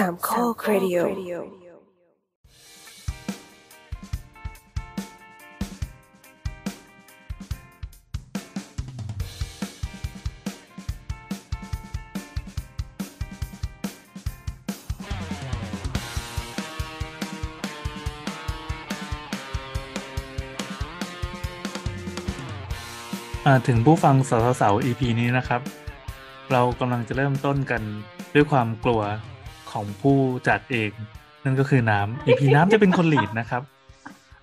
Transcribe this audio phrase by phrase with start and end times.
[0.00, 0.98] สามข้อครดิโอ
[23.46, 25.60] อ่าถึงผู้ฟังสาวสาว EP นี้นะครับ
[26.52, 27.82] เรากำลังจะเริ่มต้นกัน
[28.34, 29.02] ด้วยความกลัว
[29.74, 30.16] ของผู้
[30.48, 30.90] จัดเอง
[31.44, 33.62] นั่นก็คือน้ำ EP น้ำจะเป็นคนลีดนะครับ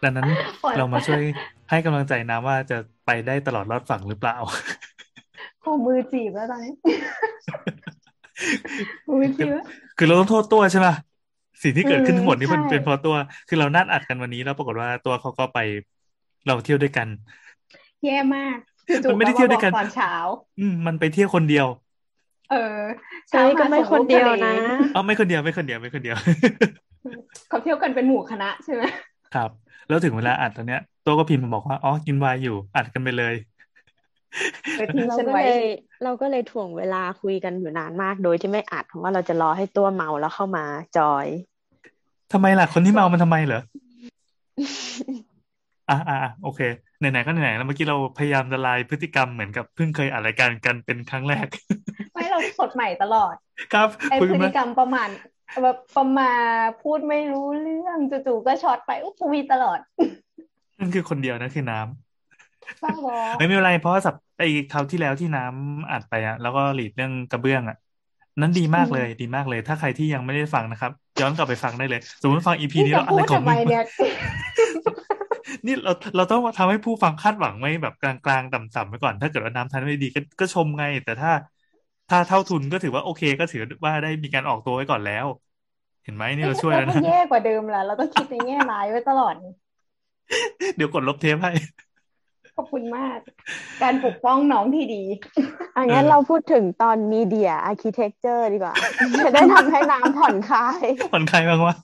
[0.03, 0.30] ดังนั้น
[0.77, 1.22] เรามาช่วย
[1.70, 4.38] ให้กำลังใจน้ำว่าจะไปได้ตลอดรอดฝั่งหรือเปล่า
[5.62, 6.73] โอ้มือจีบแล้วตอนนี้
[9.20, 9.66] มือจีบแล้ว
[9.98, 10.88] คือเราต้องโทษตัวใช่ไหม
[11.63, 13.16] สิ่งที่เกิดขึ้นทั้งหมดนี่มันใช่เป็นเพราะตัว
[13.50, 15.59] คือเรานัดอัดกันวันนี้แล้วปรากฏว่าตัวเขาก็ไป
[16.48, 17.08] เราเที่ยวด้วยกัน
[18.05, 18.58] แย่มาก
[19.03, 20.13] จู่มันๆไม่ได้เที่ยวด้วยกันมาบอกตอนเช้า
[20.59, 21.67] อืมมันไปเที่ยวคนเดียว
[22.52, 22.80] เออ
[23.30, 24.53] ใช่ก็ไม่คนเดียวนะ
[24.95, 26.17] อ๋อไม่คนเดียวไม่คนเดียวไม่คนเดียว
[27.50, 28.84] เขาเที่ยวกันเป็นหมู่คณะใช่ไหม
[29.36, 29.50] ครับ
[29.88, 33.36] แล้วถึงเวลาอัดตอนเนี้ยตัวก็พิมพ์มาบอกว่าอ๋อกินไวน์อยู่อัดกันไปเลย
[34.78, 35.66] เออทิ้งเราฉันก็ไว้เลย
[36.03, 40.66] เราก็เลยถ่วงเวลาคุยกันอยู่นานมากโดยที่ไม่อัดเพราะว่าเราจะรอให้ตัวเมาแล้วเข้ามา
[40.97, 41.25] จอย
[42.34, 43.62] ทำไมล่ะ คนที่เมามันทำไมเหรอ
[45.90, 46.62] อะอะอะโอเค
[47.00, 52.00] ไหนๆก็ไหนๆแล้วเมื่อกี้เราพยายามละลายพฤติกรรมเหมือนกับเพิ่งเคยอ่านรายการกันเป็นครั้งแรกไม่เรา
[52.59, 53.36] สดใหม่ตลอด
[53.73, 55.09] ครับไอ้คุยพฤมาติกรรมประมาณ
[55.64, 59.80] แบบประมาณพูดไม่รู้เรื่องจู่ๆก็ช็อตไปอุ๊บทวีตลอด
[60.80, 67.78] นั่นคือคนเดียวนะคือน้ำบ้าบอไม่ไม่เป็นไรเพราะว่าสับไอ้คราวที่แล้วที่น้ำอัดไปอะแล้วก็หลีดเรื่องกระเบื้องอะ
[68.42, 73.84] นั้นดีมากเลยดีมากเลย ถ้าใครที่ยังไม่ได้ฟังนะครับ ย้อนกลับไปฟังได้เลย สมมติฟังอีพีนี่นี้จะเราอะพูไรดของทำไมมึงเนี่ย
[75.66, 81.31] นี่เราเราต้องทำให้ผู้ฟังคาดหวังไว้แบบกลางๆ ต่ำๆไว้ก่อน ถ้าเกิดว่าน้ำทันไม่ดีก็ก็ชมไง แต่ถ้า
[82.12, 85.26] ถ้าเท่าทุนก็ถือว่าโอเคก็ถือว่าได้มีการออกตัวไว้ก่อนแล้ว
[86.04, 89.35] เห็นไหมนี่เราช่วยแล้วก็นะแย่กว่าเดิมแล้วเราต้องคิดในแง่ร้ายไว้ตลอด
[90.75, 91.52] เดี๋ยวกดลบเทปให้
[92.56, 93.18] ขอบคุณมาก
[93.81, 95.03] การปกป้องน้องที่ดี
[95.75, 98.75] อันงั้นเออเราพูดถึงตอนมีเดียอาร์เคเต็กเจอร์ดีกว่า
[99.25, 100.81] จะได้ทำให้น้ำผ่อนคลาย
[101.12, 101.75] ผ่อนคลายบ้างวะ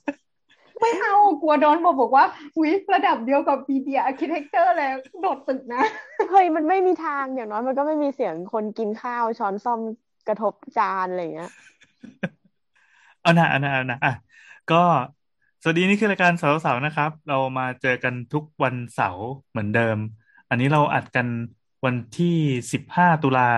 [0.80, 2.24] ไม่เอากลัวโดนบอกบอกว่า
[2.60, 5.82] วิระดับเดียวกับ BDA Architecture เลยโดดตึกนะ
[6.30, 9.80] เฮ้ย มันไม่มีทางอย่างน้อยมันก็ไม่มีเสียงคนกินข้าวช้อนซ่อม
[10.28, 11.52] กระทบจานอะไรอย่างเงี้ย
[13.22, 14.14] เอานะเอานะเอานะอะ
[14.72, 14.82] ก็
[15.62, 19.96] สวัสดีนี่คือรายการเสาร์เสาร์นะครับ เรามาเจอกันทุกวันเสาร์เหมือนเดิม
[20.50, 21.26] อันนี้เราอัดกัน
[21.84, 22.36] วันที่
[22.72, 23.48] สิบห้าตุลา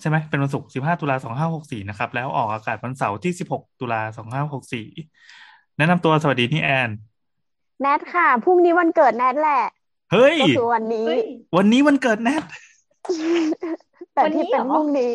[0.00, 4.86] ใช่ไหมเป็นวันศุกร์สิบห้าตุลาสองห้าหกสี่นะครับ แล้วออกอากาศวันเสาร์ที่สิบหกตุลาสองห้าหกสี่
[5.76, 6.90] แนะนำตัวสวัสดีนี่แอน
[7.80, 9.62] แนทค่ะพรุ่งนี้วันเกิดแนทแหละ
[10.12, 11.22] เฮ้ยก็คือวันนี้เฮ้ย
[11.56, 12.42] วันนี้วันเกิดแนท
[14.14, 15.14] แต่วันนี้ที่เป็นเหรอพรุ่งนี้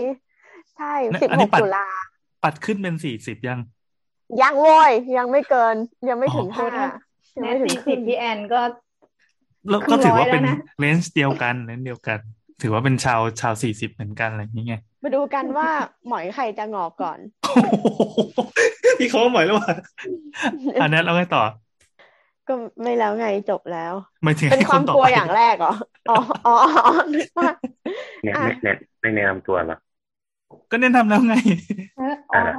[0.80, 1.86] ใช่เนี่ยสิบอันหนี้กปัดตุลา
[2.44, 3.60] ปัดขึ้นเป็นสี่สิบยัง
[4.42, 5.76] ยังโว้ยยังไม่เกิน
[6.10, 6.70] ยังไม่ถึงอ๋อห้า
[7.38, 8.62] ยังแนไม่ทถึงสี่คสิรึ่บงพี่แอนก็
[9.70, 12.20] แล้วครึ่ก็งถือร้อยว่าเป็นแล้วนะเลนส์เดียวกันเลนส์เดียวกัน
[12.62, 15.70] ถือว่าเป็นชาวชาวสี่สิบเหมือนกันอะไรอย่างเงี้ยมาดูกันว่า
[16.08, 18.42] หมอยใครจะงอกก่อนโอ้โห
[19.00, 19.74] พี่เขาหมายแล้วว่ะ
[20.82, 21.44] อันนั้นเราไงต่อ
[22.48, 25.74] ก็ไม่แล้วไงจบแล้วหมายถึงเป็นให้ความต่กลัวไปอย่างแรกเหรอ
[26.10, 26.16] อ๋อ
[26.46, 27.50] อ๋ออ๋อนึกว่า
[28.24, 29.78] เนี่ยอะเนี่ยเนี่ยไม่แนะนำตัวเหรอ
[30.72, 31.36] ก็แนะนำแล้วไง
[31.98, 32.54] เอออ๋ออ่า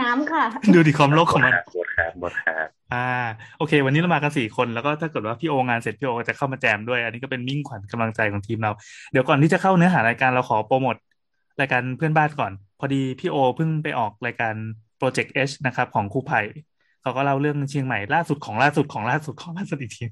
[0.00, 0.44] น้ำค่ะ
[0.74, 3.08] ดูดิความโลกของมันบทครับบทครับอ่า
[3.58, 8.72] โอเค วันนี้เรามากันสี่คนแล้วก็ถ้าเกิดว่าพี่โองานเสร็จพี่โอก็จะเข้ามาแจมด้วย อันนี้ก็เป็นมิ่งขวัญกำลังใจของทีมเรา
[9.12, 10.96] เดี๋ยวก่อนที่จะเข้าเนื้อหารายการเราขอโปรโมท
[11.60, 14.54] รายการเพื่อนบ้านก่อน พอดีพี่โอเพิ่งไปออกรายการ
[15.00, 16.40] Project H นะครับ ของครูไผ่
[17.02, 20.04] เขาก็เล่าเรื่องเชียงใหม่ล่าสุดของล่าสุดของล่าสุดของล่าสุดอีกที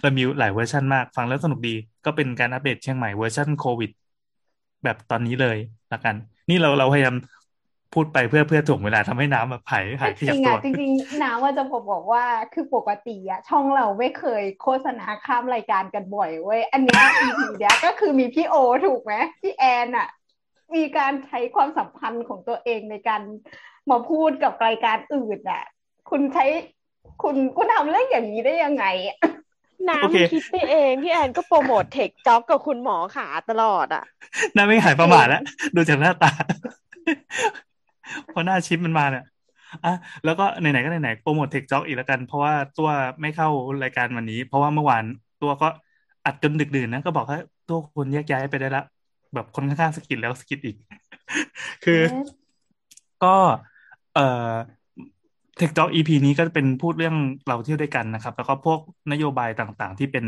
[0.00, 1.74] เรามีหลายเวอร์ชันมากฟังแล้วสนุกดี
[2.04, 3.90] ก็เป็นการอัปเดตเชียงใหม่เวอร์ชันโควิด
[4.84, 5.58] แบบตอนนี้เลย
[5.92, 6.14] ละกัน
[6.48, 7.16] นี่เราเราพยายาม
[7.94, 12.24] พูดไปเพื่อเพื่อถ่วงเวลาทำให้น้ำแบบหายหายขจยับริงตัอะวจริงๆน้าว่าจะบอกบอกว่า
[12.54, 18.54] คือปกติอะช่องเราไม่เคยโฆษณาข้ามรายการกันบ่อยเว้ยอันเนี้ย EP เนี้ยก็คือมีพี่โอ
[18.86, 20.08] ถูกไหมพี่แอนอะ
[20.74, 23.22] มีการใช้ความสัมพันธ์ของตัวเองในการ
[23.90, 25.64] มาพูดกับรายการอื่นอะ
[26.10, 26.46] คุณใช้
[27.22, 29.18] คุณคุณทำเรื่องอย่างนี้ได้ยังไงอะ
[29.88, 34.04] น้ำโอเคมันคิดไปเองพี่แอนก็โปรโมทเทคจ็อกกับคุณหมอขาตลอดอะ
[34.54, 35.42] หน้าไม่หายประมาทแล้ว
[35.76, 36.32] ดูจากหน้าตา
[38.26, 39.24] เพราะหน้าชิปมันมาเนี่ย
[39.84, 39.94] อะ
[40.24, 42.88] แล้วก็ไหนๆก็ไหนๆโปรโมทเทคจ็อกอีกแล้วกัน เพราะว่าตัว
[43.20, 43.48] ไม่เข้า
[43.84, 45.04] รายการวันนี้ เพราะว่าเมื่อวาน
[45.42, 45.68] ตัวก็
[46.26, 47.38] อัดจนดึกดื่นนะก็บอกให้
[47.68, 48.84] ตัวคนแยกย้ายไปได้ละ
[49.34, 50.76] แบบคนข้างๆสะกิดแล้วสะกิดอีก
[51.84, 52.00] คือ
[53.24, 53.36] ก็
[54.14, 54.50] เอ่อ
[55.60, 57.16] เทคจ็อก EP นี้ก็จะเป็นพูดเรื่อง
[57.46, 58.80] เราเที่ยวด้วยกันนะครับ แล้วก็พวก
[59.12, 60.24] นโยบายต่างๆ ที่เป็น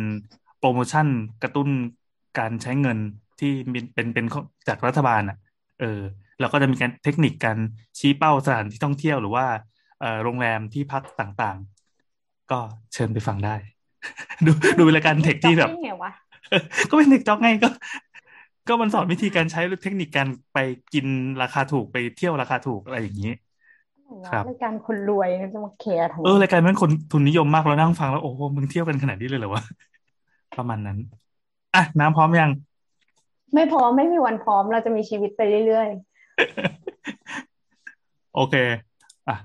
[0.59, 1.07] โปรโมชั่น
[1.43, 1.69] กระตุ้น
[2.39, 2.99] การใช้เงิน
[3.41, 4.27] ที่เป็นเป็นเป็น
[4.69, 5.37] จากรัฐบาลอะ
[5.81, 6.01] เออ
[6.41, 7.59] แล้วก็จะมีการเทคนิคการ
[7.99, 9.47] ชี้เป้าสถานที่ท่องเที่ยวหรือว่า
[10.01, 12.61] เอ่อโรงแรมที่พักต่างๆ ก็
[12.93, 13.55] เชิญไปฟังได้
[14.47, 16.11] ดูดูเป็นรายการเทคที่แบบจ๊อกได้ไงวะ
[16.91, 17.69] ก็เป็นเทคจ็อกไงก็
[18.69, 20.59] ก็มันสอนวิธีการใช้เทคนิคการไป
[20.93, 21.07] กิน
[21.43, 23.33] ราคาถูกไปเที่ยวราคาถูกอะไรอย่างนี้
[24.33, 29.63] ครับรายการคนรวยจะมาแคร์ทำไมเออรายการมันคนทุนนิยมมากเรานั่งฟังแล้วโอ้โหมึงเที่ยวกันขนาดนี้เลยเหรอวะ
[30.59, 30.99] ประมาณนั้น
[31.75, 32.51] อะน้ำพร้อมยัง
[33.55, 35.89] ไม่พร้อมไม่มีวันพร้อมเราจะมีชีวิตไปเรื่อย
[38.35, 38.55] โอเค
[39.29, 39.37] อะ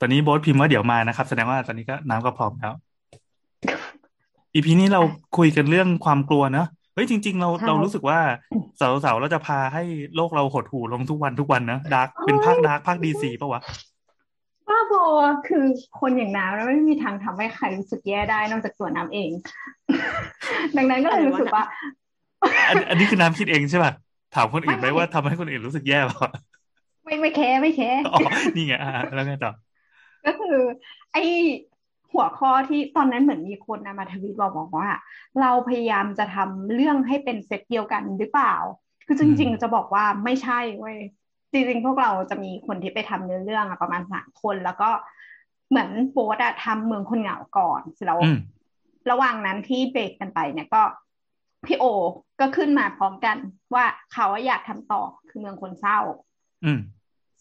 [0.00, 2.74] ตอนนี้โบ๊ทพิมพ์ว่าเดี๋ยวมานะครับ แสดงว่าตอนนี้ก็น้ำก็พร้อมแล้ว
[4.54, 5.00] อีพีนี้เรา
[5.38, 8.18] คุยกันเรื่องความกลัวเนอะเฮ้ยจริง ๆ เราเรารู้สึกว่า
[8.78, 9.82] เสาร์เสาร์เราจะพาให้
[10.16, 13.62] โลกเราหดหู่ลงทุกวันทุกวันนะ dark เป็นภาค dark ภาค DC ปะวะ
[14.86, 15.06] ๆบ้าบอ
[15.48, 15.64] คือ
[16.00, 19.30] คนอย่างน้ำแล้วไม่มีทางทำให้ใครรู้สึกแย่ได้นอกจากตัวน้ำเอง
[20.76, 21.64] ดังนั้นก็เลยรู้สึกว่า
[22.68, 23.92] อันอันนี้คือน้ำคิดเองใช่ป่ะ
[24.34, 26.30] ถามคนอื่นไหมว่าทำให้คนอื่นรู้สึกแย่ป่ะ
[27.04, 28.18] ไม่ไม่แคร์ไม่แคร์อ๋อ
[28.56, 29.52] นี่ไงอะแล้วไงต่อ
[30.26, 30.56] ก็คือ
[31.12, 31.16] ไอ
[32.12, 34.88] หัวข้อที่ตอนนั้นเหมือนมีคนนะมาทวีตบอกบอกว่า
[35.40, 38.54] เราพยายามจะทำเรื่องให้เป็นเซตเดียวกันหรือเปล่า
[39.06, 40.98] คือจริง ๆ จะบอกว่าไม่ใช่เว้ย
[41.52, 44.90] จริงๆพวกเราจะมีคนที่ไปทำเนื้อเรื่องอะประมาณสามคนแล้วก็
[45.70, 48.38] เหมือนโบ๊ทอะทำเมืองคนเหงาก่อนเสร็จแล้วอืม
[49.10, 50.82] ระหว่างนั้นที่เบรกกันไปเนี่ยก็
[51.66, 51.84] พี่โอ
[52.40, 53.36] ก็ขึ้นมาพร้อมกัน
[53.74, 55.98] ว่าเขาอยากทำต่อคือเมืองคนเศร้า
[56.64, 56.80] อืม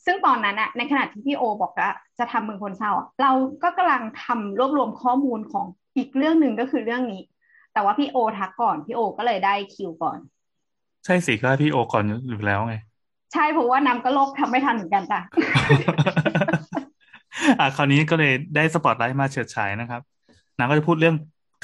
[0.05, 3.31] ซึ่งตอนนั้นอะในขณะที่พี่โอบอกว่าจะทำเมืองคนเศร้าอะเรา
[3.63, 5.65] ก็กำลังทำรวบรวมข้อมูลของ
[5.97, 7.21] อีกเรื่องหนึ่งก็คือเรื่องนี้
[7.73, 10.17] แต่ว่าพี่โอทักก่อนพี่โอก็เลยได้คิวก่อน
[11.05, 12.75] ใช่สิก็พี่โอก่อนอยู่แล้วไง
[13.35, 15.19] ใช่เพราะว่าน้ำก็โลกทำไม่ทันเหมือนกันจ้ะ
[17.59, 20.01] อะคราวนี้ก็เลยได้สปอตไลท์มาเฉิดฉายนะครับ
[20.57, 21.15] นางก็จะพูดเรื่อง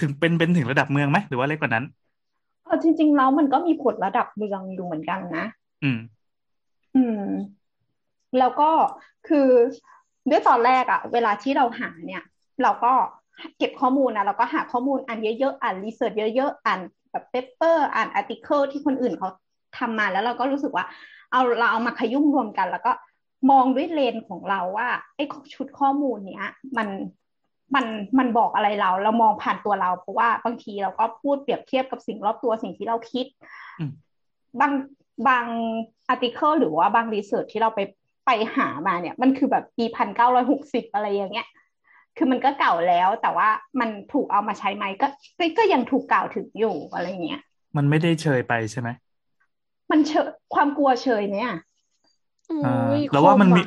[0.01, 1.85] ถึงเป็นเป็นถึงระดับเมืองไหมหรือว่าเล็กกว่านั้น
[2.65, 5.45] เออจริงๆแล้วมันก็มีผลระดับเมืองอยู่เหมือนกันนะ
[5.83, 5.99] อืม
[6.95, 7.23] อืม
[8.39, 8.69] แล้วก็
[9.27, 9.47] คือ
[10.29, 12.23] ด้วยตอนแรกอะเวลาที่เราหาเนี่ย
[12.63, 12.93] เราก็
[13.57, 16.79] เก็บข้อมูลนะเราก็หาข้อมูลอ่านเยอะๆอ่าน research เยอะๆอ่าน
[17.11, 19.29] แบบ paper อ่าน article ที่คนอื่นเขา
[19.77, 20.85] ทำมาแล้วเราก็รู้สึกว่า
[21.31, 22.91] เอาเราเอามาขยุ่มรวมกัน แล้วก็
[23.51, 25.23] มองด้วยเลนส์ของเราว่าไอ้
[25.53, 26.87] ชุดข้อมูลเนี้ย มัน
[27.75, 27.85] มัน
[28.19, 33.25] มันบอกอะไรเรา เรามองผ่านตัวเรา เพราะว่าบางทีเราก็พูดเปรียบเทียบกับสิ่งรอบตัวสิ่งที่เราคิด
[33.79, 33.91] อืม
[34.59, 34.71] บาง
[35.27, 35.45] บาง
[36.09, 37.79] อาร์ติเคิลหรือว่าบางรีเสิร์ชที่เราไป
[38.25, 41.47] ไปหามาเนี่ย มันคือแบบปีพันเก้าร้อยหกสิบอะไรอย่างเงี้ย
[42.17, 43.49] คือมันก็เก่าแล้ว แต่ว่า
[43.79, 45.07] มันถูกเอามาใช้ไหมก็
[45.39, 47.41] ก็ก็ยังถูกกล่าวถึงอยู่อะไรเงี้ย
[47.77, 48.89] มันไม่ได้เชยไปใช่ไหม
[49.91, 51.51] มันเชยความกลัวเชยเนี่ย
[52.61, 53.61] อ่าอุ้ยแล้วว่ามันคมีอะ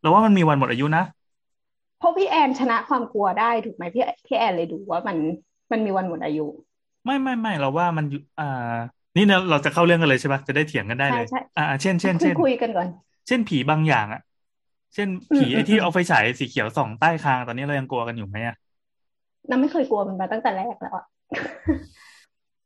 [0.00, 1.02] แล้วว่ามันมีวันหมดอายุนะ
[1.98, 5.16] เพราะพี่แอนชนะความกลัวได้ถูกไหมพี่พี่แอนเลยดูว่ามัน
[5.70, 6.46] มันมีวันหมดอายุ
[7.04, 8.44] ไม่ไม่ไม่เราว่ามันอยู่อ่า
[9.16, 12.88] นี่เนี่ยเราจะเข้าเรื่องกันเลยใช่ปะจะได้เถียงกันได้เลยใช่ใช่อ่า เช่นเช่นคุยเช่นคุยกันก่อน
[13.26, 14.20] เช่นผีบางอย่างอะ
[14.94, 18.54] เช่นอืมผีไอ้ที่อืมเอาไฟฉายสีเขียวส่องใต้คางตอนนี้เรายังกลัวกันอยู่ไหมอะ
[19.50, 21.04] น้ำไม่เคยกลัวมันมาตั้งแต่แรกแล้วอะ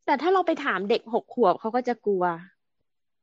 [0.07, 2.25] แต่ถ้าเราไปถามเด็กหกขวบเขาก็จะกลัว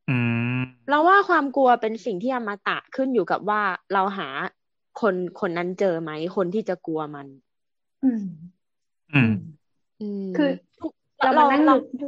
[0.09, 0.17] อื
[0.57, 0.59] ม
[0.89, 3.61] เราว่าความกลัวเป็นสิ่งที่อมตะขึ้นอยู่กับว่า
[3.93, 4.27] เราหา
[5.01, 7.27] คนคนนั้นเจอไหมคนที่จะกลัวมัน
[8.03, 8.23] อืม
[9.13, 9.33] อืม
[10.01, 10.49] อืมคือ
[10.79, 12.05] ทุกเราเรามานั่งเราดู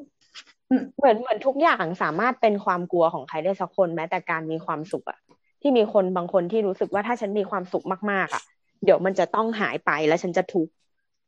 [0.97, 5.19] เหมือนเหมือนทุกอย่างสามารถเป็นความกลัวของใครได้สักคนแม้แต่การมีความสุขอะ
[5.61, 8.43] ที่มีคนบางคนที่รู้สึกว่าถ้าฉันมีความสุขมากๆอะ
[8.83, 10.71] เดี๋ยวมันจะต้องหายไปแล้วฉันจะทุกข์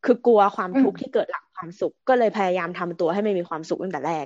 [0.05, 4.25] คือกลัวความทุกข์ที่เกิดหลังความสุข ก็เลยพยายามทำตัวให้ไม่มีความสุขตั้งแต่แรก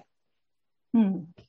[0.96, 1.42] อืมอื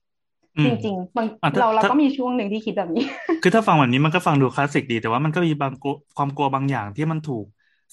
[0.65, 3.05] จมริงๆบางอะถ้าเราเราถ้าก็มีช่วงหนึ่งที่คิดแบบนี้
[3.41, 7.47] คือถ้าฟังแบบนี้มันก็ฟังดูคลาสสิกดี แต่ว่ามันก็มีบางกลัวความกลัวบางอย่างที่มันถูก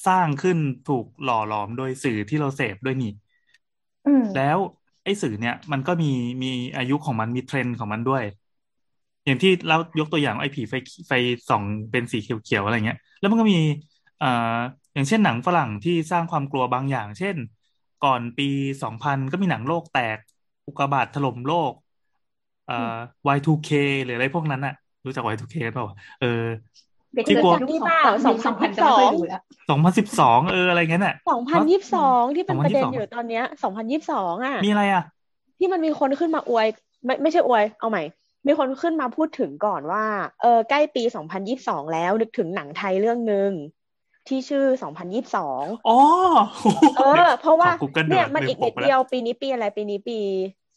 [0.05, 3.11] สร้างขึ้นถูกหล่อหลอมโดยสื่อที่เราเสพด้วยนี่
[4.05, 4.57] อืมแล้ว
[5.03, 6.07] ไอ้สื่อเนี่ย มันก็มี
[6.43, 6.47] มี
[6.77, 8.23] อายุของมันมีเทรนด์ของมันด้วย
[9.25, 10.75] อย่างที่เรายกตัวอย่างไอ้ผีไฟ
[11.07, 11.13] ไฟ
[11.49, 13.57] ส่องเป็นสีเขียวๆอะไรเงี้ย แล้วมันก็มี
[14.17, 14.27] เอ่อ
[14.93, 17.35] อย่างเช่นหนังฝรั่งที่สร้างความกลัวบางอย่าง เช่น
[17.99, 18.43] ก่อนปี
[18.81, 20.17] สองพันก็มีหนังโลกแตก
[20.65, 22.97] อุกกาบาตถล่มโลกเอ่อ
[23.35, 23.69] Y2K
[24.03, 26.43] หรืออะไรพวกนั้นอะรู้จัก Y2K กันเปล่าวะเออ
[27.15, 35.03] เด็กที่เกิดกลัวจากยุคที่สองบ้าพันสองพันจะไม่ค่อยดูแล้วสองพันสิบสองเอออะไรเงี้ยน่ะสองพันยี่สิบสองที่เป็นประเด็น2022อยู่ตอนเนี้ยสองพันยี่สิบสองอะ มีอะไรอะ
[35.57, 36.67] ที่มันมีคนขึ้นมาอวย
[37.05, 38.03] ไม่ไม่ใช่อวย เอาใหม่
[38.47, 40.03] มีคนขึ้นมาพูดถึงก่อนว่า
[40.41, 43.51] เออใกล้ปีสองพันยี่สิบสองแล้วนึกถึงหนังไทยเรื่องหนึ่ง
[44.27, 45.99] ที่ชื่อสองพันยี่สิบสองอ๋อ
[46.97, 50.19] เออ เพราะว่าขอ Google เนี่ยด่วนมันลืมอีกปนิกดไปแล้วเดียวปีนี้ปีอะไรปีนี้ปี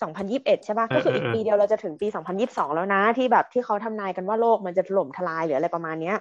[0.03, 6.17] สองพันยิบเอ็ดใช่ป่ะเออก็คืออีกเออปีเดียวเราจะถึงปีสองพันยิบสองแล้วนะที่แบบที่เขาทำนายกันว่าโลกมันจะถล่มทลายหรืออะไรประมาณเนี้ย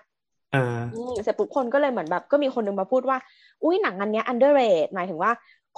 [0.53, 3.17] เอออืมเสร็จปุ๊บคนก็เลยเหมือนแบบก็มีคนหนึงมาพูดว่า
[3.63, 5.31] อุ้ยหนังอันเนี้ย underrate หมายถึงว่า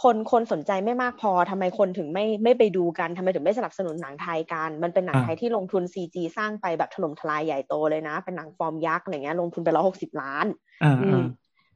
[0.03, 10.45] คนคนสนใจไม่มากพอทำไมคนถึงไม่ไม่ไปดูกันทำไมถึงไม่สนับสนุนหนังไทยกัน มันเป็นหนังไทยที่ลงทุนซีจีสร้างไปแบบถล่มทลายใหญ่โตเลยนะ เป็นหนังฟอร์มยักษ์อะไรเงี้ยลงทุนไปร้อยหกสิบล้าน
[10.83, 11.21] อ่าอือ่าม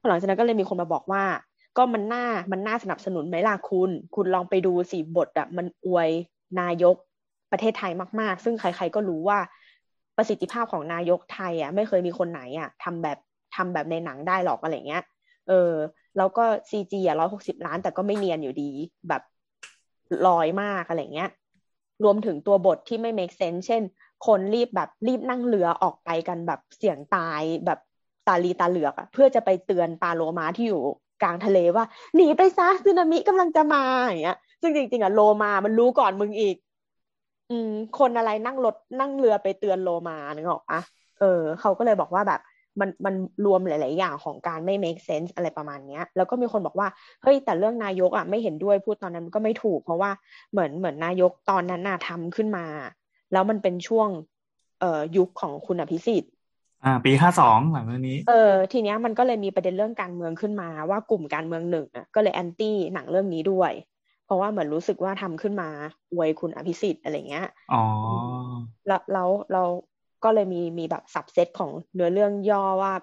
[0.10, 1.24] หลังจากนั้นก็เลยมีคนมาบอกว่า
[1.78, 6.10] ก็มันน่ามันน่าสนับสนุนไหมล่ะคุณ คุณลองไปดูสิบทอะมันอวย
[6.62, 6.96] นายก
[7.52, 9.40] ประเทศไทยมาก ๆ ซึ่งใคร ๆก็รู้ว่า
[10.18, 13.18] ประสิทธิภาพของนายกไทยอะไม่เคยมีคนไหนอะทำแบบ
[13.56, 15.04] ทำแบบในหนังได้หรอกอะไรเงี้ย
[15.48, 15.72] เออ
[16.18, 18.72] แล้วก็ซีจีอะร้อยหกสิบล้าน แต่ก็ไม่เนียนอยู่ดี
[19.10, 19.22] แบบ
[20.28, 21.30] ลอยมากอะไรเงี้ย
[22.04, 23.82] รวมถึงตัวบทที่ไม่ make sense เช่น
[24.28, 27.80] คนรีบแบบรีบนั่งเรือออกไปกันแบบเสี่ยงตายแบบ
[28.28, 30.84] ตาลีตาเหลือกอะเพื่อจะไปเตือนปลาโลมาที่อยู่
[31.22, 36.56] กลางทะเลว่าหนีไปซะสึนามิกำลังจะมาอย่างเงี้ย ซึ่งจริงๆอะโลมามันรู้ก่อนมึงอีก
[37.50, 40.80] อืม คนอะไรนั่งรถนั่งเรือไปเตือนโลมานึกออกปะ
[41.20, 42.42] เออเขาก็เลยบอกว่าแบบ
[42.80, 46.88] มันมันรวมหลาย ๆ อย่างของการไม่ make sense อะไรประมาณเนี้ย แล้วก็มีคนบอกว่า
[47.24, 50.12] เฮ้ย แต่เรื่องนายกอะไม่เห็นด้วยพูดตอนนั้นก็ไม่ถูก เพราะว่า
[50.52, 52.66] เหมือนเหมือนนายกตอนนั้นน่ะทำขึ้นมา
[53.32, 54.10] แล้วมันเป็นช่วง
[54.80, 56.32] เอ่อยุคของคุณอภิสิทธิ์
[56.86, 63.72] อ่า ปีห้าสองหลังเรื่องนี้ เออ ทีเนี้ยมันก็เลยมีประเด็นเรื่องการเมืองขึ้นมาว่ากลุ่มการเมืองหนึ่งอะก็เลยแอนตี้หนังเรื่องนี้ด้วย
[64.26, 65.70] เพราะว่าเหมือนรู้สึกว่าทำขึ้นมา
[66.14, 67.84] อวยคุณอภิสิทธิ์อะไรเงี้ยอ๋อ
[68.88, 69.64] แล้วแล้วเรา
[70.24, 72.94] ก็เลยมีมีแบบสับเซตของเนื้อเรื่องย่อว่า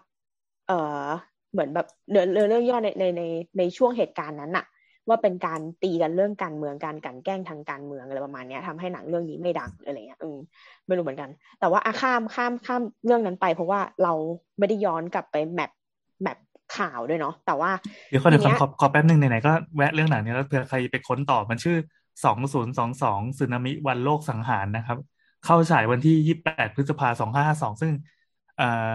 [0.69, 0.73] เอ
[1.05, 1.07] อ
[1.53, 3.23] เหมือนแบบเนื้อเนื้อเรื่องย่อในในใน
[3.59, 4.65] ในช่วงเหตุการณ์นั้นน่ะ
[5.09, 10.39] ว่าเป็นการตีกันเรื่องการเมืองการกลันแกล้งทางการเมืองอะไรประมาณเนี้ยทำให้หนังเรื่องนี้ไม่ดังอะไรเงี้ยอืม
[10.87, 11.31] ไม่รู้เหมือนกัน
[11.61, 14.13] แต่ว่าอาข้ามข้ามข้ามเรื่องนั้นไป เพราะว่าเรา
[14.59, 15.71] ไม่ได้ย้อนกลับไปแมป
[16.23, 16.39] แมป
[16.77, 17.71] ข่าวด้วยเนาะแต่ว่า
[18.11, 21.77] เดี๋ยวก่อนเดี๋ยวทีก่อนเนี้ยขอขอแป๊บหนึ่งไหนๆก็แวะเรื่องหนังนี้แล้วเผื่อใครไปค้นต่อมันชื่อ
[22.25, 24.99] สองศูนย์สองสองสึนามิวันโลกสังหารนะครับ
[25.45, 27.93] เข้าฉายวันที่ยี่แปดพฤษภาสองห้าห้าสองซึ่ง
[28.59, 28.91] เอ่อ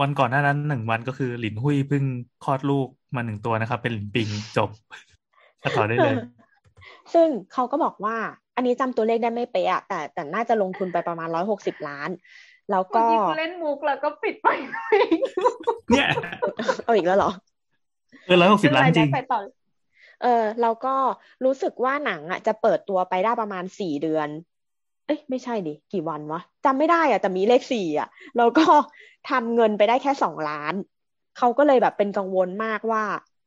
[0.00, 2.04] วันก่อนหน้านั้นหนึ่งวันก็คือหลินหุยเพิ่ง
[2.44, 4.70] คลอดลูกมาหนึ่งตัวนะครับ เป็นหลินปิงจบ
[5.62, 6.16] ก็ต่อได้เลย
[7.14, 8.16] ซึ่งเขาก็บอกว่า
[8.56, 12.10] อันนี้จำตัวเลขได้ไม่เป๊ะอะแต่แต่น่าจะลงทุนไปประมาณร้อยหกสิบล้าน
[12.70, 14.48] แล้วเมื่อก็กี้กูเล่นมุกแล้วก็ปิดไป
[15.90, 16.08] เนี่ย
[16.84, 17.30] เอาอีกแล้วเหรอ
[18.26, 19.40] เออร้อยหกสิบล้านจริงไปต่อ
[20.22, 20.94] เออแล้วก็
[21.44, 24.28] รู้สึกว่าหนังอะจะเปิดตัวไปได้ประมาณสี่เดือน
[25.06, 28.66] เอ้ยไม่ใช่ดิกี่วันวะจำไม่ได้อะแต่มีเลขสี่อะแล้วก็
[29.30, 30.74] ทำเงินไปได้แค่สองล้าน
[31.38, 33.04] เขาก็เลยแบบเป็นกังวลมากว่า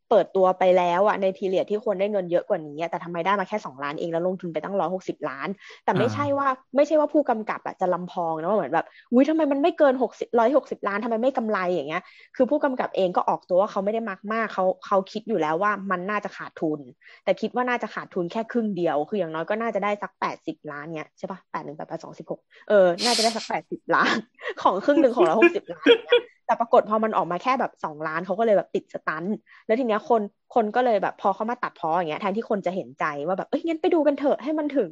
[0.09, 5.47] เปิดตัวไปแล้วอะในพีเรียดที่ควรได้เงินเยอะกว่านี้อะแต่ทำไมได้มาแค่สองล้านเองแล้วลงทุนไปตั้งร้อยหกสิบล้าน
[5.85, 12.01] แต่ไม่อ่าใช่ว่าไม่ใช่ว่าผู้กำกับอะจะลำพองนะว่าเหมือนแบบอุ้ยทำไมมันไม่เกินหกสิบร้อยหกสิบล้านทำไมไม่กำไรอย่างเงี้ย
[12.35, 16.79] คือผู้กำกับเองก็ออกตัวว่าเขาไม่ได้มักมากเขาเขาคิดอยู่แล้วว่ามันน่าจะขาดทุน
[17.23, 24.15] แต่คิดว่าน่าจะขาดทุนแค่ครึ่งเดียว คืออย่างน้อยก็น่าจะได้สักแปดสิบล้านเนี้ยใช่ปะแปดหนึ่งแปดแปดสองสิบหกเออน่าจะได้สักแปดสิบล้าน
[24.61, 29.25] ของครึ่งหนึ่งของร้อยหกสิบล้านอย่างเงี้ย แต่ปรากฏพอมันออกมาแค่แบบสองล้านเขาก็เลยแบบติดสตัน
[29.65, 30.21] แล้วทีเนี้ยคน
[30.55, 34.91] คนก็เลยแบบพอเขามาตัดพ้ออย่างเงี้ยแทนที่คนจะเห็นใจว่าแบบเอ้ยงั้นไปดูกันเถอะให้มันถึง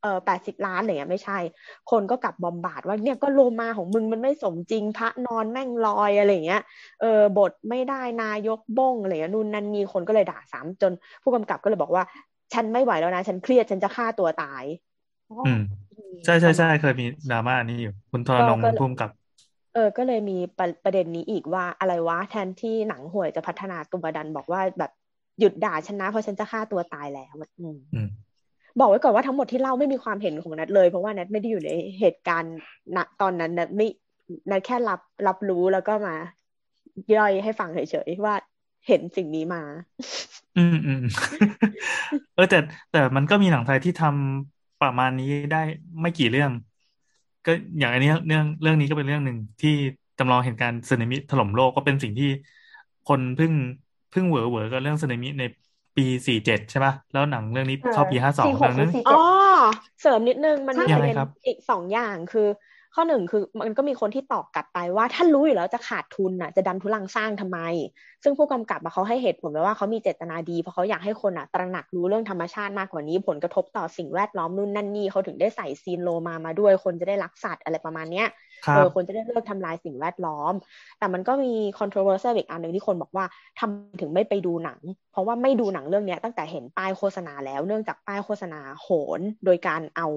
[0.00, 1.38] เออแปดสิบล้านอะไรเงี้ยไม่ใช่
[1.90, 6.60] คนก็กลับบอมบาดว่าเนี่ยก็โลมาของมึงมันไม่สมจริงพระนอนแม่งลอยอะไรเงี้ย
[7.00, 7.06] เออ
[7.38, 10.92] บทไม่ได้นายกบ้งอะไรเงี้ยนู่นนั่นนี่คนก็เลยด่าซ้ำจน
[11.22, 12.04] ผู้กำกับก็เลยบอกว่า
[12.54, 14.64] ฉันไม่ไหวแล้วนะ ฉันเครียดฉันจะฆ่าตัวตาย
[15.44, 15.58] อืม
[16.24, 19.10] ใช่ใช่ใช่เคยมีดราม่าอันนี้อยู่คุณทรนงค์ก็ก็พุ่มกับ
[19.76, 24.92] เออ ก็เลยมีประประเด็นนี้อีกว่าอะไรวะแทนที่หนังห่วยจะพัฒนาตัวดันบอกว่าแบบ
[25.40, 28.08] หยุดด่าฉันนะเพราะฉันจะฆ่าตัวตายแล้วอืมอืม
[28.78, 32.56] บอกไว้ก่อนว่าทั้งหมดที่เล่าไม่มีความเห็นของนัทเลย เพราะว่านัทไม่ได้อยู่ในเหตุการณ์
[32.96, 33.88] ณตอนนั้นนัทไม่
[34.50, 36.16] นัทแค่รับรับรู้แล้วก็มา
[37.16, 38.34] ย่อยให้ฟังเฉยๆว่า
[38.88, 39.62] เห็นสิ่งนี้มา
[40.56, 41.02] อืมอืม
[42.34, 42.58] เออแต่
[42.92, 45.62] แต่มันก็มีหนังไทยที่ทำประมาณนี้ได้
[46.00, 46.50] ไม่กี่เรื่อง
[47.46, 49.70] ก็อย่างอันนี้เรื่องเรื่องนี้ก็เป็นเรื่องหนึ่งที่
[50.18, 52.26] จำลองเหตุการณ์สึนามิถล่มโลกก็เป็นสิ่งที่
[53.04, 53.52] คนเพิ่ง
[54.10, 55.42] เพิ่งเหวอเหวอกับเรื่องสึนามิใน
[55.96, 59.20] ปีสี่เจ็ดใช่ป่ะแล้วหนังเรื่องนี้เข้าปีห้าสองสี่หดักงหรืนั้อนสี่อ๋เจ็อด
[60.00, 62.48] เสริมนิดนึงมันมียัปงระไงเด็นครับอีกสองอย่างคือ
[62.96, 67.58] ข้อหนึ่งคือมันก็มีคนที่ตอบกลับไปว่าถ้ารู้อยู่แล้วจะขาดทุนน่ะ จะดันทุลังสร้างทำไม
[68.22, 78.26] ซึ่งผู้กำกับอะเขาให้เหตุผลไว้ว่าเขามีเจตนาดีเพราะเขาอยากให้คนอะตระหนักรู้เรื่องธรรมชาติมากกว่านี้ผลกระทบต่อสิ่งแวดล้อมนู่นนั่นนี่เขาถึงได้ใส่ซีนโลมามาด้วย คนจะได้รักสัตว์อะไรประมาณเนี้ย
[78.66, 80.52] ครัเอบอคนจะได้เลิกทำลายสิ่งแวดล้อม
[80.98, 83.24] แต่มันก็มี controversial อีกอันหนึ่งที่คนบอกว่า
[83.60, 84.80] ทำถึงไม่ไปดูหนัง
[85.12, 88.88] เพราะว่าไม่ดูหนังเรื่องเนี้ยตั้งแต่เห็นป้ายโฆษณาแล้ว เนื่องจากป้ายโฆษณาโห
[89.18, 90.08] น โดยการเอา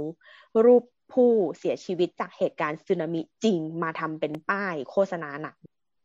[0.65, 0.83] รูป
[1.13, 5.58] ผู้เสียชีวิตจากเหตุการณ์สึนามิจริงมาทำเป็นป้ายโฆษณาหนัง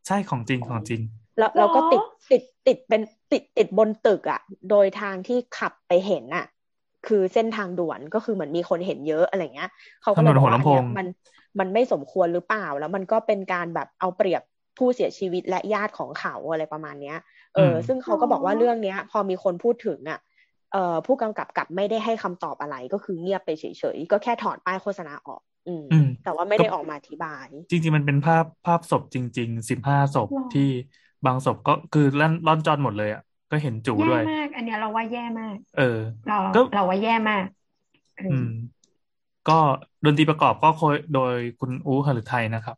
[0.07, 1.01] ใช่ของจริงของจริง
[1.39, 6.47] แล้วเราก็ติดติดติดเป็นติดติดบนตึกอะ โดยทางที่ขับไปเห็นอะ
[7.07, 9.71] คือเส้นทางด่วนก็คือเหมือนมีคนเห็นเยอะอะไรเงี้ย
[10.03, 11.07] เขาก็เลยถนนบอกหัวว่าลำโพอันงเนี้ยมัน
[11.59, 14.43] มันไม่สมควรหรือเปล่า แล้วมันก็เป็นการแบบเอาเปรียบ
[14.79, 17.17] ผู้เสียชีวิตและญาติของเขาอะไรประมาณเนี้ย
[17.55, 20.23] เออ ซึ่งเขาก็บอกว่าเรื่องเนี้ย พอมีคนพูดถึงอะเอ่อ
[21.07, 23.64] ผู้กำกับกับไม่ได้ให้คำตอบอะไรก็คือเงียบไปเฉ
[23.95, 30.69] ยๆ ก็แค่ถอดป้ายโฆษณาออก อืมอืมแต่ว่าไม่ได้ออกมาอธิบาย จริงๆ มันเป็นภาพภาพศพจริงๆสิบห้าศพหรอที่
[31.26, 37.45] บางศพก็คือล่อนล่อนจอนหมดเลยอะก็เห็นจูแย่ด้วยมาก อันเนี้ยเราว่าแย่มาก เออ เราก็เราว่าแย่มาก
[38.16, 38.49] เอออืม
[39.49, 39.59] ก็
[40.04, 42.76] ดนตรีประกอบก็โคยโดยคุณอู๋หฤทัยนะครับ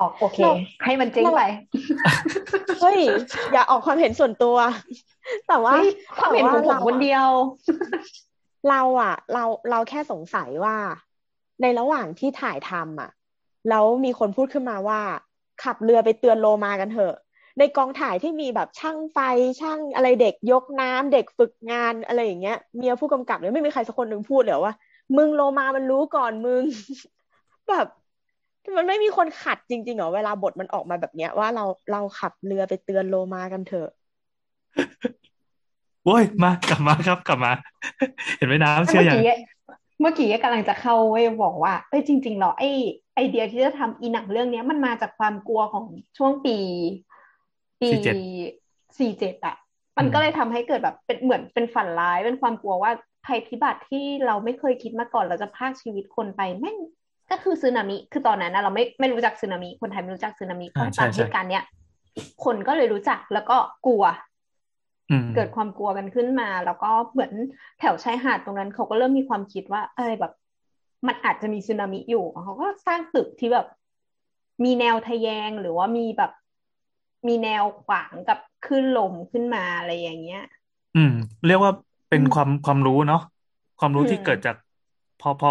[0.00, 0.50] ออกโอเคเรา
[0.84, 1.40] ให้มันจริงไป
[2.80, 3.00] เฮ้ย
[3.52, 4.56] อย่าออกความเห็นส่วนตัว
[5.48, 7.28] แต่ว่าเฮ้ยความเห็นของผมแต่ว่าคนเดียว
[8.70, 10.76] เราอะเราเราแค่สงสัยว่า
[11.62, 13.10] ในระหว่างที่ถ่ายทำอะ
[13.70, 15.00] แล้วมีคนพูดขึ้นมาว่า
[15.62, 17.14] ขับเรือไปเตือนโลมากันเถอะ
[17.58, 19.18] ในกองถ่ายที่มีแบบช่างไฟ
[19.60, 24.74] ช่างอะไรเด็กยกน้ำเด็กฝึกงานอะไรอย่างเงี้ยเมียผู้กำกับเนี่ยไม่มีใครสักคนหนึ่งพูดเลยว่า
[25.16, 26.62] มึงโลมามันรู้ก่อนมึง
[27.68, 27.86] แบบ
[28.76, 33.88] มันไม่มีคนขัดจริงๆเหรอเวลาบทมันออกมาแบบเนี้ย ว่าเราเราขับเรือไปเตือนโลมากันเถอะ
[36.04, 37.52] โว้ยมากลับมาครับกลับมา
[38.36, 39.34] เห็นไหมน้ำเชื่อเมื่ออย่างกี้
[40.00, 42.64] เมื่อกี้กำลังจะเข้าเว้ยบอกว่าเอ้ยจริงๆเหรอไอ
[43.14, 45.84] ไอเดียที่จะทำอีหนังเรื่องเนี้ยมันมาจากความกลัวของ
[46.18, 46.56] ช่วงปี
[47.80, 49.56] ปี47สี่เจ็ดอะ
[49.96, 52.90] มันอืมก็เลยทำให้เกิดแบบเป็นเหมือนเป็นฝันร้ายเป็นความกลัวว่า
[53.26, 56.78] ภัยพิบัติที่เราไม่เคยคิดมาก่อนเราจะพรากชีวิตคนไปแม่ง
[57.30, 61.64] ก็คือสึนามิคือตอนนั้นนะเราไม่ไม่รู้จักสึนามิคนไทยไม่รู้จักสึนามิพออ่าใช่ตามเหใช่ตุการณ์เนี้ย
[62.44, 63.56] คนก็เลยรู้จักแล้วก็
[63.86, 64.04] กลัว
[65.10, 67.32] อืมเกิดความกลัวกันขึ้นมา แล้วก็เหมือน
[67.78, 70.32] แถวชายหาดตรงนั้นเขาก็เริ่มมีความคิดว่า เอยแบบ
[71.06, 73.66] มันอาจจะมีสึนามิอยู่เขาก็สร้างตึกที่แบบ
[74.64, 76.30] มีแนวทะแยงหรือว่ามีแบบ
[77.26, 80.42] มีแนวขวางกับคลื่นลมขึ้นมาอะไรอย่างเงี้ย
[80.94, 81.10] อืม
[81.44, 81.72] เรียกว่า
[82.08, 83.18] เป็นอืมความความรู้เนาะ
[83.78, 84.56] ความรู้อืมที่เกิดจาก
[85.18, 85.50] พอพอ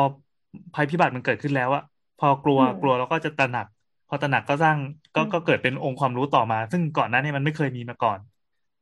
[0.74, 1.84] ภัยพิบัติมันเกิดขึ้นแล้วอะ
[2.18, 3.66] พอกลัวอืมกลัวแล้วก็จะตระหนัก
[4.08, 4.78] พอตระหนักก็สร้าง
[5.16, 8.20] ก็อืมก็เกิดเป็นองค์ความรู้ต่อมา ซึ่งก่อนหน้านี้มันไม่เคยมีมาก่อน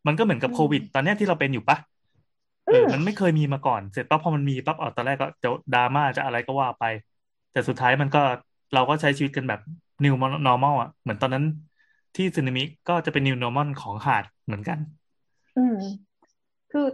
[0.07, 1.77] มันก็เหมือนกับอืมโควิด ตอนเนี้ยที่เราเป็นอยู่ปะ
[2.65, 6.83] เออมันไม่เคยมีมาก่อน เสร็จปั๊บพอมันมีปั๊บอ๋อตอนแรกก็จะดราม่าจะอะไรก็ว่าไป
[7.51, 8.19] แต่สุดท้ายมันก็
[8.73, 9.59] เราก็ใช้ชีวิตกันแบบ
[10.03, 10.13] new
[10.47, 11.43] normal อะเหมือนตอนนั้น
[12.15, 14.79] ที่สึนามิก็จะเป็น new normal ของหาดเหมือนกัน
[15.55, 15.75] อืม
[16.71, 16.85] คือ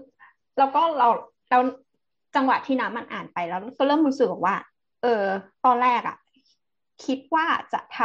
[0.58, 1.08] แล้วก็เรา
[1.50, 1.60] เรา
[2.36, 4.56] จังหวะที่น้ำมันอ่านไปแล้วก็เริ่มรู้สึกว่า
[5.02, 5.24] เออ
[5.66, 6.18] ตอนแรกอะ
[7.06, 8.00] คิดว่าจะท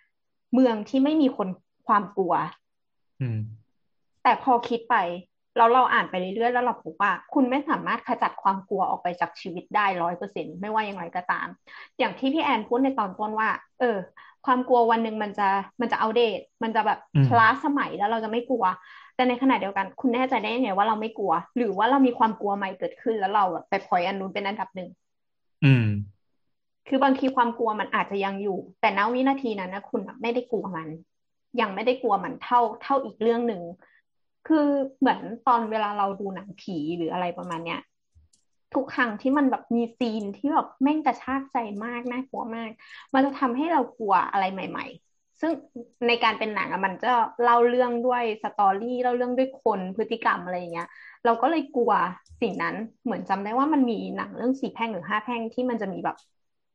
[0.00, 1.48] ำเมืองที่ไม่มีคน
[1.86, 2.34] ความกลัว
[3.20, 3.38] อืม
[4.22, 4.96] แต่พอคิดไป
[5.56, 11.46] แล้วเราอ่านไปเรื่อยๆแล้วเราพบว่า คุณไม่สามารถขจัดความกลัวออกไปจากชีวิตได้ร้อยเปอร์เซ็นไม่ว่าอย่างไรก็ตาม
[11.98, 13.48] อย่างที่พี่แอนพูดในตอนต้นว่า
[13.80, 13.96] เออ
[14.46, 15.48] ความกลัววันหนึ่งมันจะ
[15.80, 18.64] มันจะเอาเดตมันจะแบบอืมล้าสมัยแล้วเราจะไม่กลัว
[19.14, 24.90] แต่ในขณะเดียวกันคุณแน่ใจได้ยังไงว่าเราไม่กลัว หรือว่าเรามีความกลัวใหม่เกิดขึ้นแล้วเราแบบไปพอยอันนู้นเป็นอันดับหนึ่ง
[25.64, 25.86] อืม
[26.88, 30.88] คือบางทีความกลัวมันอาจจะยังอยู่ แต่ณวินาทีนั้นนะคุณไม่ได้กลัวมัน
[31.60, 33.62] ยังไม่ได้กลัวมันเท่าเท่าอีกเรื่องหนึ่ง
[34.48, 34.66] คือ
[34.98, 37.80] เหมือนตอนเวลาเราดูหนังผีหรืออะไรประมาณเนี้ย
[38.74, 42.70] ทุกครั้งที่มันแบบมีซีนที่แบบแม่งกระชากใจมากน่ากลัวมาก
[43.14, 45.52] มันจะทำให้เรากลัวอะไรใหม่ๆ ซึ่ง
[46.08, 50.88] ในการเป็นหนังอะมันจะเล่าเรื่องด้วยสตอรี่เล่าเรื่องด้วยคนพฤติกรรมอะไรอย่างเงี้ย
[51.24, 51.92] เราก็เลยกลัว
[52.40, 56.16] สิ่งนั้นเหมือนจำได้ว่ามันมีหนังเรื่องสี่แพร่งหรือห้าแพร่งที่มันจะมีแบบ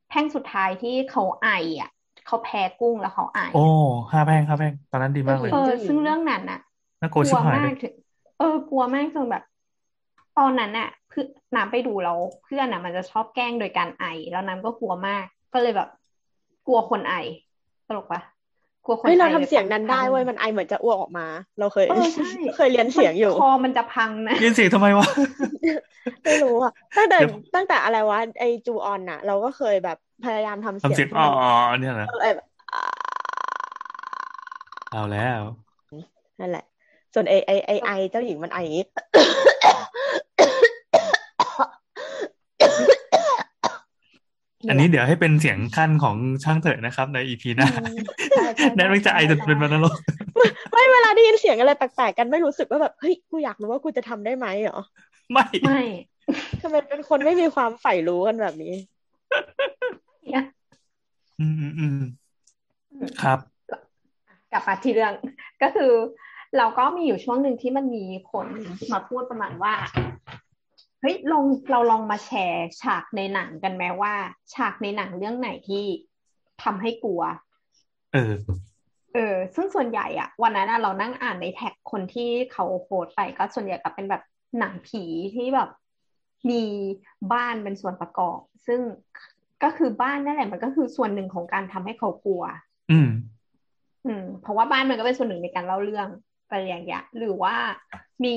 [0.08, 1.48] แพร่งสุดท้ายที่เขาไอ
[1.80, 1.90] อะ
[2.26, 3.58] เขาแพ้กุ้งแล้วเขาไอโอ้
[4.12, 6.58] ห้าแพร่งห้าแพร่งตอนนั้นดีมากเลยเออเจ้าหญิงซึ่งเรื่องนั้นน่ะ
[7.00, 7.92] น่ากลัวกชิลับวหายมาเลกยถึง
[8.38, 9.42] เออกลัวมากจนแบบ
[10.38, 15.88] ตอนนั้นน่ะเพื่อนน้ำไปดูแล้วเพื่อนน่ะมันจะชอบแกล้งโดยการไอ แล้วน้ำก็กลัวมาก ก็เลยแบบ
[16.66, 17.14] กลัวคนไอ
[17.86, 18.22] ตลกปะก
[18.90, 21.26] ลัวคนเฮ้ยเราไอทำเสียงนั้นได้พังเว้ยมันไอเหมือนจะอ้วกออกมา
[21.58, 25.06] เราเคยเออใช่เคยเรียนเสียงอยู่คอมันจะพังนะยินเสียงทำไมวะ
[26.24, 31.26] ไม่รู้อะตั้งแต่เดี๋ยวตั้งแต่อะไรวะไอจูออนน่ะ เราก็เคยแบบพยายามทำทำเสียงเสียงที่อ๋อ
[31.72, 32.80] มันเนี่ยนะเออแบบอ่า
[34.90, 35.42] เอาแล้ว
[36.40, 36.64] นั่นแหละ
[37.14, 38.84] ส่วนไอไอไอไอเจ้าหญิงมันไออย่างงี้
[44.68, 47.68] อันนี้เดี๋ยวให้เป็นเสียงขั้นของช่างเถอะนะครับ ในอีพีหน้า
[48.36, 49.94] ใช่ใช่แนทไม่จะไอจนเป็นวันนรก
[50.72, 54.80] ไม่เวลาได้ยินเสียงอะไรแปลกๆกันไม่รู้สึกว่าแบบเฮ้ยกูอยากรู้ว่ากูจะทำได้ไหมเหรอ
[55.32, 55.82] ไม่ไม่
[56.62, 58.74] ทำไมเป็นคนไม่มีความใฝ่รู้กันแบบนี้
[60.32, 60.44] เนี่ย
[61.40, 62.00] อืมอืมอืม
[63.22, 63.38] ครับ
[64.52, 65.12] กลับมาที่เรื่อง
[65.62, 65.92] ก็คือ
[66.56, 68.46] เราก็มีอยู่ช่วงหนึ่งที่มันมีคน
[68.92, 69.72] มาพูดประมาณว่า
[71.00, 74.14] เฮ้ยลองเราลองมาแชร์ฉากในหนังกันไหมว่า
[74.54, 75.84] ฉากในหนังเรื่องไหนที่
[76.62, 77.22] ทำให้กลัว
[78.12, 78.34] เออ
[79.14, 84.22] เออ ซึ่งส่วนใหญ่อะวันนั้นอะเรานั่งอ่านในแท็กคนที่เขาโพสต์ไปก็ส่วนใหญ่ก็เป็นแบบ
[84.58, 85.70] หนังผีที่แบบ
[86.50, 86.62] มี
[87.32, 88.80] บ้านเป็นส่วนประกอบ ซึ่ง
[89.62, 92.42] ก็คือบ้านนั่นแหละมันก็คือส่วนหนึ่งของการทำให้เขากลัว
[92.90, 93.10] อืม
[94.06, 96.08] อืม เพราะว่าบ้านมันก็เป็นส่วนหนึ่งในการเล่าเรื่อง
[96.46, 97.54] อะไรอย่างเงี้ยหรือว่า
[98.24, 98.36] มี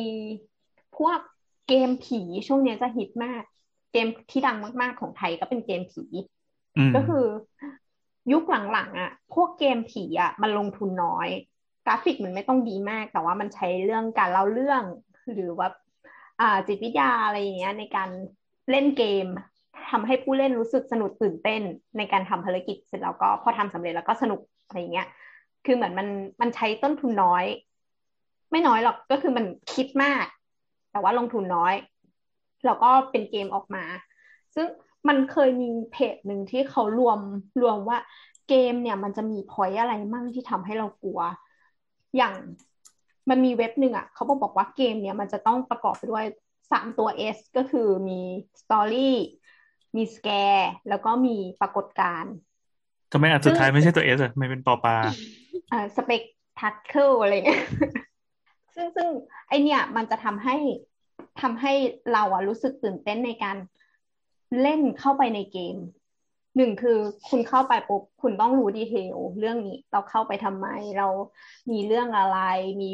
[0.97, 1.19] พวก
[1.67, 3.43] เกมผีช่วงเนี้ยจะฮิตมาก
[3.91, 6.04] เกมที่ดังมากๆของไทยก็เป็นเกมผี
[6.78, 7.26] อืมก็คือ
[8.32, 11.28] ยุคหลังๆอะ พวกเกมผีอะ มันลงทุนน้อย
[11.86, 14.84] กราฟิกมันไม่ต้องดีมาก แต่ว่ามันใช้เรื่องการเล่าเรื่อง
[15.34, 15.67] หรือว่า
[16.41, 18.10] อ่าจิตวิทยาอะไรอย่างเงี้ย ในการ
[18.71, 19.26] เล่นเกม
[19.89, 21.62] ทำให้ผู้เล่นรู้สึกสนุกตื่นเต้น
[21.97, 25.08] ในการทำภารกิจเสร็จแล้วก็พอทำสำเร็จแล้วก็สนุกอะไรอย่างเงี้ย
[25.65, 26.08] คือเหมือนมัน
[26.41, 27.45] มันใช้ต้นทุนน้อย
[28.52, 30.26] ไม่น้อยหรอกก็คือมันคิดมาก
[30.93, 31.75] แต่ว่าลงทุนน้อย
[32.65, 33.84] แล้วก็เป็นเกมออกมา
[34.56, 34.67] ซึ่ง
[35.08, 37.19] มันเคยมีเพจหนึ่งที่เขารวม
[37.62, 37.97] รวมว่า
[38.49, 41.21] เกมเนี่ยมันจะมีพอยอะไรมั่งที่ทำให้เรากลัว
[42.17, 42.36] อย่าง
[43.29, 46.25] มันมีเว็บหนึ่งอะเขาบอกบอกว่าเกมเนี่ยมันจะต้องประกอบไปด้วย
[46.71, 48.19] สามตัว S ก็คือมี
[48.62, 49.15] story
[49.95, 52.34] มี scare แล้วก็มีปรากฏการณ์
[53.12, 54.95] ทำไมอันสุดท้ายไม่ใช่ตัว S อะไม่เป็นปอปลา
[55.71, 57.63] อ่า spectacle อะไรเงี้ย
[58.75, 59.09] ซึ่งซึ่ง
[59.47, 60.55] ไอเนี่ยมันจะทำให้
[61.41, 61.73] ทำให้
[62.13, 63.57] เราอะรู้สึกตื่นเต้นในการ
[64.62, 65.75] เล่นเข้าไปในเกม
[66.57, 66.97] หนึ่งคือ
[67.29, 71.07] คุณเข้าไปปุ๊บคุณต้องรู้ detail เรื่องนี้เราเข้าไปทำไม เรา
[71.71, 72.39] มีเรื่องอะไร
[72.81, 72.91] มี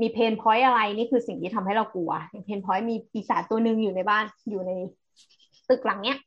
[0.00, 2.12] มี pain point อะไรนี่คือสิ่งที่ทำให้เรากลัว
[2.44, 4.72] pain point มีปีศาจตัวหนึ่งอยู่ในบ้านอยู่ใน
[5.68, 6.18] ตึกหลังเนี้ย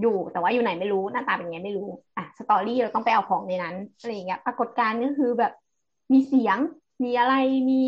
[0.00, 5.52] อยู่แต่ว่าอยู่ไหนไม่รู้หน้าตาเป็นไงไม่รู้อะ story เราต้องไปเอาของในนั้นอะไรอย่างเงี้ยปรากฏการณ์ก็คือแบบ
[6.12, 6.58] มีเสียง
[7.04, 7.34] มีอะไร
[7.70, 7.82] มี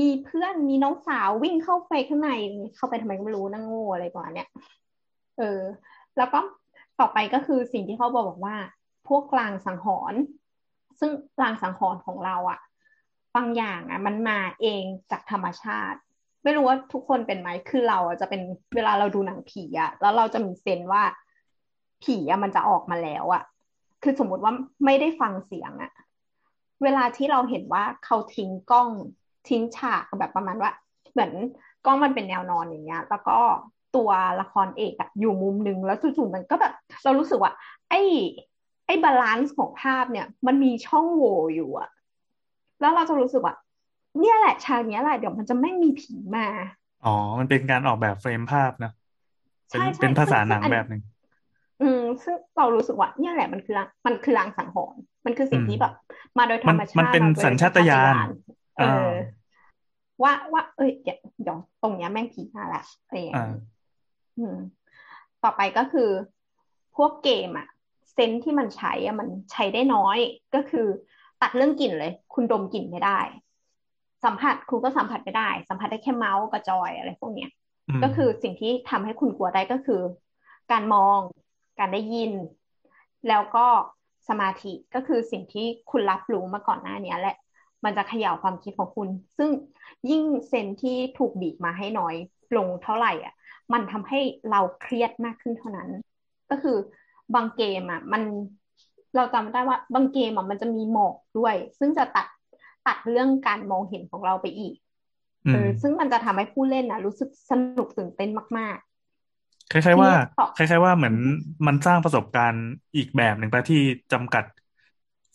[0.00, 2.30] มีเพื่อนมีน้องสาววิ่งเข้าไปข้างใน
[2.76, 4.48] เข้าไปทำไมก็ไม่รู้นั่งโง่อะไรประมาณเนี้ย
[5.38, 5.60] เออ
[6.18, 6.38] แล้วก็
[7.00, 8.56] ต่อไปก็คือสิ่งที่เขาบอกบอกว่า
[9.08, 10.20] พวกลางสังหรณ์
[11.00, 11.10] ซึ่ง
[11.42, 12.60] ลางสังหรณ์ของเราอะ
[13.36, 15.98] บางอย่างอะมันมาเองจากธรรมชาติ
[16.42, 18.40] ไม่รู้ว่าทุกคนเป็นไหมคือเราอะจะเป็น
[18.74, 21.02] เวลาเราดูหนังผีอะแล้วเราจะมีเซนว่า
[22.04, 23.42] ผีอะมันจะออกมาแล้วอะ
[24.02, 24.52] คือสมมติว่า
[24.84, 25.92] ไม่ได้ฟังเสียงอะ
[26.82, 28.88] เวลาที่เราเห็นว่าเขาทิ้งกล้อง
[29.48, 30.70] ทิ้งฉากแบบประมาณว่า
[31.12, 31.32] เหมือน
[31.84, 33.38] กล้องมันเป็นแนวนอนอย่างเงี้ย แล้วก็
[33.96, 34.10] ตัว
[34.40, 36.72] ละครเอกอะอยู่มุมหนึ่งแล้วจู่ๆมันก็แบบ
[37.04, 37.52] เรารู้สึกว่า
[37.90, 38.00] ไอ้
[38.86, 41.88] ไอ้ balance ของภาพเนี่ย มันมีช่องโหว่อยู่อะ
[42.80, 43.54] แล้วเราจะรู้สึกว่า
[44.20, 46.46] เนี่ยแหละฉากเนี้ยแหละเดี๋ยวมันจะไม่มีผีมา
[47.04, 48.92] อ๋อ มันเป็นการออกแบบ frame ภาพนะ
[49.68, 51.02] เป็นใช่ใช่เป็นภาษาซึ่งหนังอันแบบหนึ่ง
[51.82, 55.92] อืมซึ่งเรารู้สึกว่าเนี่ยแหละมันคือมันคือลางสังหรณ์ มันคือสิ่งอืมที่แบบ
[56.38, 58.26] มาโดยธรรมชาติมันเป็นมาโดยสัญชาตญาณ
[58.78, 59.12] เอออ่า
[60.22, 63.60] ว่าว่า เอ้ยเดี๋ยวเดี๋ยวตรงเนี้ยแม่งผีมาละอะไรอย่างอ่าเงี้ย
[64.38, 64.56] อืม
[65.44, 66.10] ต่อไปก็คือ
[66.96, 67.68] พวกเกมอะ
[68.12, 70.18] เซนส์ที่มันใช้อะมันใช้ได้น้อย
[70.54, 70.86] ก็คือ
[71.42, 73.20] ตัดเรื่องกลิ่นเลย คุณดมกลิ่นไม่ได้
[74.24, 77.50] สัมผัสคุณก็สัมผัสไม่ได้ สัมผัสได้แค่เมาส์กับจอยอะไรพวกเนี้ย
[77.88, 80.00] มก็คือสิ่งที่ทำให้คุณกลัวได้ก็คือ
[80.72, 81.18] การมอง
[81.78, 82.32] การได้ยิน
[83.28, 83.66] แล้วก็
[84.28, 87.36] สมาธิก็คือสิ่งที่คุณรับรู้มาก่อนหน้านี้แหละ
[87.84, 89.08] มันจะเขย่าความคิดของคุณ
[89.38, 89.50] ซึ่ง
[90.10, 92.14] ยิ่งเซนที่ถูกบีบมาให้น้อย
[92.56, 93.34] ลงเท่าไหร่อะ
[93.72, 95.88] มันทำให้เราเครียดมากขึ้นเท่านั้น
[96.50, 96.76] ก็คือ
[97.34, 98.22] บางเกมอะ มัน
[99.16, 102.26] เราจำได้ว่าบางเกมอะมันจะมีหมอกด้วย ซึ่งจะตัด
[102.86, 104.74] ตัดเรื่องการมองเห็นของเราไปอีก
[105.46, 108.78] อืเอมอซึ่งมันจะทำให้ผู้เล่นนะรู้สึกสนุกตื่นเต้นมาก
[109.68, 111.14] คล้ายๆว่าทีนี้ต่อคล้าย ๆ ว่าเหมือน
[111.66, 112.64] มันสร้างประสบการณ์
[112.96, 113.76] อีกแบบหนึ่งไปที่
[114.12, 114.44] จำกัด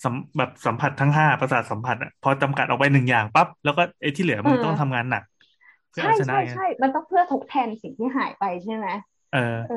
[0.04, 8.88] สัมแบบสัมผัสทั้งห้าประสาทสัมผัสอะพอจำกัดออกไปหนึ่งอย่างปั๊บแล้วก็ไอ้ที่เหลือมันต้องทำงานหนักๆเพื่อใช่เอาชนะใช่ไงใช่มันต้องเพื่อทดแทนสิ่งที่หายไปใช่ไหม
[9.32, 9.76] เออเออ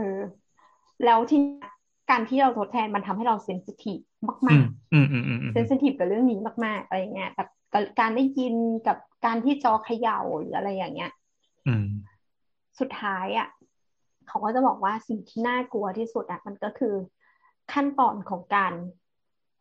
[1.05, 1.41] แล้วที่
[2.11, 3.99] การที่เราทดแทนมันทำให้เราเซนซิทีฟ
[4.49, 8.55] อืมามกอืมอืมอืมอืมๆเซนซิทีฟกับเรื่องนี้มากๆอะไรเงี้ยกับกับการได้ยิน
[8.87, 11.11] กับการที่จอเขย่าหรืออะไรอย่างเงี้ย
[11.67, 11.83] อืม
[12.81, 13.49] สุดท้ายอะ
[14.29, 16.95] เขาก็จะบอกว่าสิ่งที่น่ากลัวที่สุดอะมันก็คือ
[17.73, 18.73] ขั้นตอนของการ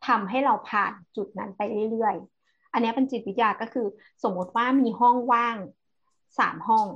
[0.06, 3.86] ทำให้เราผ่านจุดนั้นไปเรื่อยๆ อันเนี้ยเป็นจิตวิทยาก็คือ
[4.22, 5.56] สมมติว่ามีห้องว่าง
[6.38, 6.86] สามห้อง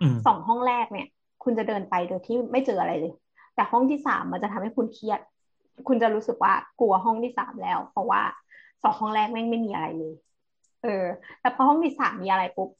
[0.00, 1.08] อืมสองห้องแรกเนี่ย
[1.44, 3.12] คุณจะเดินไปโดยที่ไม่เจออะไรเลย
[3.54, 5.20] แต่ห้องที่สามมันจะทำให้คุณเครียด
[5.88, 8.22] คุณจะรู้สึกว่ากลัวห้องที่สามแล้ว เพราะว่า
[8.82, 10.14] สองห้องแรกแม่งไม่มีอะไรเลย
[10.82, 11.04] เออ
[11.40, 12.70] แต่พอห้องที่สามมีอะไรปุ๊บ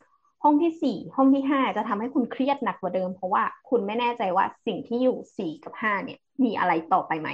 [0.42, 7.29] ห้องที่สี่ห้องที่ห้าจะทำให้คุณเครียดหนักกว่าเดิม เพราะว่าคุณไม่แน่ใจว่าสิ่งที่อยู่สี่กับห้าเนี่ย มีอะไรต่อไปไหม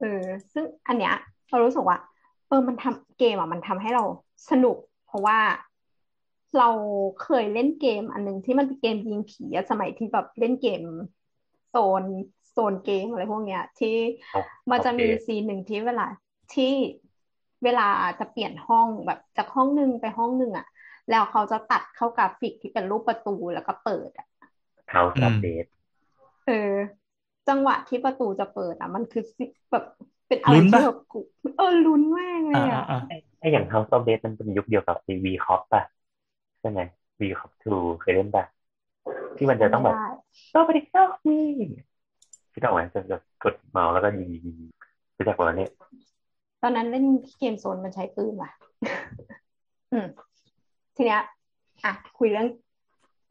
[0.00, 0.22] เออ
[0.52, 1.14] ซึ่งอันเนี้ย
[1.50, 1.98] เรารู้สึกว่า
[2.48, 4.04] เออมันทำเกมอะมันทำให้เรา
[4.50, 5.38] สนุก เพราะว่า
[6.58, 6.68] เรา
[7.22, 10.80] เคยเล่นเกมอันหนึงที่มันเป็นเกมยิงผีอะสมัยที่แบบเล่นเกม
[11.70, 12.02] โซน
[12.50, 13.96] โซนเกมอะไรพวกเนี้ย ที่
[14.32, 14.36] โอ
[14.70, 16.06] มันจะมีโอเคซีนหนึ่งที่เวลา
[16.54, 16.72] ที่
[17.64, 20.66] เวลาจะเปลี่ยนห้องแบบจากห้องหนึ่งไปห้องหนึ่งอะ
[21.10, 24.26] แล้วเขาจะตัดเข้ากราฟิกที่เป็นรูปประตูแล้วก็เปิดอะ
[24.86, 25.66] House อื of ม Dead
[26.44, 26.52] เออ
[27.48, 29.84] จังหวะที่ประตูจะเปิดอะมันคือสิแบบ
[30.28, 31.18] เป็นอะไรลุ้นปะที่แบบกู
[31.56, 35.82] เออลุ้นมากเลอ่ายอ่าอะอ่าไอ้ไออย่าง House of Dead มันเป็นยุคเดียวกับไอวีคอปป่ะ
[36.60, 36.80] ใช่ไหม
[37.20, 38.44] วีคอปทูเคยเล่นป่ะ
[39.36, 40.04] ที่มันจะต้องแบบไม่ได้
[40.52, 41.36] ก็ไปดิเข้านี่
[42.52, 44.70] ที่ต้องไหมจะจะกดเมาส์แล้วก็ยิงยิงยิง
[45.16, 45.70] รู้จักว่าเนี่ย
[46.62, 48.50] ตอนนั้นเล่นที่เกมโซนมันใช้ปืนว่ะ
[49.92, 50.06] อืม
[50.96, 51.22] ทีเนี้ย
[51.84, 52.48] อะคุยเรื่อง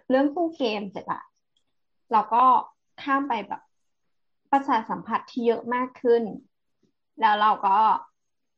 [0.09, 1.21] เรื่องตู้เกมเสร็จละ
[2.11, 2.43] เราก็
[3.03, 3.61] ข้ามไปแบบ
[4.51, 6.23] ประสาทสัมผัสที่เยอะมากขึ้น
[7.21, 7.77] แล้วเราก็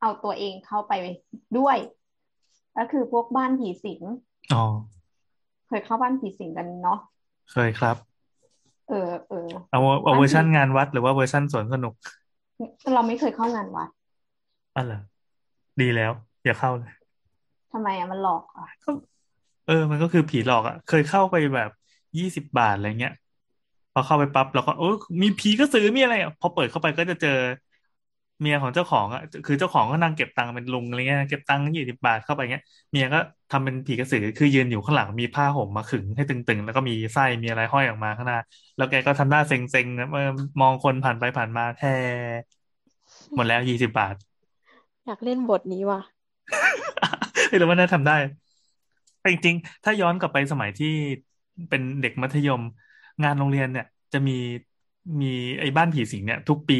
[0.01, 0.93] เอาตัวเองเข้าไป
[1.57, 1.77] ด้วย
[2.77, 4.01] ก็คือพวกบ้านผีสิง
[4.53, 4.63] อ๋อ
[5.67, 6.99] เคยเข้าบ้านผีสิงกันเนาะ
[7.51, 7.97] เคยครับ
[8.89, 11.93] เออเออเอาเอาเวอร์ชันงานวัดหรือว่าเวอร์ชันสวนสนุก
[12.93, 13.89] เราไม่เคยเข้างานวัด
[14.75, 15.01] อ๋อเหรอ
[15.81, 16.11] ดีแล้ว
[16.43, 16.93] อย่าเข้าเลย
[17.73, 18.89] ทำไมอะมันหลอกอะก็
[19.67, 21.69] เออ มันก็คือผีหลอกอะ เคยเข้าไปแบบ
[22.17, 23.13] ยี่สิบบาทอะไรเงี้ย
[23.93, 24.85] พอเข้าไปปั๊บเราก็โอ้
[25.21, 27.29] มีผีกระสือมีอะไรอะพอเปิดเข้าไปก็จะเจอ
[28.39, 33.19] เมียของเจ้าของอะคือเจ้าของก็นั่งเก็บตังค์เป็นลุงอะไรเงี้ยเก็บตังค์ยี่สิบบาทเข้าไปเงี้ยเมียก็
[33.51, 38.39] ทำเป็นผีกระสือคือยืนอยู่ข้างหลังมีผ้าห่มมาขึงให้ตึงๆ แล้วก็มีไส้มีอะไรห้อยออกมาข้างหน้า
[38.77, 40.29] แล้วแกก็ทำหน้าเซ็งๆนะเออ
[40.61, 41.89] มองคนผ่านไปผ่านมาแท้
[43.35, 44.15] หมดแล้วยี่สิบบาท
[45.05, 46.01] อยากเล่นบทนี้ว่ะ
[47.53, 48.13] ไม่รู้ว่าน่าทำได้
[49.19, 50.87] แต่จริงๆ ถ้าย้อนกลับไปสมัยที่
[51.69, 52.61] เป็นเด็กมัธยม
[53.23, 54.33] งานโรงเรียนเนี่ย จะมี
[55.21, 55.27] มี
[55.59, 56.75] ไอ้บ้านผีสิงเนี่ย ทุกปี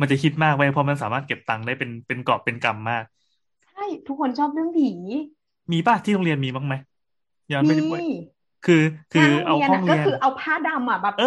[0.00, 3.04] มันจะฮิตมากเว้ยเพราะมันสามารถเก็บตังค์ได้เป็นเป็นกอบเป็นกำมาก
[3.70, 4.88] ใช่ทุกคนชอบเรื่องผี
[5.72, 6.74] มีป่ะที่โรงเรียนมีบ้างไหม
[7.52, 7.84] ย้อนมีไปดู
[8.62, 8.74] คือ
[9.10, 11.26] คืงาอนโรเอางเรียนห้องอะก็เรียนคือเอาผ้าดำอะแบบเออ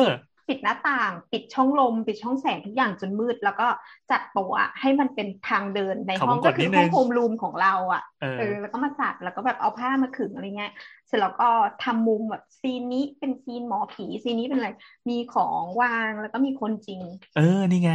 [0.51, 3.67] ปิดหน้าต่าง ปิดช่องลม ปิดช่องแสงทุกอย่างจนมืด แล้วก็
[4.11, 10.71] จัดโต๊ะอะให้มันเป็นทางเดินในเขาห้องวงกก็ดคืนิอดห้นึองงโฮมรูมของเราอะเออเออแล้วก็มาจัดแล้วก็แบบเอาผ้ามาขึงอะไรเงี้ย
[11.07, 11.49] เสร็จแล้วก็
[11.83, 14.69] ทำมุมแบบซีนนี้เป็นซีนหมอผีซีนนี้เป็นอะไร
[15.09, 17.01] มีของวางแล้วก็มีคนจริง
[17.33, 17.89] เออนี่ไง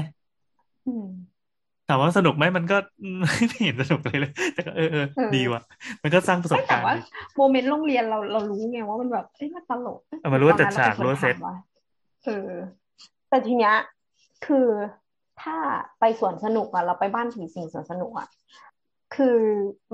[0.86, 1.06] อืม
[1.86, 2.76] ถามว่าสนุกไหมมันก็
[3.20, 5.60] ไม่เห็นสนุกเลยเลย แต่ก็เออเออเออดีว่ะ
[6.02, 6.98] มันก็สร้างประสบไม่แต่การณ์ว่าดี
[7.36, 11.54] โมเมนต์โรงเรียนเราเรารู้ไงว่ามันแบบเอ้ยมันตลกเออมันรู้ว่าตอนนั้นจัดฉากเป็นคนรู้ว่าเซตทำวะ
[12.26, 12.52] เออ
[13.28, 13.74] แต่ทีเนี้ย
[14.46, 14.68] คือ
[15.42, 15.56] ถ้า
[16.00, 18.28] ไปสวนสนุกอะเราไปบ้านผีสิงสวนสนุกอะ
[19.14, 19.38] คือ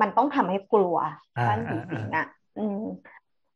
[0.01, 0.97] มันต้องทำให้กลัว
[1.39, 2.27] อ่าบ้านผีอ่าสิอ่างอะ
[2.59, 2.83] อืม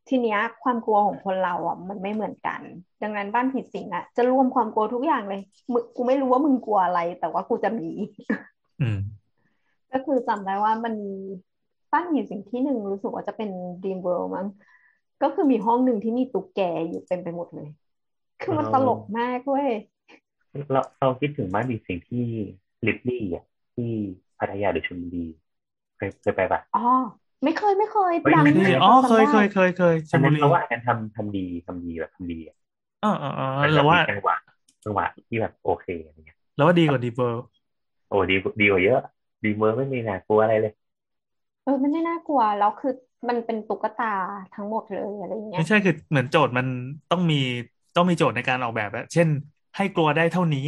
[0.08, 2.60] ทีเนี้ย ความกลัวของคนเราอะมันไม่เหมือนกัน
[3.02, 5.40] ดังนั้นบ้านผีสิงอะจะรวมความกลัวทุกอย่างเลย
[5.72, 7.90] มึงกูไม่รู้ว่ามึงกลัวอะไร แต่ว่ากูจะมี
[8.80, 8.98] อืม
[9.92, 11.16] ก็คือจำได้ว่ามันมี
[11.92, 13.50] บ้านผีสิงที่หนึ่งรู้สึกว่าจะเป็น
[13.82, 14.46] Dream World มั้ง
[15.22, 17.68] ก็คือมีห้องหนึ่งที่มีตุ๊กแกอยู่เต็มไปหมดเลย
[18.40, 19.68] คือมันอ๋อตลกมากเว้ย
[20.72, 22.24] เราเราคิดถึงบ้านมีสิ่งที่
[22.86, 23.44] ลิฟลี่อะ
[23.74, 23.92] ที่
[24.38, 25.24] พัทยาหรือชลบุรี
[25.96, 26.80] เคยเคยไปปะอ๋อ
[27.44, 32.56] ไม่เคยไม่เคยเฮ้ยดังไม่มาเคกยอ๋อจำเคยได้เคยเคยเคยชอันลบุนั้นรีเราว่าอันนั้นทำทำดีทำดีแบบทำดีอะ
[33.00, 34.36] เออเออเออมันแบเราบว่ามีจังหวะ
[34.84, 37.42] จังหวะที่แบบโอเคอะไรเงี้ยเราว่าดีกว่าดีเบอร์
[38.08, 38.98] โอ้ดีดีกว่าเยอะ
[39.42, 40.72] ดีเมอร์ไม่มีน่ากลัวอะไรเลย
[41.62, 42.90] เออมันไม่น่ากลัวแล้วคือ
[43.28, 44.06] มันเป็นตุ๊กตา
[44.52, 46.66] ทั้งหมดเลยอะไรเงี้ยไม่ใช่คือเหมือนโจทย์มัน
[47.10, 47.36] ต้องมี
[47.96, 49.28] ต้องมีโจทย์ในการออกแบบอะเช่น
[49.76, 50.66] ให้กลัวได้เท่านี้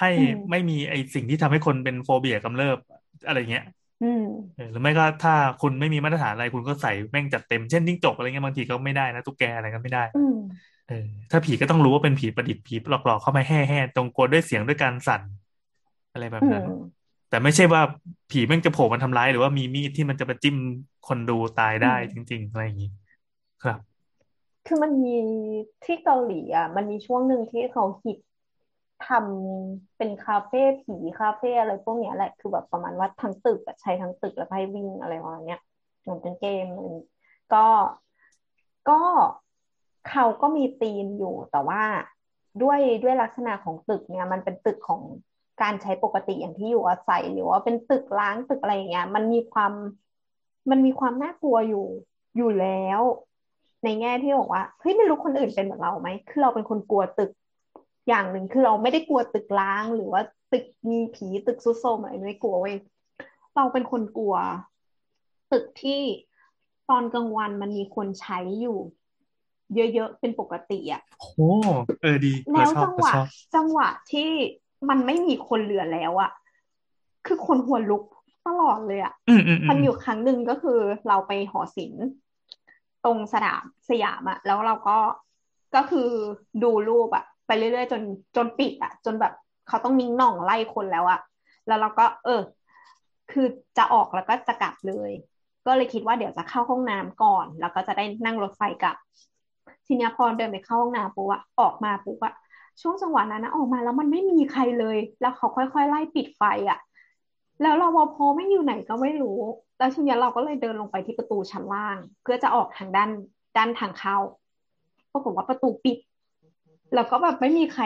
[0.00, 2.78] ให้อืมไม่มีไอสิ่งที่ทำให้คนเป็นโฟเบียกำเริบ
[3.24, 3.64] อะไรเงี้ย
[4.00, 4.22] อืม
[4.54, 10.36] เออหรือไม่ก็ถ้าคุณไม่มีมาตรฐานอะไรคุณก็ใส่แม่งจัดเต็มเช่นจิ้งจกอะไรเงี้ยบางทีก็ไม่ได้นะตุ๊กแกอะไรก็ไม่ได้อืม
[10.86, 10.94] เออ
[11.30, 15.22] ถ้าผีก็ต้องรู้ว่าเป็นผีประดิษฐ์ผีหลอกๆเข้ามาแห่แห่ตรงกลัวด้วยเสียงด้วยการสั่น
[16.12, 17.82] อะไรแบบอืนั้นมแต่ไม่ใช่ว่า
[18.30, 20.56] ผีแม่งจะโผล่มาทำร้ายหรือว่ามีมีดที่มันจะมาจิ้ม
[21.04, 22.88] คนดูตายได้อืจมริง ๆ อะไรอย่างนี้
[23.62, 23.80] ครับ
[24.66, 25.16] คือมันมี
[25.84, 28.18] ที่เกาหลีอะ มันมีช่วงหนึ่งที่เขาฮิต
[29.08, 35.60] ทำเป็นคาเฟ่ผีคาเฟ่อะไรพวกเนี้ยแหละคือแบบประมาณว่าทั้งตึกใช้ทั้งตึกแล้วให้วิ่งอะไรประมาณเนี้ย
[36.02, 37.06] เหมือนเป็นเกมอะไรอย่าง
[37.54, 37.66] ก็
[38.88, 39.00] ก็
[40.08, 41.82] เขาก็มีธีมอยู่แต่ว่า
[42.62, 45.02] ด้วยด้วยลักษณะของตึกเนี่ย มันเป็นตึกของ
[45.62, 49.72] การใช้ปกติอย่างที่อยู่อาศัยหรือว่าเป็นตึกล้างตึกอะไรอย่างเงี้ย มันมีความ
[50.70, 51.86] มันมีความน่ากลัวอยู่
[52.36, 53.00] อยู่แล้ว
[53.86, 57.30] ในแง่ที่บอกว่าเฮ้ยไม่รู้คนอื่นเป็นเหมือนเราไหมคือเราเป็นคนกลัวตึก
[58.08, 60.22] อย่างหนึ่งคือเราไม่ได้กลัวตึกร้างหรือว่า
[60.52, 62.76] ตึกมีผีตึกซุดโทรมอะไรไม่กลัวเว้ย
[63.56, 64.36] เราเป็นคนกลัว
[65.52, 66.00] ตึกที่
[66.90, 68.78] ตอนกลางวันมันมีคนใช้อยู่
[69.74, 71.50] เยอะๆเป็นปกติอะโอ้
[72.02, 74.30] เออดีแล้เราวชอบจังหเราวะชอบจังหวะที่
[74.88, 76.30] มันไม่มีคนเหลือแล้วอะ
[77.26, 78.04] คือคนหัวลุก
[78.46, 82.06] ตลอดเลยอะอืมอืมอืมันมอยู่ครั้งหนึ่งก็คือเราไปหอศิลป์
[83.06, 84.98] ตรงสนามสยามอะแล้วเราก็
[85.74, 86.08] ก็คือ
[86.62, 88.02] ดูรูปอะไปเรื่อยๆจน
[88.36, 89.32] จนปิดอะจนแบบ
[89.68, 91.20] เขาต้องนิ่งหน่องไล่คนแล้วอะ
[91.66, 92.40] แล้วเราก็ เออ
[93.32, 93.46] คือ
[93.78, 95.10] จะออกแล้วก็จะกลับเลย
[95.66, 98.96] ก็เลยคิดว่าเดี๋ยวจะเข้าห้องน้ำก่อน แล้วก็จะได้นั่งรถไฟกลับ
[99.86, 102.34] ทีนี้พอเดินไปเข้าห้องน้ำปุ๊บอะออกมาปุ๊บอะ
[102.80, 106.78] ช่วงจังหวะนั้นนะออกมาแล้วมันไม่มีใครเลย แล้วเขาค่อยๆไล่ปิดไฟอะ
[107.62, 109.38] แล้วรปภไม่อยู่ไหนก็ไม่รู้
[109.78, 113.10] แล้วทีนี้เราก็เลยเดินลงไปที่ประตูชั้นล่าง เพื่อจะออกทางด้าน
[113.56, 114.16] ด้านทางเข้า
[115.12, 115.98] ปรากฏว่าประตูปิด
[116.94, 117.84] แล้วก็แบบไม่มีใคร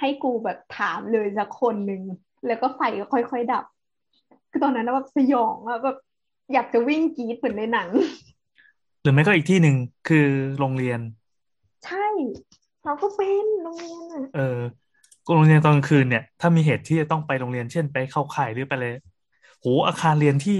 [0.00, 2.02] ให้กูแบบถามเลยสักคนหนึ่ง
[2.46, 3.64] แล้วก็ไฟก็ค่อยๆดับ
[4.50, 5.96] คือตอนนั้นนะแบบสยองอะแบบ
[6.52, 7.88] อยากจะวิ่งกรีดเหมือนในหนัง
[9.02, 9.76] หรือไม่ก็อีกที่หนึ่ง
[10.08, 10.26] คือ
[10.58, 11.00] โรงเรียน
[11.84, 12.06] ใช่
[12.84, 14.60] เราก็เป็นโรงเรียนอะเออ
[15.34, 18.92] โรงเรียนตอนกลางคืนเนี่ย ถ้ามีเหตุที่จะต้องไปโรงเรียนเช่นไปเข้าค่ายหรือไปเลย
[19.60, 20.58] โหอาคารเรียนที่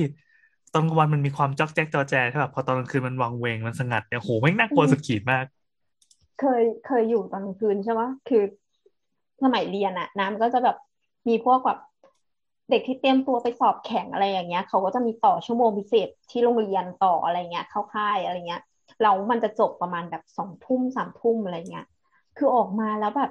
[0.72, 5.44] ตอนกลางวันมันมีความจ๊อกแจ๊กจอแจใช่ป่ะพอตอนกลางคืนมันวังเวงมันสงัดเนี่ยโหแม่งน่ากลัวสุดขีดมาก
[6.40, 8.42] เคยเคยอยู่ตอนกลางคืนใช่ไหมคือ
[9.42, 10.76] สมัยเรียนอะน้ำก็จะแบบ
[11.29, 11.79] มีพวกแบบ
[12.70, 18.62] เด็กที่เตรียมตัวไปสอบแข่งอะไรอย่างเงี้ยเขาก็จะมีต่อชั่วโมงพิเศษที่โรงเรียนต่ออะไรเงี้ยเข้าค่ายอะไรเงี้ย
[19.02, 21.87] แล้วมันจะจบประมาณแบบสองทุ่มสามทุ่มอะไรเงี้ย
[22.37, 23.31] คือออกมาแล้วแบบ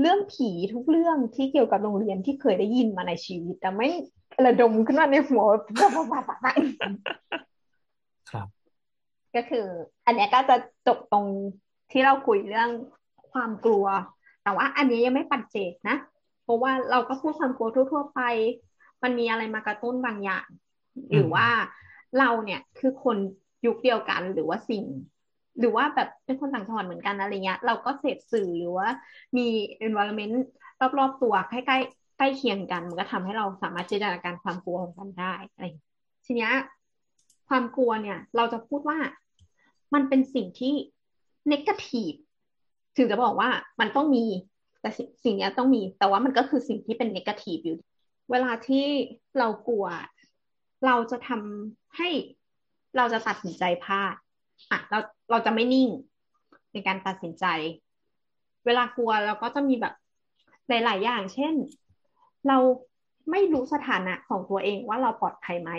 [0.00, 3.88] เรื่องผีทุกเรื่องที่เกี่ยวกับโรงเรียนที่เคยได้ยินมาในชีวิต แต่ไม่
[4.46, 6.58] ระดมขึ้นมาในหัวแบบแบบแบบ
[8.30, 8.46] ครับ
[9.36, 9.66] ก็คือ
[10.06, 10.56] อันเนี้ยก็จะ
[10.86, 11.26] จบตรง
[11.92, 12.70] ที่เราคุยเรื่อง
[13.32, 13.86] ความกลัว
[14.42, 15.96] แต่ว่า อันนี้ยังไม่ปัจเจกนะ
[16.42, 18.20] เพราะว่าเราก็พูดความกลัวทั่ว ๆ ไป
[19.02, 20.46] มันมีอะไรมากระตุ้นบางอย่าง
[21.10, 21.46] หรือว่า
[22.18, 23.16] เราเนี่ยคือคน
[23.66, 24.84] ยุคเดียวกันหรือว่าสิ่ง
[25.58, 28.88] หรือว่าแบบเป็นคนต่างจังหวัดเหมือนกันอะไรเงี้ย เราก็เสพสื่อหรือว่า
[29.36, 29.46] มี
[29.86, 30.36] environment
[30.98, 35.64] รอบๆตัวใกล้ๆใกล้เคียงกัน มันก็ทำให้เราสามารถจินตนาการความกลัวของกันได้อะไร
[36.26, 36.52] ทีเนี้ย
[37.48, 38.98] ความกลัวเนี่ย เราจะพูดว่า
[39.94, 40.74] มันเป็นสิ่งที่
[41.52, 42.16] negative
[42.96, 44.24] ถึงจะบอกว่ามันต้องมี
[44.80, 44.90] แต่
[45.24, 47.78] สิ่งนี้ต้องมี แต่ว่ามันก็คือสิ่งที่เป็น negative อยู่
[48.30, 48.84] เวลาที่
[49.38, 49.86] เรากลัว
[50.86, 52.08] เราจะทำให้
[52.96, 54.14] เราจะตัดสินใจพลาด
[54.70, 54.98] อะเรา
[55.30, 55.88] เราจะไม่นิ่ง
[56.72, 57.44] ในการตัดสินใจ
[58.66, 59.94] เวลากลัวเราก็จะมีแบบ
[60.68, 61.54] หลายๆอย่าง เช่น
[62.48, 62.58] เรา
[63.30, 65.70] ไม่รู้สถานะของตัวเองว่าเราปลอดภัยไหม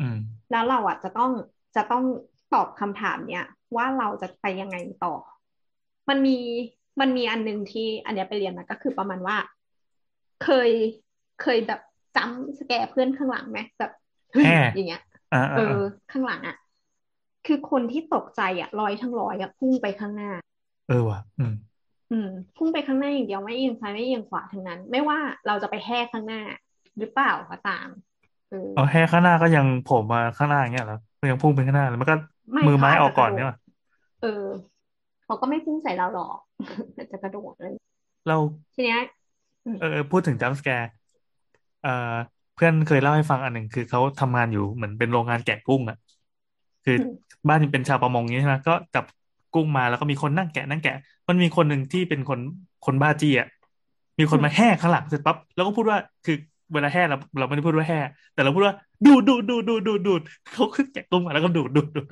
[0.00, 0.18] อืม
[0.50, 1.32] แล้วเราอะจะต้อง
[1.76, 2.04] จะต้อง
[2.54, 5.14] ตอบคำถามเนี้ยว่าเราจะไปยังไงต่อ
[6.08, 6.36] มันมี
[7.00, 9.36] มันมีอันหนึ่งที่อันเนี้ยไปเรียนมาก็คือประมาณว่า
[10.44, 10.70] เคย
[11.42, 11.80] เคยแบบ
[12.16, 13.92] จำสแกเพื่อนข้างหลังไหมแบบ
[14.32, 15.02] เฮ้ยแฮ่อย่างเงี้ย
[15.34, 16.56] อ่าเออ่าอข้างหลังอะ
[17.46, 20.30] คือคนที่ตกใจอะร้อยทั้งร้อยอะพุ่งไปข้างหน้า
[20.88, 21.54] เออว่ะ อืม
[22.12, 26.40] อืม พุ่งไปข้างหน้าอย่างเดียวไม่เอียงซ้ายไม่เอียงขวาทั้งนั้น ไม่ว่าเราจะไปแห่ข้างหน้า
[26.98, 27.88] หรือเปล่าก็ตาม
[28.50, 32.14] เออเอาแค่ข้างหน้าก็ยังโผล่มาข้างหน้าอย่างเงี้ยเหรอมันยังพุ่งไปข้างหน้าแล้วมันก็
[32.52, 33.56] ไม่มือไม้เขาอาจออกก่อนจะกระโดดเนี่ยว่ะ
[34.22, 34.44] เออ
[35.24, 36.36] เขาก็ไม่พุ่งใส่เราหรอก
[36.94, 37.74] แต่จะกระโดดเลย
[38.28, 38.36] เรา
[38.74, 39.02] ทีเนี้ย
[39.80, 40.90] เออพูดถึงจัมป์สแกร์
[41.82, 42.14] เอ่อ
[42.54, 45.96] เพื่อนเคยเล่าให้ฟังอันหนึ่งคือเขาทำงานอยู่เหมือนเป็นโรงงานแกะกุ้งอะ
[46.88, 47.14] คืออืม
[47.48, 49.04] บ้านเป็นชาวประมงนี้ใช่ไหมก็จับ
[49.54, 50.96] กุ้งมาแล้วก็มีคนนั่งแกะนั่งแกะ
[51.28, 52.40] มันมีคนหนึ่งที่เป็นคน
[52.86, 53.48] คนบ้าจี้อะ
[54.18, 56.36] มีคนมาแห่ข้างหลังเสร็จปั๊บแล้วก็พูดว่าคือ
[56.72, 58.00] เวลาแห่เราเราไม่ได้พูดว่าแห่
[58.34, 58.74] แต่เราพูดว่า
[59.06, 60.22] ดูดดูดดูดดูดดูดดูด
[60.52, 62.06] เขาคือแกะกุ้งมาแล้วก็ดูดดูดดูด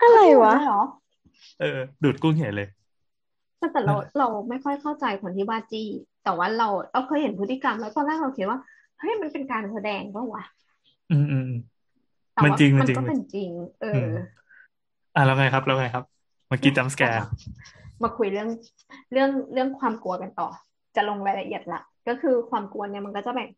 [0.00, 0.80] อะไรวะเหรอ
[1.58, 2.68] เออ ดูดกุ้งใหญ่เลย
[3.58, 5.86] แต่แต่เราเราไม่ค่อยเข้าใจคนที่บ้าจี้
[6.24, 8.58] แต่ว่าเราเราเคยเห็นพฤติกรรมแล้วตอนแรกเราคิดว่า
[8.98, 10.42] เฮ้ยมันเป็นการแสดงปะวะ
[11.10, 11.60] อืมอืมอืม
[12.34, 14.08] แต่มันว่าจริงมัมันนจริงก็เป็นจริง เอออม
[15.14, 16.04] อะแล้วไงครับ แล้วไงครับ
[16.48, 17.26] เมื่อกี้จัมป์สแกร์
[18.02, 18.48] มาคุยเรื่อง
[19.12, 20.48] เรื่องเรื่องความกลัวกันต่อ
[20.96, 23.48] จะลงรายละเอียดละก็คือความกลัวเนี่ยมันก็จะแบ่ง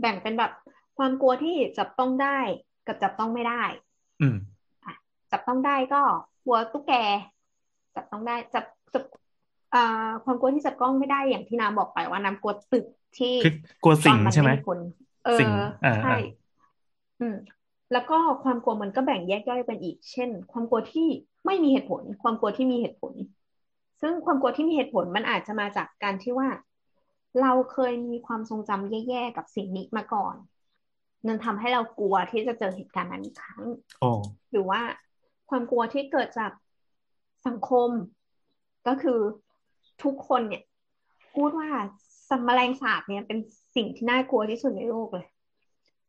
[0.00, 0.52] แบ่งเป็นแบบ
[0.98, 2.38] ความกลัวที่จับต้องได้
[2.86, 3.62] กับจับต้องไม่ได้
[4.20, 4.36] อืม
[5.32, 6.02] จับต้องได้ก็
[6.44, 6.92] กลัวตุ๊กแก
[7.94, 9.04] จับต้องได้จับจับ
[9.74, 12.86] อ่าความกลัวที่จับต้องไม่ได้อย่างที่น้ำบอกไปว่าน้ำกลัวตึก
[13.18, 13.52] ที่คือ
[13.82, 14.78] กลัวสิ่งตอนมันใช่ไหมมีคน
[15.26, 16.18] เอสิ่งออ่าใช่ อ่า
[17.20, 17.36] อืม
[17.92, 21.08] แล้วก็ความกลัวมันก็แบ่งแยกย่อยเป็นอีก เช่น ความกลัวที่
[21.46, 23.12] ไม่มีเหตุผล ความกลัวที่มีเหตุผล
[24.00, 26.48] ซึ่งความกลัวที่มีเหตุผลมันอาจจะมาจากการที่ว่า
[27.42, 30.34] เราเคยมีความทรงจำแย่ๆกับสิ่งนี้มาก่อน
[31.26, 33.62] นั่นทำให้เรากลัวที่จะเจอเหตุการณ์นั้นอีกครั้ง
[34.50, 34.80] หรือว่า
[35.50, 36.52] ความกลัวที่เกิดจาก
[37.46, 37.90] สังคม
[38.86, 39.20] ก็คือ
[40.02, 40.62] ทุกคนเนี่ย
[41.34, 41.68] พูดว่า
[42.30, 43.38] สัมแมลงสาบเนี่ยเป็น
[43.76, 45.26] สิ่งที่น่ากลัวที่สุดในโลกเลย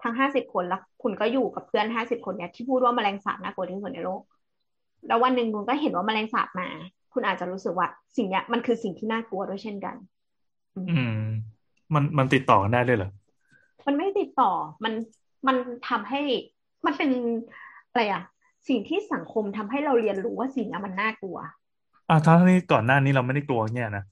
[0.04, 4.22] ทั้งห้าสิบคนแล้วคุณก็อยู่กับเพื่อนห้าสิบคนเนี่ยที่พูดว่าแมลงสาบน่ากลัวที่สุดในโลก
[5.08, 6.68] แล้ววันหนึ่งคุณก็เห็นว่าแมลงสาบมา
[7.14, 9.96] คุณอาจจะรู้สึกว่าสิ่งเนี้ยมันคือสิ่งที่น่ากลัวด้วยเช่นกัน
[10.76, 11.22] อืม
[11.94, 13.10] มันมันติดต่อกันได้เลยเหรอ
[13.88, 14.52] มันไม่ติดต่อ
[14.84, 14.94] มัน
[15.48, 15.56] มัน
[15.90, 16.20] ทำให้
[16.86, 17.10] มันเป็น
[17.90, 18.24] อะไรอะ
[18.68, 21.38] สิ่งที่สังคมทำให้เราเรียนรู้ว่าสิ่งนี้มันน่ากลัว
[22.10, 24.04] อ่าทั้งที่ก่อนหน้านี้เราไม่ได้กลัวเนี่ยนะ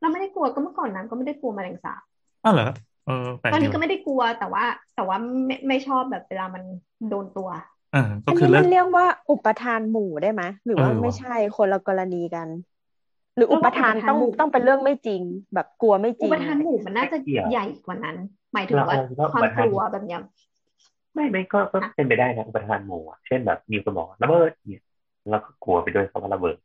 [0.00, 2.02] เราไม่ได้กลัวก็เมื่อก่อนนั้นก็ไม่ได้กลัวแมลงสาบ
[2.44, 2.68] อ้าวเหรอ
[3.04, 6.62] เออแปลกตอนดีนี้ก็ว่ะไม่ได้กลัวแต่ว่า แต่ว่าไม่ไม่ชอบแบบเวลามัน
[7.08, 7.48] โดนตัว
[7.90, 12.48] เออก็อันคือนี้เลิมักนเรียกว่าอุปทานหมู่ได้ไหมหรือว่าเออว่ะไม่ใช่คนละกรณีกัน
[13.36, 15.22] หรืออุปทานต้องต้องเป็นเรื่องไม่จริง
[15.54, 18.16] แบบกลัวไม่จริง อุปทานหมู่มันน่าจะใหญ่กว่านั้น
[18.54, 18.96] หมายถึงว่า
[19.32, 20.18] ความกลัวแบบนี้
[21.14, 24.82] ไม่ไม่ก็ก็เป็นไปได้นะอุปทานหมู่เช่นแบบมีคนบอกระเบิดเนี่ย
[25.28, 26.56] เราก็กลัวไปด้วยเพราะว่าระเบิด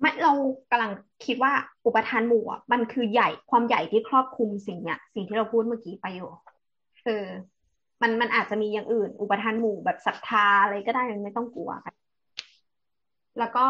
[0.00, 0.32] ไม่เรา
[0.70, 0.92] กำลัง
[1.24, 1.52] คิดว่า
[1.86, 6.30] อุปทานหมู่อะมันคือใหญ่ความใหญ่ที่ครอบคลุมสิ่งเนี้ยสิ่งที่เราพูดเมื่อกี้ไปอยู่
[7.04, 7.26] เออ
[8.02, 11.94] มันมันอาจจะมีอย่างอื่น อุปทานหมู่แบบศรัทธาอะไรก็ได้ไม่ต้องกลัวกัน
[13.38, 13.66] แล้วก็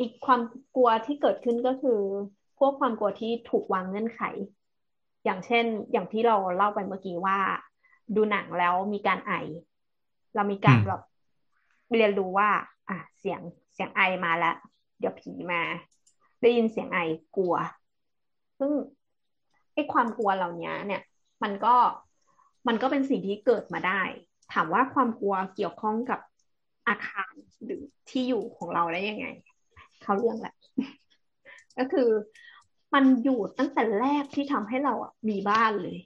[0.00, 0.40] อีกความ
[0.76, 2.00] กลัวที่เกิดขึ้นก็คือ
[2.58, 4.22] พวกความกลัวที่ถูกวางเงื่อนไข
[5.24, 7.38] อย่างเช่น อย่างที่เราเล่าไปเมื่อกี้ว่า
[8.16, 9.32] ดูหนังแล้วมีการไอ
[10.34, 11.02] เรามีการแบบ
[11.96, 12.48] เรียนรู้ว่า
[12.88, 13.40] อะเสียง
[13.74, 14.56] เสียงไอมาแล้ว
[15.02, 15.62] เดี๋ยวผีมา
[16.42, 16.98] ได้ยินเสียงไอ
[17.36, 17.54] กลัว
[18.58, 18.70] ซึ่ง
[19.74, 21.02] ไอความกลัวเหล่านี้เนี่ย
[21.42, 21.74] มันก็
[22.68, 24.02] มันก็เป็นสิ่งที่เกิดมาได้
[24.52, 26.20] ถามว่าความกลัวเกี่ยวข้องกับ
[26.88, 27.34] อาคาร
[27.64, 29.26] หรือที่อยู่ของเราได้ยังไง
[30.02, 30.54] เขาเรื่องแหละ
[31.78, 32.08] ก็คือ
[32.94, 35.98] มันอยู่ตั้งแต่แรกที่ทำให้เราอะมีบ้านเลย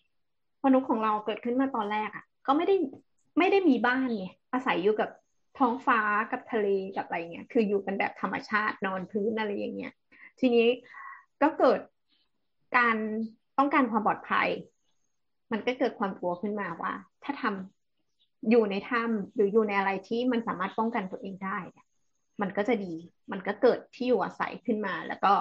[0.65, 2.77] มนุษย์ของเราเกิดขึ้นมาตอนแรกอะ ก็ไม่ได้
[3.39, 5.11] ไม่ได้มีบ้านไงอาศัยอยู่กับ
[5.59, 6.01] ท้องฟ้า
[6.33, 9.93] กับทะเลกับอะไรเงี้ย คืออยู่กันแบบธรรมชาตินอนพื้นอะไรอย่างเงี้ย
[10.41, 10.69] ทีนี้
[11.43, 11.81] ก็เกิด
[12.77, 12.97] การ
[13.59, 14.49] ต้องการความปลอดภัย
[15.53, 16.93] มันก็เกิดความกลัวขึ้นมาว่า
[17.25, 21.59] ถ้าทำอยู่ในถ้ำหรืออยู่ในอะไรที่มันสามารถป้องกันตัวเองได้
[22.41, 22.95] มันก็จะดี
[23.33, 25.33] มันก็เกิดที่อยู่อาศัยขึ้นมา แล้วก็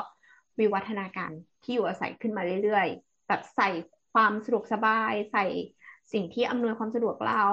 [0.59, 1.32] วิวัฒนาการ
[1.63, 3.70] ที่อยู่อาศัยขึ้นมาเรื่อยๆ แบบใส่
[4.13, 5.45] ความสะดวกสบาย ใส่
[6.14, 7.45] สิ่งที่อำนวยความสะดวกเรา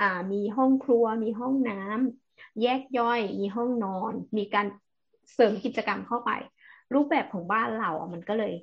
[0.00, 4.66] อ่ามีห้องครัว มีห้องน้ำแยกย่อย มีห้องนอน มีการ
[5.32, 6.30] เสริมกิจกรรมเข้าไป
[6.94, 8.54] รูปแบบของบ้านเราอะมันก็เลย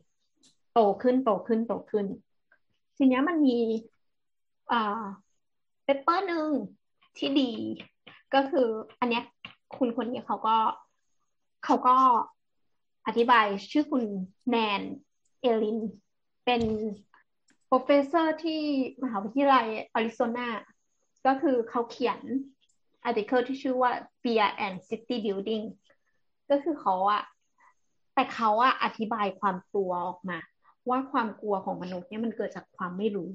[0.73, 2.05] โตขึ้นโตขึ้นโตขึ้น
[2.97, 3.59] ทีนี้มันมี
[4.71, 5.03] อ่า
[5.83, 6.49] paper หนึ่ง
[7.17, 7.51] ที่ดี
[8.33, 8.67] ก็คือ
[8.99, 9.23] อันเนี้ย
[9.77, 10.57] คุณคนนี้เขาก็
[11.65, 11.95] เขาก็
[13.07, 14.03] อธิบายชื่อคุณ
[14.49, 14.81] Nan
[15.41, 15.79] Ellin
[16.45, 16.61] เป็น
[17.73, 18.61] professor ที่
[19.03, 20.49] มหาวิทยาลัยอาริโซนา
[21.25, 22.19] ก็คือเขาเขียน
[23.03, 23.91] อาร์ติเคิลที่ชื่อว่า
[24.21, 25.65] Fear and City Building
[26.49, 27.23] ก็คือเขาอะ
[28.13, 30.39] แต่เขาอะอธิบายความกลัวออกมา
[30.89, 33.31] ว่าความกลัวของมนุษย์เนี่ยมันเกิดจากความไม่รู้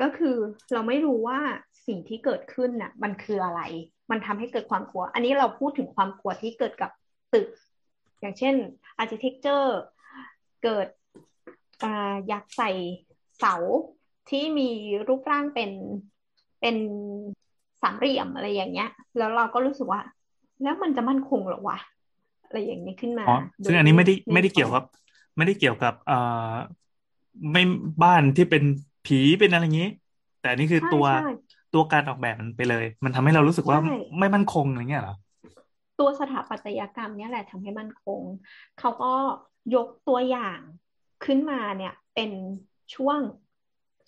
[0.00, 0.36] ก็คือ
[0.72, 1.40] เราไม่รู้ว่า
[1.86, 3.60] สิ่งที่เกิดขึ้นน่ะ มันคืออะไร
[4.10, 6.90] มันทำให้เกิดความกลัว อันนี้เราพูดถึงความกลัวที่เกิดกับ
[7.34, 7.48] ตึก
[8.20, 8.54] อย่างเช่น
[9.02, 9.68] architecture
[10.64, 10.88] เกิด
[11.82, 11.84] อ
[12.28, 12.72] อยากใส่
[13.44, 13.60] เสา
[14.30, 14.70] ที่มี
[15.08, 15.70] รูปร่างเป็น
[16.60, 16.76] เป็น
[17.82, 20.00] สามเหลี่ยมอะไรอย่างเงี้ย แล้วเราก็รู้สึกว่า
[20.62, 21.78] แล้วมันจะมั่นคงหรอวะ
[22.44, 23.24] อะไรอย่างนี้ขึ้นมา
[23.64, 24.84] ซึ่งอันนี้ไม่ได้ไม่ได้เกี่ยวกับ
[25.36, 26.18] ไม่ได้เกี่ยวกับเอ่
[26.50, 26.52] อ
[27.52, 27.62] ไม่
[28.02, 28.62] บ้านที่เป็น
[29.06, 29.90] ผีเป็นอะไรอย่างนี้
[30.40, 31.06] แต่นี่คือตัว
[31.74, 33.78] ตัวการออกแบบมันไปเลย มันทำให้เรารู้สึกว่า
[34.18, 35.16] ไม่มั่นคงอะไรเงี้ยเหรอ
[36.00, 38.20] ตัวสถาปัตยกรรมเนี่ยแหละทำให้มั่นคง
[38.78, 39.12] เขาก็
[39.74, 40.60] ยกตัวอย่าง
[41.24, 42.30] ขึ้นมาเนี่ยเป็น
[42.94, 43.18] ช่วง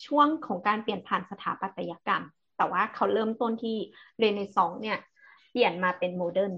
[0.07, 2.24] ช่วงของการเปลี่ยนผ่านสถาปัตยกรรม
[2.57, 3.77] แต่ว่าเขาเริ่มต้นที่
[4.18, 4.99] เรเนซองส์เนี่ย
[5.51, 6.55] เปลี่ยนมาเป็น modern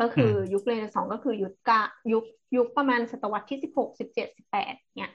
[0.00, 2.24] ก็คือยุคเรเนซองส์ก็คือยุคกะยุค
[2.56, 5.12] ยุคประมาณศตวรรษที่สิบหกสิบเจ็ดสิบแปดเนี่ย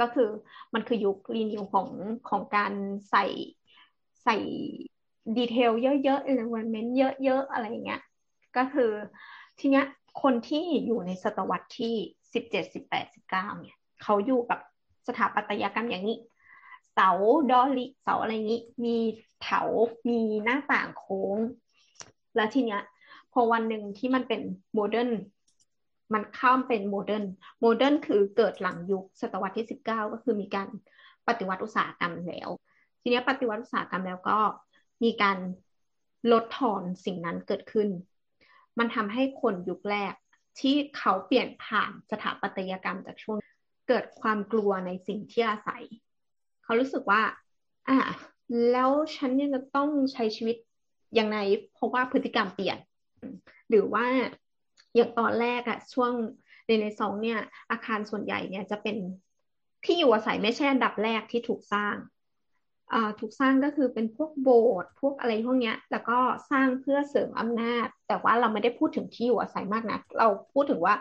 [0.00, 0.28] ก็คือ
[0.74, 1.88] มันคือยุค renew ของ
[2.28, 2.72] ของการ
[3.10, 3.24] ใส่
[4.24, 4.36] ใส่
[5.36, 8.02] detail เยอะๆ element เยอะๆ อะไรเงี้ย
[8.56, 8.90] ก็คือ
[9.58, 9.86] ทีเนี้ย
[10.22, 11.94] คนที่อยู่ในศตวรรษที่
[12.32, 14.60] สิบเจ็ดสิบแปดสิบเก้าเนี่ยเขาอยู่กับ
[15.06, 16.18] สถาปัตยกรรมอย่างนี้
[16.94, 17.10] เสา
[17.50, 18.96] Doric เสาอะไรนี้ มี
[19.42, 19.60] เถา
[20.08, 21.36] มีหน้าต่างโค้ง
[22.36, 22.82] แล้วทีเนี้ย
[23.32, 24.40] พอวันหนึ่งที่มันเป็น
[24.74, 25.10] modern
[26.14, 27.24] มันข้ามเป็น modern
[27.60, 30.68] modern คือเกิดหลังยุคศตวรรษที่สิบเก้าก็คือมีการ
[31.28, 32.48] ปฏิวัติอุตสาหกรรมแล้ว
[33.02, 34.38] ทีนี้ปฏิวัติอุตสาหกรรมแล้วก็
[35.04, 35.38] มีการ
[36.32, 37.88] ลดทอนสิ่งนั้นเกิดขึ้น
[38.78, 40.14] มันทำให้คนยุคแรก
[40.60, 43.38] ที่เขาเปลี่ยนผ่านสถาปัตยกรรมจากช่วง
[43.88, 45.82] เกิดความกลัวในสิ่งที่อาศัย
[46.64, 47.22] เขารู้สึกว่า
[47.88, 47.98] อ่า
[48.70, 50.56] แล้วฉันยังจะต้องใช้ชีวิต
[51.18, 51.38] ยังไง
[51.72, 52.78] เพราะว่าพฤติกรรมเปลี่ยน
[53.68, 54.06] หรือว่า
[54.94, 56.12] อย่างตอนแรกอะช่วง
[56.66, 57.38] ในในสองเนี่ย
[57.70, 58.96] อาคารส่วนใหญ่เนี่ยจะเป็น
[59.84, 61.96] ที่อยู่อาศัยไม่ใช่อันดับแรกที่ถูกสร้าง
[63.20, 66.18] ถูกสร้างก็คือเป็นพวกโบสถ์พวกอะไรพวกเนี้ย แล้วก็
[66.50, 70.94] สร้างเพื่อเสริมอำนาจ แต่ว่าเราไม่ได้พูดถึงที่อยู่อาศัยมากนะ เราพูดถึงว่า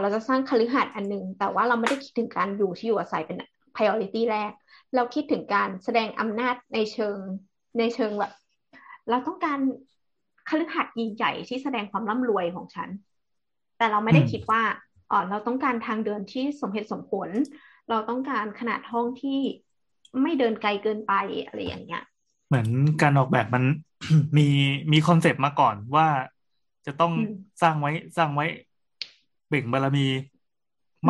[0.00, 3.36] เราจะสร้างคฤหาสน์อันหนึ่งแต่ว่าเราไม่ได้คิดถึงการอยู่ที่อยู่อาศัยเป็น
[3.74, 4.52] priority แรก
[4.94, 7.16] เราคิดถึงการแสดงอำนาจในเชิง
[7.78, 8.32] ในเชิงแบบ
[9.10, 9.58] เราต้องการ
[10.48, 12.88] คฤหาสน์ใหญ่ที่แสดงความร่ำรวยของฉัน
[13.78, 14.62] แต่เราไม่ได้คิดว่า
[15.10, 17.28] อ๋อเราต้องการทางเดินที่สมเหตุสมผล
[17.90, 19.40] เราต้องการขนาดห้องที่
[20.22, 21.12] ไม่เดินไกลเกินไป
[21.44, 22.02] อะไรอย่างเงี้ย
[22.48, 22.68] เหมือน
[23.02, 23.64] การออกแบบมัน
[24.36, 24.48] มี
[24.92, 26.08] มีคอนเซปต์มาก่อนว่า
[26.86, 27.12] จะต้อง
[27.62, 28.46] สร้างไว้สร้างไว้
[29.52, 30.06] เบ่งบารมี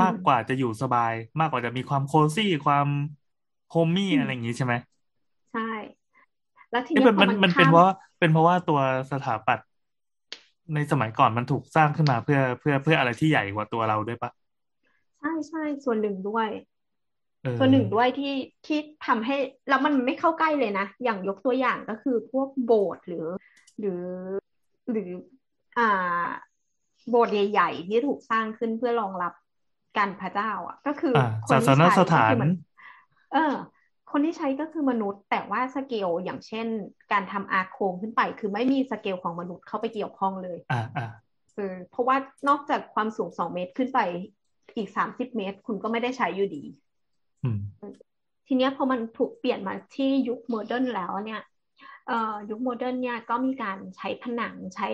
[0.00, 2.86] มากกว่าจะอยู่สบาย มากกว่าจะมีความโคซี่ความ
[3.70, 4.74] โฮมมี่อะไรอย่างนี้ใช่ไหม
[5.52, 5.70] ใช่
[6.70, 8.80] แล้วทีนี่เนี้เป็นยพอมันมันมันเป็นข้ามเพราะว่าเป็นเพราะว่าตัว
[9.12, 9.68] สถาปัตย์
[10.74, 14.30] ในสมัยก่อนมันถูกสร้างขึ้นมาเพื่อเพื่อเพื่ออะไรที่ใหญ่กว่าตัวเราด้วยปะ
[15.18, 16.48] ใช่ใช่ส่วนหนึ่งด้วย
[17.42, 18.34] เออส่วนหนึ่งด้วยที่
[18.66, 19.36] ที่ทำให้
[19.68, 23.26] แล้วมันไม่เข้าใกล้เลยนะอย่างยกตัวอย่างก็คือพวกโบสถ์หรือ
[23.80, 24.04] หรือ
[24.90, 25.08] หรือ
[25.78, 26.26] อ่า
[27.10, 29.32] โบสถ์ใหญ่ๆที่ถูกสร้างขึ้นเพื่อรองรับ
[29.98, 32.50] การพระเจ้า อะ ก็คืออ่าคนศาสที่นใช้สก็ถาคืนอมัน
[33.32, 33.54] เออ
[34.10, 36.66] คนที่ใช้ก็คือมนุษย์ แต่ว่าสเกลอย่างเช่น
[37.12, 41.06] การทำ arch โค้งขึ้นไป คือไม่มีสเกลของมนุษย์เข้าไปเกี่ยวข้องเลย อ่าอ่า
[41.54, 42.16] เออเพราะว่า
[42.48, 44.00] นอกจากความสูงสองเมตรขึ้นไป
[44.76, 46.64] อีกสามสิบเมตร คุณก็ไม่ได้ใช้อยู่ดี
[47.44, 47.60] อืม
[48.46, 51.42] ทีเนี้ยพอมันถูกเปลี่ยนมาที่ยุค modern แล้วเนี่ย
[52.06, 54.88] เอ่อยุค modern เนี่ยก็มีการใช้ผนังใช้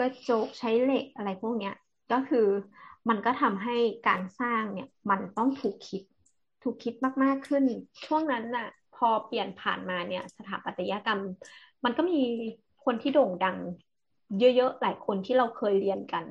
[0.00, 1.74] กระจกใช้เหล็กอะไรพวกเนี้ย
[2.12, 2.46] ก็คือ
[3.08, 3.76] มันก็ทำให้
[4.08, 6.02] การสร้างเนี่ยมันต้องถูกคิด
[6.62, 7.64] ถูกคิดมาก ๆ ขึ้น
[8.06, 11.20] ช่วงนั้นน่ะ พอเปลี่ยนผ่านมาเนี่ยสถาปัตยกรรม
[11.84, 12.20] มันก็มี
[12.84, 13.56] คนที่โด่งดัง
[14.38, 16.24] เยอะๆหลายคนที่เราเคยเรียนกัน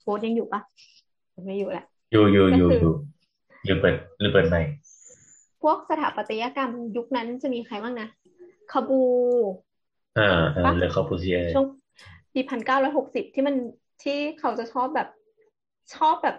[0.00, 0.60] โค้ดยังอยู่ปะ
[1.44, 2.94] ไม่อยู่แหละ อยู่อยู่ก็อยู่คืออยู่
[3.66, 4.62] อยู่เปิดหรือเปิดใหม่
[5.62, 8.08] พวกสถาปัตยกรรมยุคนั้นจะมีใครบ้างนะ
[8.72, 9.02] คาบู
[10.18, 11.66] อ่าอ่าปะ Le Corbusier ช่วง
[12.34, 13.56] ปีพันเก้าร้อยหกสิบที่มัน
[14.02, 15.08] ที่เขาจะชอบแบบ
[15.94, 16.36] ชอบแบบ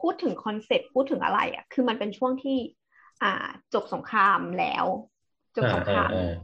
[0.00, 2.58] พูดถึง concept พูดถึงอะไรอะ คือมันเป็นช่วงที่
[3.22, 4.84] อ่า จบสงครามแล้ว
[5.56, 6.34] จบอ่าสงคามอ่ารอ่า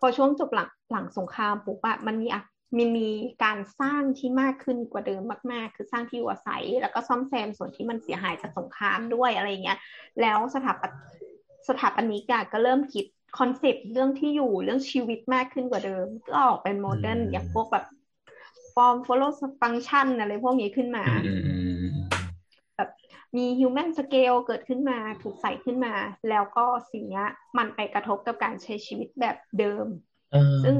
[0.00, 2.42] พอช่วงจบหลังหลังสงครามปุ๊บอะมันมีอะ
[2.78, 3.08] มันมี
[3.44, 5.22] การสร้างที่มากขึ้นกว่าเดิม
[5.52, 9.78] มาก ๆ คือสร้างที่อยู่อาศัย แล้วก็ซ่อมแซมส่วนที่มันเสียหายจากสงครามด้วยอะไรเงี้ย
[10.20, 10.92] แล้วสถาปัต
[11.68, 13.04] สถาปนิกอะก็เริ่มคิด
[13.38, 17.86] concept เรื่องที่อยู่เรื่องชีวิตมากขึ้นกว่าเดิม ก็ออกเป็น modern อย่างพวกแบบ
[18.74, 21.96] form follow function อะไรพวกนี้ขึ้นมาอืมอืมอืม
[22.76, 22.90] แบบ
[23.36, 25.94] มี human scale เกิดขึ้นมาถูกใส่ขึ้นมา
[26.28, 27.28] แล้วก็สิ่งเนี้ย
[27.58, 29.86] มันไปกระทบกับการใช้ชีวิตแบบเดิม
[30.32, 30.76] เออซึ่ง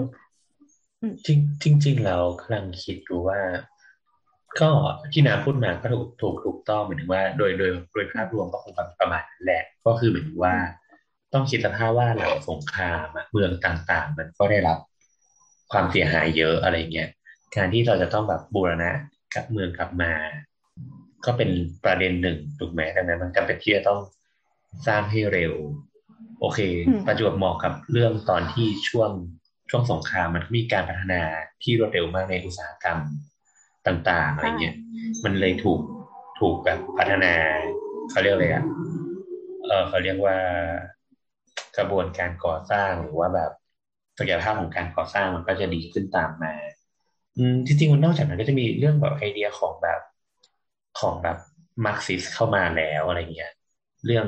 [1.26, 3.40] จริงจริงจริงๆแล้วกำลังคิดดูว่า
[4.60, 4.70] ก็
[5.12, 10.54] ที่นาพูดมาก็ถูกถูกถูกต้องหมายถึงว่า โดยโดยโดยภาพรวมก็คงประมาณนั้นแหละ ก็คือหมายถึงว่า
[11.32, 14.78] ต้องคิดสภาพว่าหลังสงครามอะเมืองต่างๆ มันก็ได้รับ
[15.72, 17.08] ความเสียหายเยอะอะไรเงี้ย
[17.56, 18.90] การที่เราจะต้องแบบบูรณะ
[19.34, 20.12] กับเมืองกลับมา
[21.24, 21.50] ก็เป็น
[21.84, 24.00] ประเด็นหนึ่งถูกไหมดังนั้น มันจำเป็นที่จะต้อง
[24.86, 25.54] สร้างให้เร็ว
[26.40, 29.10] โอเคอืมประจวบเหมาะกับเรื่องตอนที่ช่วง
[29.70, 31.22] ช่วงสงครามมันมีการพัฒนา
[31.62, 32.98] ที่รวดเร็วมากในอุตสาหกรรม
[33.86, 34.76] ต่าง ๆ อะไรเงี้ย
[35.24, 35.80] มันเลยถูก
[36.40, 37.32] ถูกแบบพัฒนา
[38.10, 38.64] เขาเรียกอะไรอะ
[39.66, 40.36] เออเขาเรียกว่า
[41.76, 43.50] กระบวนการก่อสร้างหรือว่าแบบ
[44.18, 46.54] ศักยภาพของการก่อสร้างมันก็จะดีขึ้นตามมา
[47.38, 50.00] อืมจริงๆมันนอกจากนั้นก็จะมีเรื่องแบบไอเดียของแบบ
[51.00, 51.38] ของแบบ
[51.84, 53.52] มาร์กซิสเข้ามาแล้วอะไรเงี้ย
[54.06, 54.26] เรื่อง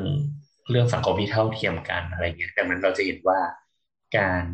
[0.70, 3.41] เรื่องสังคมที่เท่าเทียมกันอะไรเงี้ยแต่มันเราจะเห็นว่า
[4.16, 4.45] การ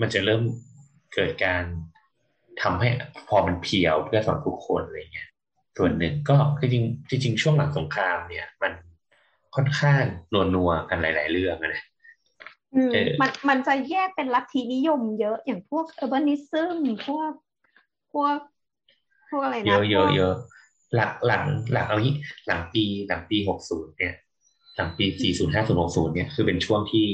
[0.00, 0.42] มันจะเริ่ม
[1.14, 1.62] เกิดการ
[2.62, 2.88] ทำให้
[3.28, 5.28] พอมันเพียวเพื่อสอนทุกคนอะไรเงี้ย
[5.76, 8.72] ส่วนหนึ่งก็จริงๆจริงๆช่วงหลังสงครามเนี่ย มัน
[9.54, 11.89] ค่อนข้างนัวนัวๆกันหลาย ๆ เรื่องอะนะอื
[12.90, 17.32] มเออมันมันจะแยกเป็นลัทธินิยมเยอะอย่างพวก urbanism พวก
[18.12, 18.36] พวก
[19.28, 20.32] พวกอะไรเยนะอะเยพวอะกเยอะ
[20.94, 22.14] หลังหลังหลังเอางี้
[22.46, 24.14] หลังปีหลังปีหกศูนย์เนี่ย
[24.76, 27.08] หลังปีสี่ศูนย์ห้าศูนย์หกศูนย์เนี่ยคือเป็นช่วงที่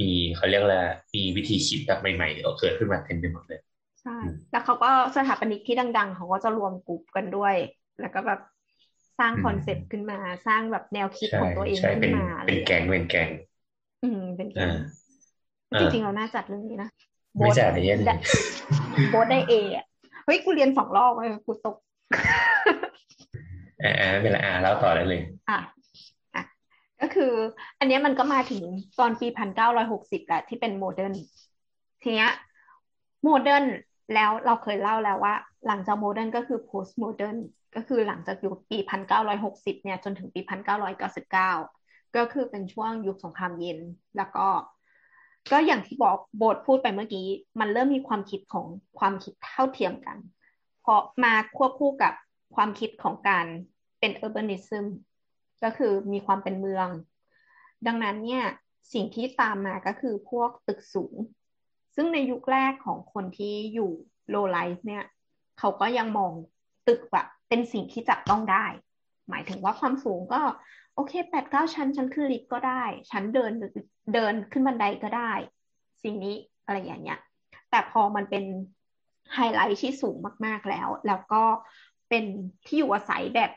[0.00, 0.82] มีเขาเรียกว่า
[1.14, 3.60] มีวิธีคิดแบบใหม่ๆเกิดขึ้นมาเต็มไปหมดเลย
[4.02, 7.54] ใช่อืมแล้วเขาก็สถาปนิกที่ดัง ๆ เขาก็จะรวมกลุ่มกันด้วย
[8.00, 8.40] แล้วก็แบบ
[9.18, 13.28] สร้างอืมคอนเซปต์ขึ้นมาสร้างแบบแนวคิดใช่ของตัวเองใช่ขึ้เป็นนมาอะไรเป็นอย่างแก๊เงี้ยงเป็นแก๊ง
[14.04, 14.76] อืมเป็นแก๊อ่าง
[15.74, 16.90] อ่าจริงๆเราน่าจัดเรื่องนี้นะ
[17.36, 18.14] ไม่จ่ายในเย็นได้
[19.10, 19.84] โบทได้เออะ
[20.24, 21.76] เฮ้ยกูเรียนสองรอบเลยกูตก
[23.82, 25.58] อ่าอ่าไม่เป็นไรอ่าแล้วต่อได้เลย อะ
[26.34, 26.42] อะ
[27.00, 27.32] ก็คือ
[27.78, 28.62] อันเนี้ยมันก็มาถึง
[28.98, 31.12] ตอนปีพันเก้าร้อยหกสิบแหละที่เป็น modern
[32.02, 32.30] ทีเนี้ย
[33.24, 33.64] modern
[34.14, 35.34] แล้วเราเคยเล่าแล้วว่า
[35.66, 37.36] หลังจาก modern ก็คือ post modern
[37.76, 41.52] ก็คือหลังจากยุคปีพันเก้าร้อยหกสิบเนี่ยจนถึงปีพันเก้าร้อยเก้าสิบเก้า
[42.16, 43.78] ก็คือเป็นช่วงยุคสงครามเย็น
[44.16, 44.48] แล้วก็
[45.52, 47.26] ก็อย่างที่บอกโบทพูดไปเมื่อกี้
[47.60, 48.66] มันเริ่มมีความคิดของ
[48.98, 50.18] ความคิดเท่าเทียมกัน
[50.80, 52.12] เพราะมาควบคู่กับ
[52.54, 53.46] ความคิดของการ
[54.00, 54.86] เป็น urbanism
[55.64, 56.88] ก็คือมีความเป็นเมือง
[57.86, 58.44] ดังนั้นเนี่ย
[58.92, 61.16] สิ่งที่ตามมาก็คือพวกตึกสูง
[61.94, 63.90] ซึ่งในยุคแรกของคนที่อยู่
[64.32, 65.04] low rise เนี่ย
[65.58, 66.32] เขาก็ยังมอง
[66.88, 68.66] ตึกแบบเป็นสิ่งที่จับต้องได้
[69.28, 70.40] หมายถึงว่าความสูงก็
[70.94, 73.52] โอเคแปดเก้าชั้น ฉันขึ้นลิฟต์ก็ได้ ฉันเดิน
[74.14, 75.32] เดินขึ้นบันไดก็ได้
[76.02, 77.20] สิ่งนี้อะไรอย่างเงี้ย
[77.70, 78.44] แต่พอมันเป็น
[79.34, 80.16] ไฮไลท์ที่สูง
[80.46, 81.42] มาก ๆแล้ว แล้วก็
[82.08, 82.24] เป็น
[82.66, 83.50] ที่อยู่อาศัยแบบ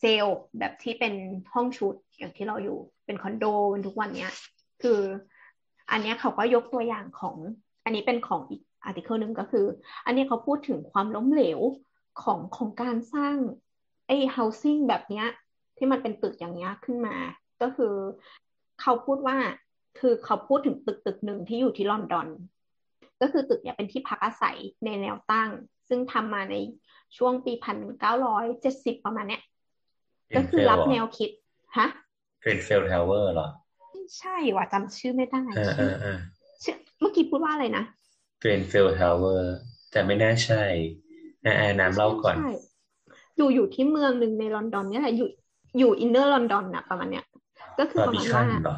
[0.00, 1.14] เซลล์แบบที่เป็น
[1.54, 4.32] ห้องชุดอย่างที่เราอยู่เป็นคอนโดเป็นทุกวันเนี้ย
[4.82, 5.00] คือ
[5.90, 7.36] อันเนี้ยเขาก็ยกตัวอย่างของ
[7.84, 9.66] อันนี้เป็นของอีกอาร์ติเคิลหนึ่งก็คือ
[10.06, 11.60] อันนี้เขาพูดถึงความล้มเหลว
[12.22, 13.36] ของของการสร้าง
[14.06, 15.26] ไอ้ housing แบบเนี้ย
[15.78, 17.16] ที่มันเป็นตึกอย่างเงี้ยขึ้นมา
[17.62, 17.94] ก็คือ
[18.80, 19.36] เขาพูดว่า
[19.98, 22.28] คือเขาพูดถึงตึกตึกหนึ่งที่อยู่ที่ลอนดอน
[23.20, 25.50] ก็คือตึกเนี่ยเป็นที่พักอาศัยในแนวตั้ง
[25.88, 26.56] ซึ่งทำมาใน
[27.16, 29.42] ช่วงปีพันเก้าร้อยเจ็ดสิบประมาณเนี้ย
[30.36, 31.30] ก็คือรับแนวคิด
[31.78, 31.88] ฮะ
[32.40, 33.48] Grenfell Tower เหรอ
[33.92, 36.18] ไม่ใช่ว่ะจำชื่อไม่ได้อ่าชื่อ่าออ่า
[36.62, 37.84] ชื่อเมื่อกี้พูดว่าอะไรนะ
[38.40, 39.54] Grenfell Tower
[39.90, 40.62] แต่ไม่น่าใช่
[41.44, 42.52] อ่าอ่าน้ำเล่าก่อนใช่
[43.36, 45.28] อยู่อยู่ที่เมืองหนึ่งในลอนดอนเนี่ยแหละอยู่
[45.78, 47.26] อยู่ inner London อะประมาณเนี้ย
[47.78, 48.76] ก็คือบาประร์บีมาณว่า Barbican เหรอ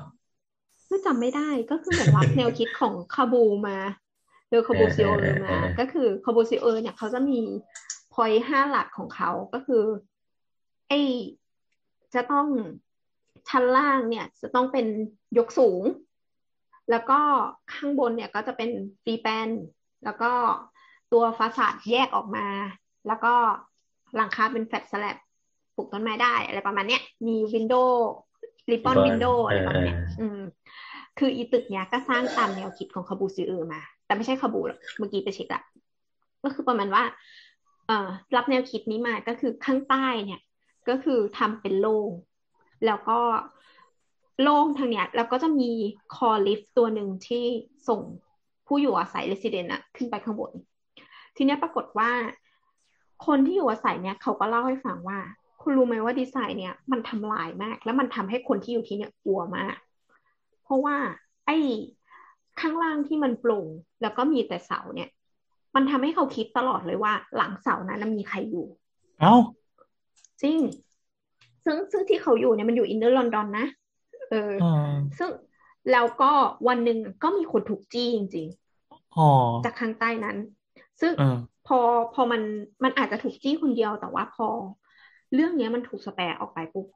[0.89, 3.79] ไม่จำไม่ได้ก็คือเหมือนรับแนวคิดของคาบูมา
[4.49, 7.39] เดอ Corbusier เออเออมาเออก็คือ Corbusier เนี่ยเขาจะมี
[8.15, 9.85] พอยห้าหลักของเขาก็คือ
[10.89, 10.93] ไอ
[12.15, 12.47] จะต้อง
[13.49, 14.87] ชั้นล่างเนี่ย จะต้องเป็น
[15.39, 15.83] ยกสูง
[16.91, 17.21] แล้วก็
[17.73, 18.71] ข้างบนเนี่ยก็จะเป็น
[19.03, 19.49] free plan
[20.05, 20.33] แล้วก็
[21.13, 22.47] ตัว facade แยกออกมา
[23.07, 23.35] แล้วก็
[24.17, 25.19] หลังคาเป็น flat slab ป
[25.81, 28.11] ลูกต้นไม้ได้อะไรประมาณเนี้ยมีวินโดว์
[28.71, 30.41] ริบบอน Ribbon วินโดว์อะไรประมาณเนี้ยเออเอออืม
[31.19, 35.63] คืออีตึกเนี้ยก็สร้างตามแนวคิดของ Corbusier มา แต่ไม่ใช่คาบูหรอกเมื่อกี้ไปเช็คละ
[36.45, 37.03] ก็คือประมาณว่า
[37.87, 40.41] เอ่อ รับแนวคิดนี้มาก็คือข้างใต้เนี่ย
[40.89, 42.11] ก็คือทำเป็นโล่ง
[42.87, 43.19] แล้วก็
[44.43, 45.71] โล่งทางเนี้ยแล้วก็จะมี
[46.17, 47.45] คอลิฟต์ตัวหนึ่งที่
[47.89, 48.01] ส่ง
[48.67, 50.53] ผู้อยู่อาศัยเรสซิเดนต์อะขึ้นไปข้างบน
[51.37, 52.11] ทีเนี้ยปรากฏว่า
[53.27, 55.19] คนที่อยู่อาศัยเนี่ยเขาก็เล่าให้ฟังว่า
[55.63, 59.77] คุณรู้ไหมว่าดีไซน์เนี่ยมันทำลายมาก แล้วมันทำให้คนที่อยู่ที่เนี่ยกลัวมาก
[60.65, 60.97] เพราะว่า
[61.47, 61.57] ไอ้
[62.61, 63.67] ข้างล่างที่มันโปร่ง
[64.03, 65.09] แล้วก็มีแต่เสาเนี่ย
[65.75, 68.67] มันทำให้เขาคิดตลอดเลยว่า หลังเสานั้นนะมีใครอยู่
[69.21, 69.35] เอ้า
[70.43, 70.59] จริง
[71.65, 73.67] ซึ่งซึ่งที่เขาอยู่เนี่ยมันอยู่อินเนอร์ลอนดอนนะ
[74.31, 74.73] เอออ๋อ
[75.19, 75.31] ซึ่ง
[75.93, 76.33] แล้วก็
[76.69, 78.49] วันหนึ่งก็มีคนถูกจี้จริง
[79.17, 80.37] อ๋อๆจากข้างใต้นั้น
[81.01, 81.37] ซึ่งเออ
[81.67, 81.79] พอ
[82.15, 82.43] พอมัน
[82.85, 84.47] มันอาจจะถูกจี้คนเดียวแต่ว่าพอ
[85.35, 86.87] เรื่องเนี้ยมันถูกสแปรออกไปปุ๊บ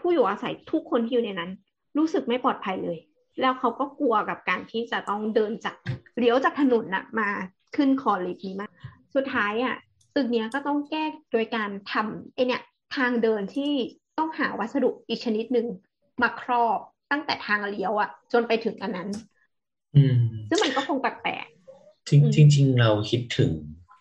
[0.00, 1.50] ผู้อยู่อาศัยทุกคนที่อยู่ในนั้น
[1.98, 2.98] รู้สึกไม่ปลอดภัยเลย
[3.40, 5.74] แล้วเขาก็กลัวกับการที่จะต้องเดินจาก
[6.18, 7.28] เลี้ยวจากถนนน่ะมา
[7.76, 8.70] ขึ้นคอลิฟต์นี้มาก
[9.14, 9.76] สุดท้ายอะ
[10.14, 12.62] ตึกเนี้ยก็ต้องแก้โดยการทำไอเนี่ย
[12.96, 13.72] ทางเดินที่
[14.18, 15.66] ต้องหาวัสดุอีกชนิดหนึ่ง
[16.22, 16.78] มาครอบ
[17.10, 19.08] ตั้งแต่ทางเลี้ยวอะ จนไปถึงอันนั้น
[19.96, 20.16] อืม
[20.48, 21.46] ซึ่งมันก็คงแปลก
[22.08, 23.50] จริงอืมจริงๆเราคิดถึง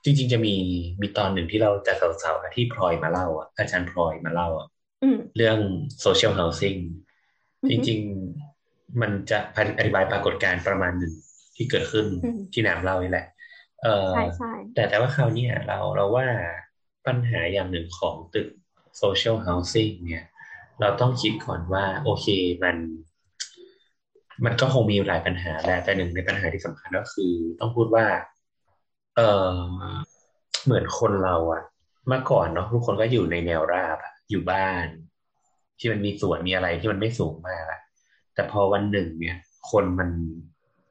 [0.03, 0.55] จริง ๆ จะมี
[1.01, 1.93] มีตอนหนึ่งที่เราจะ
[2.23, 5.57] สาวๆอะที่พลอยมาเล่าอะอาจารย์พลอยมาเล่าอะๆอืมเรื่อง
[6.05, 6.79] social housing
[7.63, 7.99] อือจฮึริง
[8.49, 9.37] ๆ มันจะ
[9.77, 11.13] อธิบายปรากฏการณ์ประมาณหนึ่ง
[11.55, 13.25] ที่เกิดขึ้นอืมที่น้ำเล่านี่แหละ
[13.83, 16.27] เออใช่ใช่แต่แต่ว่าคราวเนี้ยเราเราว่า
[17.07, 18.47] ปัญหาอย่างหนึ่งของตึก
[19.01, 20.25] social housing เนี่ย
[20.81, 22.27] เราต้องคิดก่อนว่า โอเค
[22.63, 22.75] มัน
[24.45, 28.05] มันก็คงมีหลายปัญหาแหละแต่หนึ่งในปัญหาที่สำคัญก็คือ ต้องพูดว่า
[29.15, 29.57] เออ
[30.63, 31.63] เหมือนคนเราอะ
[32.07, 34.85] เมื่อก่อนเนาะทุกคนก็อยู่ในแนวราบอะอยู่บ้าน
[35.79, 37.79] ที่มันมีสวนมีอะไรที่มันไม่สูงมากอะ
[38.33, 39.37] แต่พอวันหนึ่งเนี่ย
[39.71, 40.09] คนมัน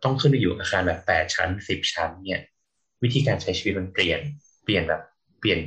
[0.05, 2.43] ต้องขึ้นไปอยู่อาคารแบบแปดชั้นสิบชั้น เนี่ย
[3.03, 4.21] วิธีการใช้ชีวิตมันเปลี่ยน
[4.65, 5.03] เปลี่ยนแบบ
[5.41, 5.59] เปลี่ยน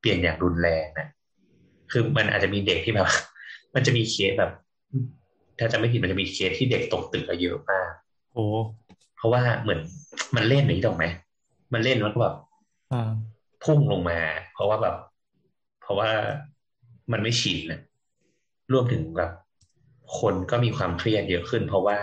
[0.00, 1.08] เปลี่ยนอย่างรุนแรงนะ
[1.92, 3.08] คือมันอาจจะมีเด็กที่แบบ
[3.74, 4.52] มันจะมีเคสแบบ
[5.58, 7.90] ถ้าจะไม่ผิดมันจะมีเคสที่เด็กตกตึกอะเยอะมาก
[8.32, 8.44] โอ้
[9.16, 9.80] เพราะว่าเหมือน
[10.36, 11.06] มันเล่นอย่างนี้ถูกไหม
[11.72, 12.34] มันเล่นแล้วก็แบบ
[12.92, 13.10] อ่า
[13.64, 14.20] พุ่งลงมา
[14.52, 14.96] เพราะว่าแบบ
[15.82, 16.10] เพราะว่า
[17.12, 17.80] มันไม่ชินนะ
[18.72, 19.30] รวมถึงแบบ
[20.20, 21.98] คนก็มีความเครียดเยอะขึ้น เพราะว่า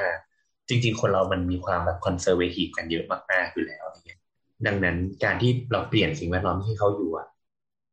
[0.68, 4.20] จริง ๆ คนเรามันมีความแบบคอนเซอร์เวทีฟกันเยอะมากๆอยู่แล้วอย่างเงี้ย
[4.68, 7.28] ดังนั้นการที่เราเปลี่ยนสิ่งแวดล้อมที่เขาอยู่อะ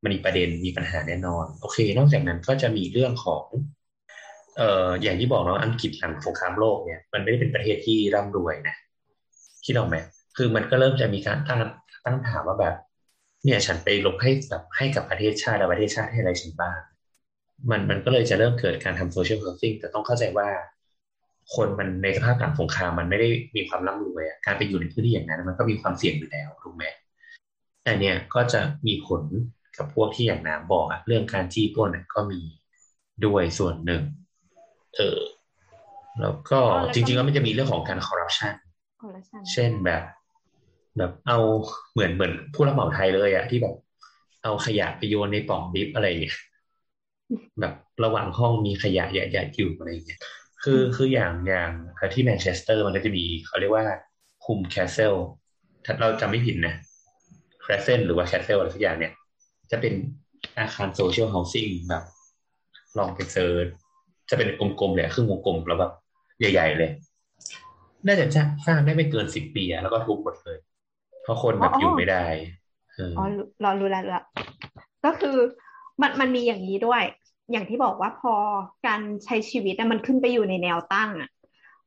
[0.02, 3.44] มันมีประเด็นมีปัญหาแน่นอน โอเค นอกจากนั้นก็จะมีเรื่องของ
[4.56, 8.74] เอ่ออย่างที่บอกเนาะอังกฤษหลังสงครามโลกเนี่ย มันไม่ได้เป็นประเทศที่ร่ำรวยนะ
[9.64, 9.96] คิดออกไหม
[10.36, 11.60] คือมันก็เริ่มจะมีการตั้ง
[12.04, 12.74] ตั้งถามว่าแบบ
[13.44, 16.78] เนี่ยฉันไปลบให้แบบให้กับประเทศชาติแล้วประเทศชาติให้อะไรฉันบ้าง
[17.70, 20.48] มันมันก็เลยจะเริ่มเกิดการทำโซเชียล o ฮ s ซิ n งแต่ต้องเข้าใจว่า
[21.54, 26.84] คนมันในสภาพหลังสงครามมันไม่ได้มีความร่ำรวยอะการไปอยู่ในพื้นที่อย่างนั้น มันก็มีความเสี่ยงอยู่แล้วถูกไหม
[27.82, 29.22] แต่เนี่ยก็จะมีผล
[29.76, 32.40] กับพวกที่อย่างน้ำบอกอะเรื่องการจี้ปล้นอะก็มี
[33.24, 34.02] ด้วยส่วนหนึ่ง
[34.96, 35.20] เออ
[36.20, 38.54] แล้วก็อ๋อแล้วก็จริงๆแล้วมันจะมีเรื่องของการคอร์รัปชัน
[39.02, 40.02] คอร์รัปชันเช่นแบบ
[40.98, 41.38] แบบเอา
[41.92, 43.74] เหมือนเหมือนผู้รับเหมาไทยเลยอะที่แบบ
[44.44, 46.36] เอาขยะไปโยนในปล่องลิฟต์อะไรอย่างเงี้ย
[47.60, 47.74] แบบ
[48.04, 50.20] ระหว่างห้องมีขยะใหญ่ๆอยู่อะไรอย่างเงี้ย
[50.62, 51.70] คือคืออย่างอย่าง
[52.14, 53.86] ที่แมนเชสเตอร์มันก็จะมีเขาเรียกว่า
[54.44, 55.14] Hulme Crescent
[55.84, 56.74] ถ้าเราจำไม่ผิดนะ
[57.62, 59.12] Crescent หรือว่า Crescent อะไรสักอย่างเนี่ย
[59.70, 59.94] จะเป็น
[60.58, 62.04] อาคาร social housing แบบ
[62.98, 63.66] ลองไป search
[64.30, 64.48] จะเป็น
[64.80, 65.92] กลมๆเลยครึ่งวงกลมแล้วแบบ
[66.38, 66.90] ใหญ่ ๆ เลย
[68.06, 68.26] น่าจะ
[68.66, 70.58] สร้างได้ไม่เกินสิบปีอะแล้วก็ทุบหมดเลย
[71.22, 72.24] เพราะคนแบบอยู่ไม่ได้
[72.94, 74.24] เอออ๋อรู้เรารู้แล้วรู้แล้ว
[75.04, 75.36] ก็คือ
[76.00, 77.02] มันมันมีอย่างนี้ด้วย
[77.52, 78.34] อย่างที่บอกว่าพอ
[78.86, 81.30] การใช้ชีวิตอะมันขึ้นไปอยู่ในแนวตั้งอะ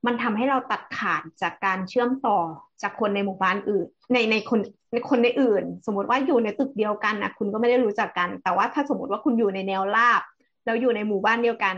[0.05, 2.39] มันทำให้เราตัดขาดจากการเชื่อมต่อ
[2.81, 4.59] จากคนในหมู่บ้านอื่น ในในคน
[4.93, 10.21] ในคนในอื่น สมมติว่าอยู่ในตึกเดียวกันนะคุณก็ไม่ได้รู้จักกัน แต่ว่าถ้าสมมติว่าคุณอยู่ในแนวราบ
[10.65, 11.75] แล้วอยู่ในหมู่บ้านเดียวกัน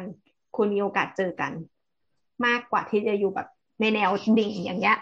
[0.57, 1.51] คุณมีโอกาสเจอกัน
[2.45, 3.47] มากกว่าที่จะอยู่แบบ
[3.81, 4.97] ในแนวดิ่งอย่างเงี้ย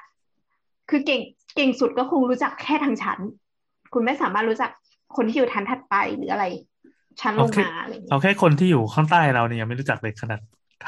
[0.89, 1.21] คือเก่ง
[1.55, 3.19] เก่งสุดก็คงรู้จักแค่ทางชั้น
[3.93, 4.71] คุณไม่สามารถรู้จัก
[5.15, 6.45] คนที่อยู่ทันถัดไปหรืออะไร
[7.21, 10.39] ชั้นลงมาอะไรอย่างเงี้ยเอาแค่คนที่อยู่ข้างใต้เราเนี่ยยังไม่รู้จักเลยขนาด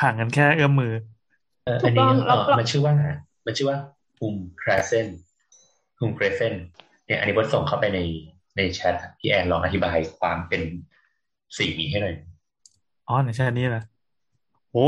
[0.01, 0.93] ห่างกันแค่เอื้อมมือ
[1.63, 2.93] เออถูอันกต้นี้องเอแล้วอแล้วมันชื่อว่า
[3.45, 3.77] มันชื่อว่า
[4.17, 5.07] ภูมิคราเซน
[5.97, 6.53] ภูมิคราเซน
[7.05, 7.99] เนี่ยอันนี้บดส่งเข้าไปใน
[8.57, 10.61] ในแชทอะพี่แอนลองอธิบายความเป็น
[11.57, 12.15] สิ่งนี้ให้หน่อย
[13.05, 13.81] อ๋อในใช่อันนี้นะ
[14.71, 14.79] โอ้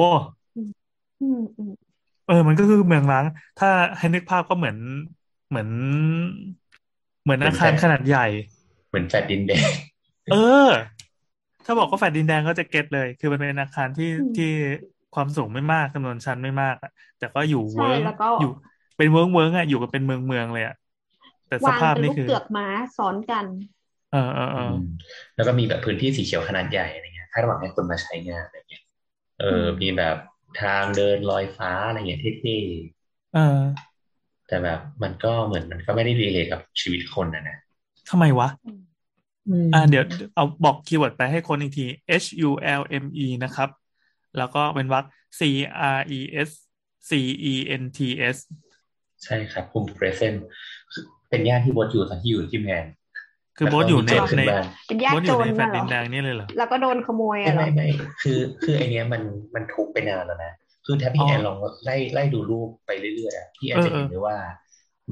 [0.55, 0.69] อืม
[1.57, 1.71] อืม
[2.25, 3.25] เออ มันก็คือเมืองร้าง
[3.57, 3.67] ถ้า
[3.97, 4.77] ให้นึกภาพก็เหมือน
[5.49, 5.69] เหมือน
[7.23, 8.25] เหมือนอาคารขนาดใหญ่
[8.87, 9.69] เหมือนแฟลตดินแดง
[10.29, 10.69] เออ
[11.65, 14.45] ถ้าบอกว่าแฟลตดินแดงก็จะ get เลย คือมันเป็นอาคารที่ที่
[15.13, 18.47] ความสูงไม่มากจำนวนชั้นไม่มากอะแต่ก็อยู่ใช่เวิ้งแล้วก็อยู่
[18.97, 20.73] เป็นเวิร์กเวิร์กอะอยู่กันเป็นเมืองเมืองเลยอะ
[21.47, 23.45] แต่สวางภาพเป็นนี่ลูปคือเกือกม้าซ้อนกัน
[24.09, 24.73] เออเออเออม
[25.35, 28.83] แล้วก็มีแบบพื้นที่สีเขียวขนาดใหญ่อะไรเงี้ยคาดหวังให้คนมาใช้งานอะไรเงี้ย
[29.39, 30.17] เอออืมมีแบบ
[30.61, 32.57] ทางเดินลอยฟ้าอะไรเงี้ยเท่
[33.33, 33.88] เออๆ
[34.49, 37.57] แต่แบบมันก็เหมือนมันก็ไม่ได้ relate กับชีวิตคนนะนะ
[38.09, 38.47] ทำไมวะ
[39.73, 40.03] อ่าเดี๋ยว
[40.35, 41.85] เอาบอก keyword ไปให้คนอีกที
[42.23, 43.69] H U L M E นะครับ
[44.37, 45.05] แล้วก็เป็นวรรค
[45.39, 45.41] C
[45.97, 46.49] R E S
[47.09, 47.11] C
[47.51, 47.99] E N T
[48.35, 48.37] S
[49.23, 50.33] ใช่ครับภูมิคราเซน
[51.29, 52.85] เป็นย่านที่บดอยู่ตอนที่อยู่ที่แมน
[53.57, 57.87] คือโบสอยู่ในแล้วก็มีโจรขึ้ในนบ้านเป็นญาโบติสอโจยู่รในแฟลน่ะตเหรดิอนแดงนี่เลยเหรอแล้วก็โดนขโมยไม่อะเหรอไม่ไม่
[58.21, 59.21] คือคือไอเนี้ยมัน
[59.55, 60.51] มันทุกไปนานแล้วนะ
[60.85, 64.37] คือถ้าพี่อ๋อแอนลองไล่ไล่ดูรูปไปเรื่อยๆอะพี่แอนเออจะเห็นเออเลยว่า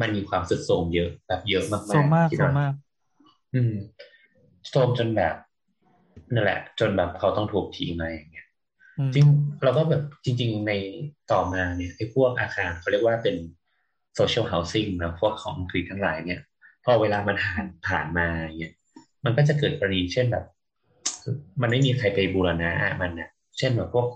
[0.01, 2.73] มันมีความสุดโทรมเยอะแบบเยอะมากโซมากที่โซแบบมาก
[3.53, 3.73] อืม
[4.71, 5.35] โทรมจนแบบ
[6.33, 8.47] นั่นแหละ จนแบบเขาต้องถูกทิ้งมาอย่างเงี้ย
[8.99, 9.25] อืมจริง
[9.63, 10.73] เราก็แบบจริง ๆ ใน
[11.31, 13.35] ต่อมาเนี่ยไอ้พวกอาคารเขาเรียกว่าเป็น
[14.19, 16.41] social housing นะพวกของอังกฤษทั้งหลายเนี่ย
[16.83, 18.73] พอเวลามันผ่านผ่านมาอย่างเงี้ย
[19.25, 20.45] มันก็จะเกิดกรณีเช่นแบบ
[21.61, 24.07] มันไม่มีใครไปบูรณะมันนะเช่นแบบพวก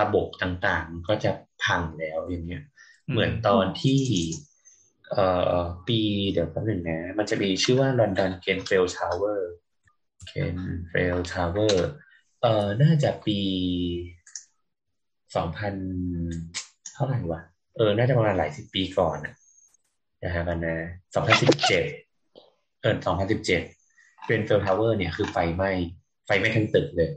[0.00, 1.30] ระบบต่างๆ ก็จะ
[1.64, 2.62] พังแล้วอย่างเงี้ย
[3.10, 4.00] เหมือนตอนที่
[5.10, 5.24] เอ่
[5.54, 5.56] อ
[5.88, 6.00] ปี
[6.32, 9.40] เดี๋ยวแป๊บหนึ่งนะ มันจะมีชื่อว่า London Grenfell Tower
[10.30, 11.74] Grenfell Tower
[12.42, 13.38] เอ่อน่าจะปี
[15.36, 15.74] สองพัน
[16.94, 17.40] เท่าไหร่วะ
[17.76, 19.34] เออ น่าจะประมาณหลายสิบปีก่อนนะ
[20.24, 20.76] นะฮะกันนะ
[21.14, 21.84] สองพันสิบเจ็ด
[22.80, 23.62] เออสองพันสิบเจ็ด
[24.24, 25.70] Grenfell Tower เนี่ยคือไฟไหม้
[26.26, 27.10] ไฟไหม้ทั้งตึกเลย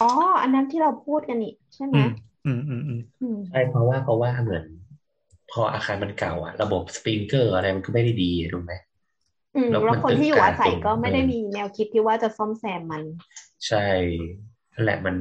[0.00, 0.10] อ๋อ
[0.42, 2.10] อันนั้นที่เราพูดกันนี่ ใช่ไหมอืม
[2.46, 4.64] อืมอืมอืมอืมใช่เพราะว่าเพราะว่าเหมือน
[5.50, 8.72] พออาคารมันเก่าอะระบบสปริงเกอร์อะไรมันก็ไม่ได้ดีอะถูกไหม
[9.56, 13.02] อืมแล้วแล้วมันคนที่อยู่อาศัยตึกกลางก็ไม่ได้เออมีแนวคิดที่ว่าจะซ่อมแซมมัน
[13.66, 13.86] ใช่
[14.74, 15.16] นั่นแหละมัน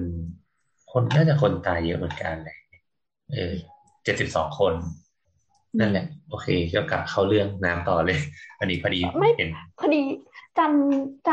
[0.92, 2.58] คนน่าจะคนตายเยอะเหมือนกันเลย
[3.32, 3.54] เออ
[4.04, 4.74] เจ็ดสิบสองคน
[5.80, 8.20] นั่นแหละ โอเคก็กลับเข้าเรื่องน้ำต่อเลย
[8.60, 9.50] อันนี้พอดีไม่เห็น
[9.80, 10.02] พอดี
[10.58, 11.30] จำจ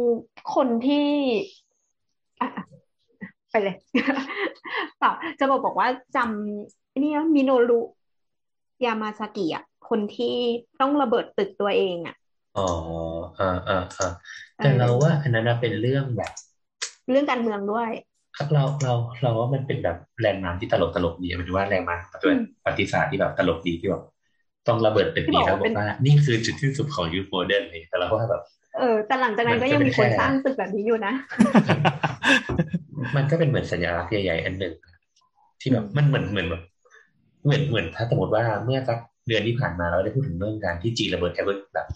[0.00, 1.08] ำคนที่
[2.40, 2.64] อะอะ
[3.52, 3.76] ไปเลย
[4.98, 7.80] เปล่าจะบอกบอกว่าจำเนี่ยมิโนรุ
[8.84, 10.34] ยามาซากิอะคนที่
[10.80, 12.16] ต้องระเบิดตึกตัวเองอะ
[12.58, 12.68] อ๋อ
[13.40, 14.10] อ่าอ่าอ่า
[14.56, 16.32] แต่เราว่าอันนั้นนะเป็นเรื่องแบบ
[17.10, 17.90] เรื่องการเมืองด้วย
[18.36, 24.02] ครับเราเราเราว่ามันเป็นแบบ landmark ที่ตลกตลกดีหมายถึงว่า landmark ประวัติศาสตร์ที่แบบตลกดีที่แบบ
[24.68, 28.42] ต้องระเบิดตึกที่นี้บอกแล้วว่าบอเป็นกว่านี่คือจุดสิ้นสุดของยุค modern เลยแต่เราว่าแบบ
[28.78, 31.12] เออแต่หลังจากนั้นก็มันก็ยังเป็นมีคนแค่สร้างตึกแบบนี้อยู่นะ
[33.16, 34.74] มันก็เป็นเหมือนสัญลักษณ์ใหญ่ๆอันหนึ่ง
[35.60, 36.62] ที่แบบมันเหมือนเหมือนแบบ
[37.44, 38.98] เหมือนเหมือนถ้าสมมติว่าเมื่อสัก
[39.28, 41.88] เดือนที่ผ่านมาเราได้พูดถึงเรื่องการที่จีนระเบิด Ever แบบ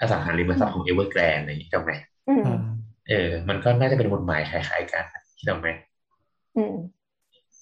[0.00, 1.92] อสังหาริมทรัพย์ของเอเวอร์แกรนอะไรอย่างนี้ถูกไหม
[2.28, 2.60] อืมอืม
[3.08, 5.04] เออ มันก็น่าจะเป็นหมุดหมายคล้ายๆกัน
[5.48, 5.68] ถูกไหม
[6.56, 6.74] อืม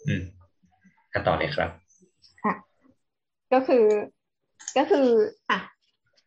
[0.07, 0.23] อืม
[1.13, 1.71] กันต่อเลยครับ
[3.53, 3.85] ก็คือ
[4.77, 5.07] ก็คือ
[5.51, 5.59] อะ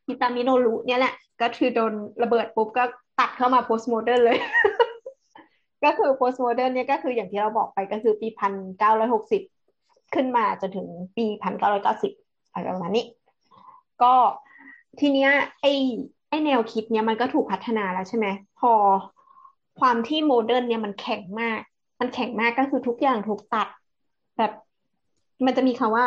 [0.07, 1.93] อีตามิโนรุเนี่ยแหละ ก็คือโดน
[2.23, 2.83] ระเบิดปุ๊บก็
[3.19, 4.37] ตัดเข้ามา postmodern เลย
[5.83, 9.41] ก็คือ postmodern เนี่ยก็คืออย่างที่เราบอกไปก็คือปีพันเก้าร้อยหกสิบ
[10.13, 12.11] ขึ้นมาจนถึงปีพันเก้าร้อยเก้าสิบ
[12.51, 13.05] อะไรประมาณนี้
[14.01, 14.13] ก็
[14.99, 15.65] ทีเนี้ยไอ
[16.29, 18.27] ไอแนวคิดเนี่ยมันก็ถูกพัฒนาแล้วใช่ไหม
[18.59, 18.71] ด้วย
[19.79, 21.59] ความที่ modern เนี่ยมันแข็งมาก
[21.99, 23.67] มันแข็งมากก็คือทุกอย่างถูกตัด
[24.37, 24.51] แบบ
[25.45, 26.05] มันจะมีคำว่า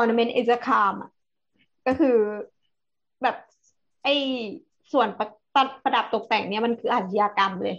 [0.00, 1.10] ornament is a crime อะ
[1.86, 2.16] ก็คือ
[3.22, 3.36] แบบ
[4.04, 4.08] ไอ
[4.92, 7.76] ส่วนประประประดับตกแต่งเนี่ยมันคืออาชญากรรมเลย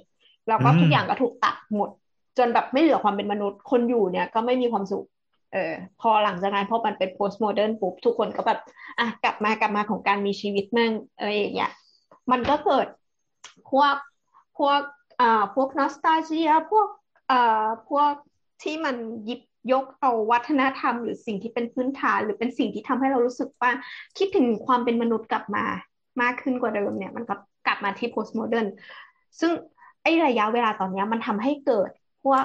[0.47, 1.89] แล้วก็อืมทุกอย่างก็ถูกตัดหมด
[2.37, 5.05] จนแบบไม่เหลือความเป็นมนุษย์ คนอยู่เนี่ยก็ไม่มีความสุข
[5.53, 8.59] เออพอหลังจากนั้นพอมันเป็น post modern ปุ๊บทุกคนก็แบบ
[8.99, 11.71] อะกลับมากลับมาของการมีชีวิตมั่งอะไรอย่างเงี้ย
[12.31, 12.87] มันก็เกิด
[13.69, 13.95] พวก
[14.57, 14.81] พวก
[15.21, 16.87] อ่าพวกนอสตาเจียพวก
[17.31, 18.11] อ่าพวก
[18.63, 19.41] ที่มันหยิบ
[19.71, 23.71] ยกเอาวัฒนธรรม หรือสิ่งที่เป็นพื้นฐาน หรือเป็นสิ่งที่ทำให้เรารู้สึกว่า
[24.17, 25.65] คิดถึงความเป็นมนุษย์กลับมา
[26.21, 27.35] มากขึ้นกว่าเดิมเนี่ย มันก็
[27.67, 28.67] กลับมาที่ postmodern
[29.39, 29.51] ซึ่ง
[30.03, 31.89] ไอ้ระยะเวลาตอนนี้มันทำให้เกิด
[32.23, 32.43] พวก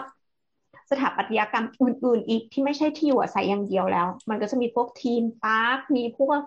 [0.90, 6.40] สถาปัตยกรรมอื่น ๆ อีกที่ไม่ใช่ที่อยู่อาศัยอย่างเดียวแล้ว มันก็จะมีพวกทีมพาร์ค มีพวก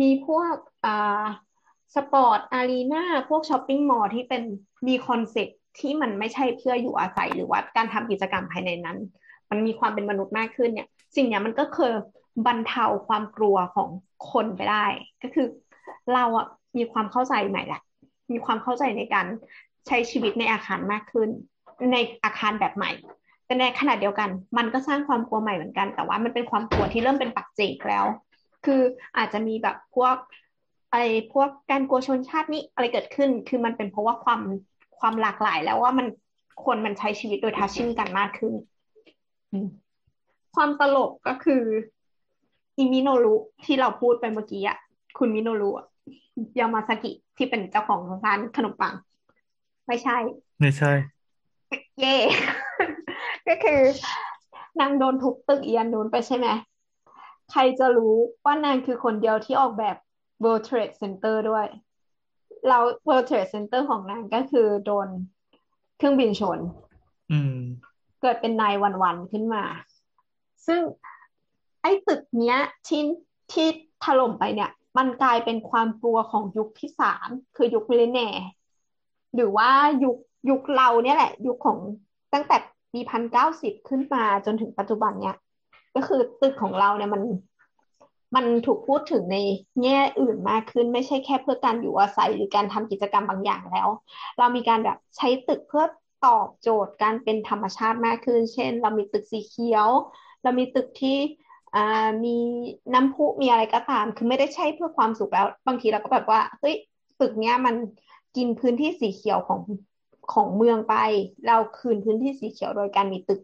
[0.00, 1.24] มีพวกอ่า
[1.94, 4.42] sport arena พวก shopping mall ที่เป็น
[4.88, 8.98] มี concept ที่มันไม่ใช่เพื่ออยู่อาศัยหรือว่าการทำกิจกรรมภายในนั้น
[9.50, 11.92] มันมีความเป็นมนุษย์มากขึ้นเนี่ย สิ่งนี้มันก็เคย
[12.46, 13.88] บรรเทาความกลัวของ
[14.30, 14.86] คนไปได้
[15.22, 15.46] ก็คือ
[16.14, 17.82] เราอะมีความเข้าใจใหม่แหละ
[18.32, 19.26] มีความเข้าใจในการ
[19.88, 21.28] ใช้ชีวิตในอาคารมากขึ้น
[21.92, 22.90] ในอาคารแบบใหม่
[23.44, 28.06] แต่ในขณะเดียวกัน มันก็สร้างความกลัวใหม่เหมือนกัน แต่ว่ามันเป็นความกลัวที่เริ่มเป็นปัจเจกแล้ว
[28.64, 28.80] คือ
[29.16, 30.16] อาจจะมีแบบพวก
[30.90, 34.40] อะไรพวกการกลัวชนชาตินี้อะไรเกิดขึ้น คือมันเป็นเพราะว่าความ
[34.98, 36.06] ความหลากหลายแล้วว่ามัน
[36.64, 38.54] คนมันใช้ชีวิตโดยทัชชิ่งกันมากขึ้น
[40.54, 41.62] ความตลกก็คือ
[42.78, 43.34] อิมิโนรุ
[43.64, 44.78] ที่เราพูดไปเมื่อกี้อะ
[45.18, 45.70] คุณมิโนรุ
[46.58, 48.94] ยามาซากิที่เป็นเจ้าของร้านขนมปัง
[49.88, 50.16] ไม่ใช่
[50.60, 50.92] ไม่ใช่
[52.00, 52.16] เย่
[53.48, 53.80] ก็คือ
[54.80, 56.46] นางโดนทุบตึกเอียนนูนไปใช่ไหม
[57.50, 58.14] ใครจะรู้
[58.44, 59.96] ว่านางคือคนเดียวที่ออกแบบ
[60.44, 61.66] World Trade Center ด้วย
[62.68, 62.78] เรา
[63.08, 65.08] World Trade Center ของนางก็คือโดน
[65.96, 66.58] เครื่องบินชน
[67.32, 67.58] อืม
[68.20, 69.64] เกิดเป็นนายวันวันขึ้นมา
[70.66, 70.80] ซึ่ง
[71.82, 73.02] ไอ้ตึกเนี้ยที่
[73.52, 73.68] ที่
[74.04, 78.32] ถล่มไปเนี่ย มันกลายเป็นความกลัวของยุคที่สามคือยุคมิเลเนีย
[79.34, 79.70] หรือว่า
[80.04, 80.16] ยุค
[80.50, 81.78] ยุคเราเนี่ยแหละ ยุคของ
[82.34, 82.56] ตั้งแต่
[82.92, 85.36] ปีพันเก้าสิบขึ้นมาจนถึงปัจจุบันเนี่ย
[85.94, 87.22] ก็คือตึกของเราเนี่ยมัน
[88.36, 89.38] มันถูกพูดถึงใน
[89.82, 93.88] แง่อื่นมากขึ้น ไม่ใช่แค่เพื่อการอยู่อาศัยหรือการทำกิจกรรมบางอย่างแล้ว
[94.38, 95.84] เรามีการแบบใช้ตึกเพื่อ
[96.26, 99.88] ตอบโจทย์การเป็นธรรมชาติมากขึ้น เช่น เรามีตึกสีเขียว
[100.42, 101.18] เรามีตึกที่
[101.76, 102.36] อ่ามี
[102.94, 106.74] น้ำพุมีอะไรก็ตาม คือไม่ได้ใช่เพื่อความสุขแล้ว บางทีเราก็แบบว่าเฮ้ย
[107.20, 107.74] ตึกเนี้ยมัน
[108.36, 109.60] กินพื้นที่สีเขียวของ
[110.32, 110.94] ของเมืองไป
[111.46, 113.40] เราคืนพื้นที่สีเขียวโดยการมีตึก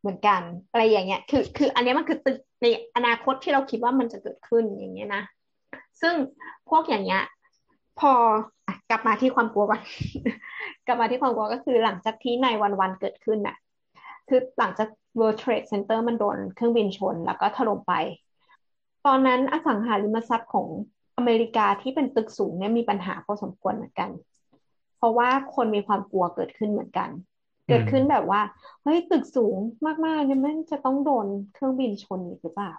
[0.00, 0.40] เหมือนกัน
[0.70, 5.22] อะไรอย่างเงี้ย คือ คือ อันนี้มันคือตึกในอนาคตที่เราคิดว่ามันจะเกิดขึ้นอย่างเงี้ยนะ
[6.00, 6.14] ซึ่ง
[6.68, 7.22] พวกอย่างเงี้ย
[8.00, 8.12] พอ
[8.90, 9.80] กลับมาที่ความกลัวก่อน
[10.86, 13.56] กลับมาที่ความกลัวก็คือหลังจากที่ในวันวันเกิดขึ้นน่ะ
[14.28, 14.88] คือหลังจาก
[15.18, 17.94] World Trade Center มันโดนเครื่องบินชนแล้วก็ถล่มไป
[19.06, 20.66] ตอนนั้นอสังหาริมทรัพย์ของ
[21.20, 24.10] อเมริกาที่เป็นตึกสูงเนี่ยมีปัญหาพอสมควรเหมือนกัน
[24.96, 27.10] เพราะว่าคนมีความกลัวเกิดขึ้นเหมือนกัน
[27.68, 28.40] เกิดขึ้นแบบว่า
[28.82, 29.56] เฮ้ยตึกสูง
[30.06, 32.72] มากๆเนี่ยมันจะต้องโดนเครื่องบินชนหรือเปล่า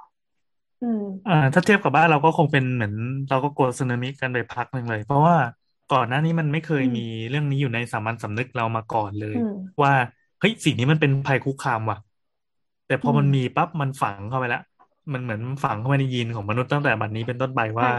[0.82, 2.94] อืมอ่าถ้าเทียบกับบ้านเราก็คงเป็นเหมือน
[3.30, 5.36] เราก็กลัวสึนามิกันไปพักหนึ่งเลย เพราะว่า
[5.90, 9.36] ก่อนหน้านี้มันไม่เคยมีเรื่องนี้อยู่ในสามัญสำนึกเรามาก่อนเลย
[9.84, 9.92] ว่า
[10.40, 11.98] เฮ้ยสิ่งนี้มันเป็นภัยคุกคามว่ะ
[12.86, 14.60] แต่พอมันมีปั๊บมันฝังเข้าไปแล้ว
[15.14, 17.90] มันเหมือนฝังเข้าไปในยีนของมนุษย์ตั้งแต่บัดนนี้เป็นต้นไปว่า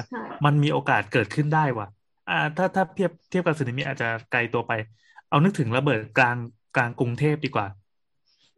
[0.45, 1.87] มันมีโอกาสเกิดขึ้นได้ว่ะ
[2.31, 4.73] อ่า ถ้าถ้าเทียบเทียบกับสึนามิอาจจะไกลตัวไป
[5.29, 6.37] เอานึกถึงระเบิดกลาง
[6.77, 7.67] กลางกรุงเทพดีกว่า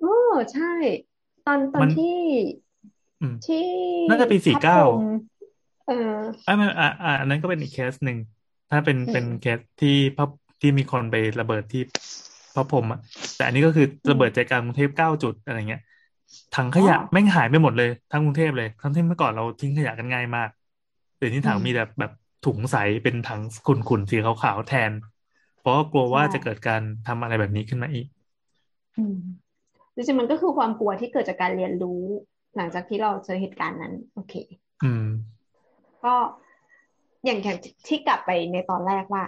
[0.01, 0.17] โอ้
[0.53, 0.73] ใช่
[1.47, 2.19] ตอนตอนที่
[3.47, 3.67] ที่
[4.09, 4.81] น่าจะปีสี่เก้า
[5.89, 6.19] เออ
[6.49, 8.19] อ่าอ่าอ่าอันนั้นก็เป็นอีกเคสหนึ่ง
[8.71, 10.27] ถ้าเป็นเป็นเคสที่พระ
[10.61, 11.83] ที่มีคนไประเบิดที่
[12.55, 13.01] พระพรมอะ
[13.37, 15.83] แต่อันนี้ก็คือระเบิดใจกลางกรุงเทพเก้าจุดอะไรเงี้ย
[16.57, 20.49] ถังขยะแม่งหายไปหมดเลยทั้งกรุงเทพเลยทั้งที่เมื่อก่อนเราทิ้งขยะกันง่ายมาก
[21.17, 22.13] เดี๋ยวนี้ถังมีแบบแบบ
[22.47, 24.93] ถุงใสเป็นถังขุ่นๆสีขาวๆแทน
[25.61, 28.07] เพราะกลัวว่าจะเกิดการทำอะไรแบบนี้ขึ้นมาอีก
[28.97, 29.17] อืม
[29.95, 32.03] จริงๆมันก็คือความกลัวที่เกิดจากการเรียนรู้
[32.57, 34.35] หลังจากที่เราเจอเหตุการณ์นั้น โอเค
[34.83, 35.07] อืม
[36.05, 36.15] ก็
[37.25, 37.59] อย่างอย่าง
[37.89, 39.25] ที่กลับไปในตอนแรกว่า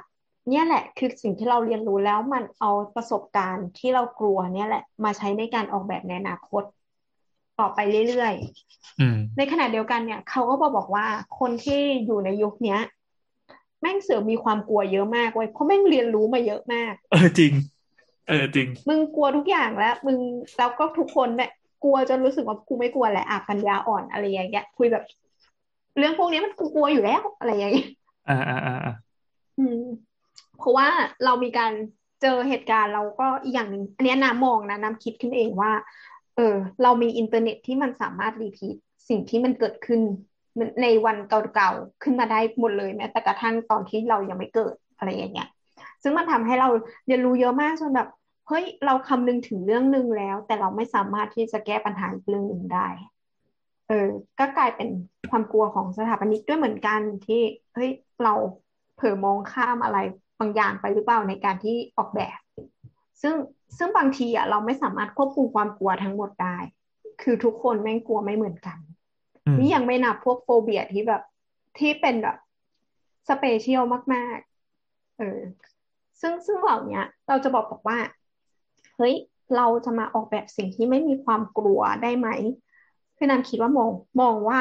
[0.48, 6.62] เนี่ยแหละ คือสิ่งที่เราเรียนรู้แล้วมันเอาประสบการณ์ที่เรากลัวเนี่ยแหละ มาใช้ในการออกแบบในอนาคต
[7.61, 7.78] ต่อไป
[8.09, 11.07] เรื่อยๆในขณะเดียวกันเนี่ย เขาก็บอกบอกว่า
[11.38, 12.80] คนที่อยู่ในยุคเนี้ย
[13.80, 17.52] แม่งเสือมีความกลัวเยอะมากเว้ยเพราะแม่งเรียนรู้มาเยอะมาก เออจริง
[18.28, 20.18] เออจริง มึงกลัวทุกอย่างแล้ว มึง
[20.59, 21.50] แล้วก็ทุกคนเนี่ย
[21.84, 25.04] กลัวจนรู้สึกว่ากูไม่กลัวแหละอะปัญญาอ่อนอะไรอย่างเงี้ยคุยแบบ
[25.98, 27.88] เรื่องพวกนี้มันกูกลัวอยู่แล้วอะไรอย่างเงี้ย
[28.28, 28.94] อ่าอ่าอ่า
[29.59, 29.82] อืม
[30.59, 30.88] เพราะว่า
[31.24, 31.72] เรามีการ
[32.22, 35.72] เจอเหตุการณ์เราก็อีกอย่างหนึ่งอันนี้น้ำมองนะน้ำคิดขึ้นเองว่า
[36.37, 38.76] เออ เรามีอินเทอร์เน็ตที่มันสามารถ repeat
[39.09, 40.01] สิ่งที่มันเกิดขึ้น
[40.82, 45.49] ในวันเก่าๆขึ้นมาได้หมดเลยแม้แต่กระทั่งตอนที่เรายังไม่เกิดอะไรอย่างเงี้ย
[46.03, 46.68] ซึ่งมันทำให้เรา
[47.07, 48.09] เรียนรู้เยอะมากจนแบบ
[48.49, 52.89] เฮ้ยเราคำนึงถึงเรื่องหนึ่งแล้ว แต่เราไม่สามารถที่จะแก้ปัญหาอีกเรื่องหนึ่งได้
[53.87, 53.95] เออ
[54.39, 54.89] ก็กลายเป็น
[55.30, 57.41] ความกลัวของสถาปนิกด้วยเหมือนกันที่
[57.74, 57.91] เฮ้ย
[58.22, 58.34] เรา
[58.95, 59.99] เผลอมองข้ามอะไร
[60.41, 62.39] บางอย่างไปหรือเปล่าในการที่ออกแบบ
[63.23, 63.35] ซึ่ง
[63.77, 66.57] ซึ่งบางทีอะเราไม่สามารถควบคุมความกลัวทั้งหมดได้
[67.23, 68.79] คือทุกคนแม่งกลัวไม่เหมือนกัน
[69.47, 71.23] อืมนี่ยังไม่นับพวก phobia ที่แบบ
[71.79, 72.37] ที่เป็นแบบ
[73.28, 73.82] special
[74.14, 74.39] มาก
[74.79, 75.41] ๆ เออ
[76.21, 77.99] ซึ่งซึ่งเหล่าเนี้ยเราจะบอกบอกว่า
[78.97, 79.14] เฮ้ย
[79.57, 82.29] เราจะมาออกแบบสิ่งที่ไม่มีความกลัวได้ไหม
[83.17, 83.91] คือนันคิดว่ามอง
[84.21, 84.61] มองว่า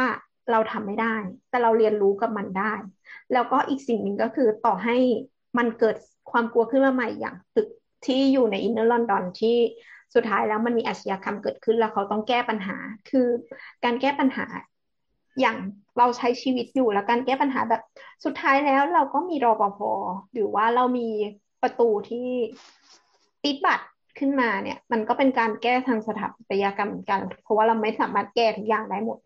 [0.51, 1.15] เราทำไม่ได้
[1.49, 2.73] แต่เราเรียนรู้กับมันได้
[3.33, 4.97] แล้วก็อีกสิ่งหนึ่งก็คือต่อให้
[5.57, 5.95] มันเกิด
[6.31, 7.69] ความกลัวขึ้นมาใหม่อย่างตึก
[8.05, 9.57] ที่อยู่ใน inner London ที่
[10.15, 12.77] สุดท้ายแล้วมันมีอาชญากรรมเกิดขึ้นแล้วเขาต้องแก้ปัญหา
[13.09, 13.27] คือ
[13.83, 14.45] การแก้ปัญหา
[15.39, 15.57] อย่าง
[15.97, 17.81] เราใช้ชีวิตอยู่แล้วการแก้ปัญหาแบบ
[18.25, 19.79] สุดท้ายแล้วเราก็มีรปภ
[20.33, 21.09] หรือว่าเรามี
[21.61, 22.27] ประตูที่
[23.43, 23.85] ปิดบัตร
[24.19, 29.17] ขึ้นมาเนี่ย มันก็เป็นการแก้ทางสถาปัตยกรรมเหมือนกัน เพราะว่าเราไม่สามารถแก้ทุกอย่างได้หมด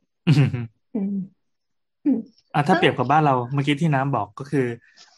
[2.54, 4.66] อืมอืมอะถ้าซึ่งเปรียบกับบ้านเราเมื่อกี้ที่น้ำบอกก็คือ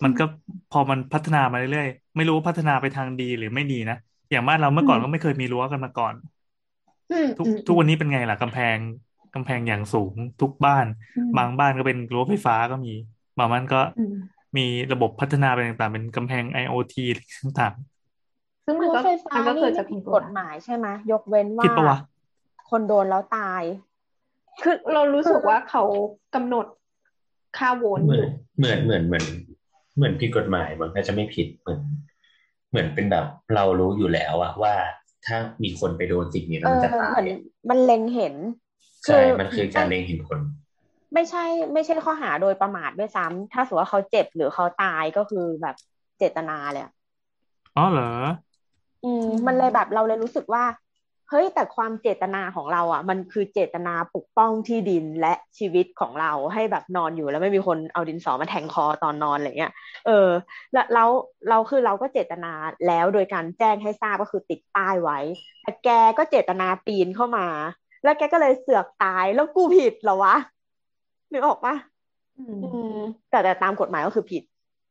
[0.04, 0.24] มันก็
[0.70, 3.98] พอมันพัฒนามาเรื่อยๆไม่รู้ว่าพัฒนาไปทางดีหรือไม่ดีนะ
[4.32, 6.14] อย่างบ้านเราเมื่อก่อนก็ไม่เคยมีรั้วกันมาก่อน
[7.12, 8.78] อืมทุกอืมทุกวันนี้เป็นไงล่ะกำแพง
[9.34, 12.94] กำแพงอย่างสูงทุกบ้านอืมบางบ้านก็เป็นรั้วไฟฟ้าก็มี
[13.38, 14.14] บางบ้านก็อืม
[14.58, 16.96] มีระบบพัฒนาไปต่างๆ เป็นกำแพง IoT
[17.60, 17.74] ต่าง
[18.66, 21.98] ซึ่งมันรั้วก็ไฟฟ้ามันก็นี่เกิดไม่จากผิคุดณกกฎฎหมายใช่ไหมยกเว้นๆว่าคิดปะวะ
[22.70, 23.64] คนโดนแล้วตาย
[24.62, 25.84] คือเรารู้สึกว่าเขา
[26.36, 26.66] กำหนด
[27.58, 28.28] ค่าโวลต์เหอมือนยู่
[28.58, 29.26] เหมือนเหมือนเหมือน
[29.96, 31.82] เหมือนผิดกฎหมายมันก็จะไม่ผิดเหมือน
[32.70, 33.26] เหมือนเป็นแบบ
[33.56, 34.74] เรารู้อยู่แล้วอะว่า
[35.26, 37.28] ถ้ามีคนไปโดนสิ่งนี้เอแล้วมันอจะตาเหมืยอน
[37.70, 38.36] มันเล็งเห็น
[39.06, 40.40] ใช่มันคือการเล็งเห็นผล
[41.14, 45.76] ไม่ใช่ ไม่ใช่ข้อหาโดยประมาทด้วยซ้ำถ้าสมมติว่าเขาเจ็บหรือเขาตายก็คือแบบ
[46.18, 46.92] เจตนาเลยอะ
[47.78, 48.04] อ๋อเหรอ
[49.04, 50.64] อืม มันเลยแบบเราเลยรู้สึกว่า
[51.32, 59.74] เฮ้ยแต่ความเจตนาของเราอะ มันคือเจตนาปกป้องที่ดินและชีวิตของเราให้แบบนอนอยู่แล้วไม่มีคนเอาดินสอมาแทงคอตอนนอนอะไรเงี้ย
[60.08, 60.30] เออ
[60.74, 61.10] แล้วแล้ว
[61.50, 62.54] เราคือเราก็เจตนา
[62.88, 65.20] แล้วโดยการแจ้งให้ทราบก็คือติดป้ายไว้
[65.64, 67.46] แต่แกก็เจตนาปีนเข้ามา
[68.04, 70.36] แล้วแกก็เลยเสือกตายแล้วกูผิดเหรอวะ
[71.32, 71.76] นึกออกปะ
[72.40, 72.98] อืมอืม
[73.30, 74.44] แต่แต่ตามกฎหมายก็คือผิด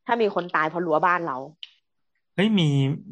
[0.07, 2.69] ถ้ามีคนตายเพราะรั้วบ้านเราเฮ้ยมี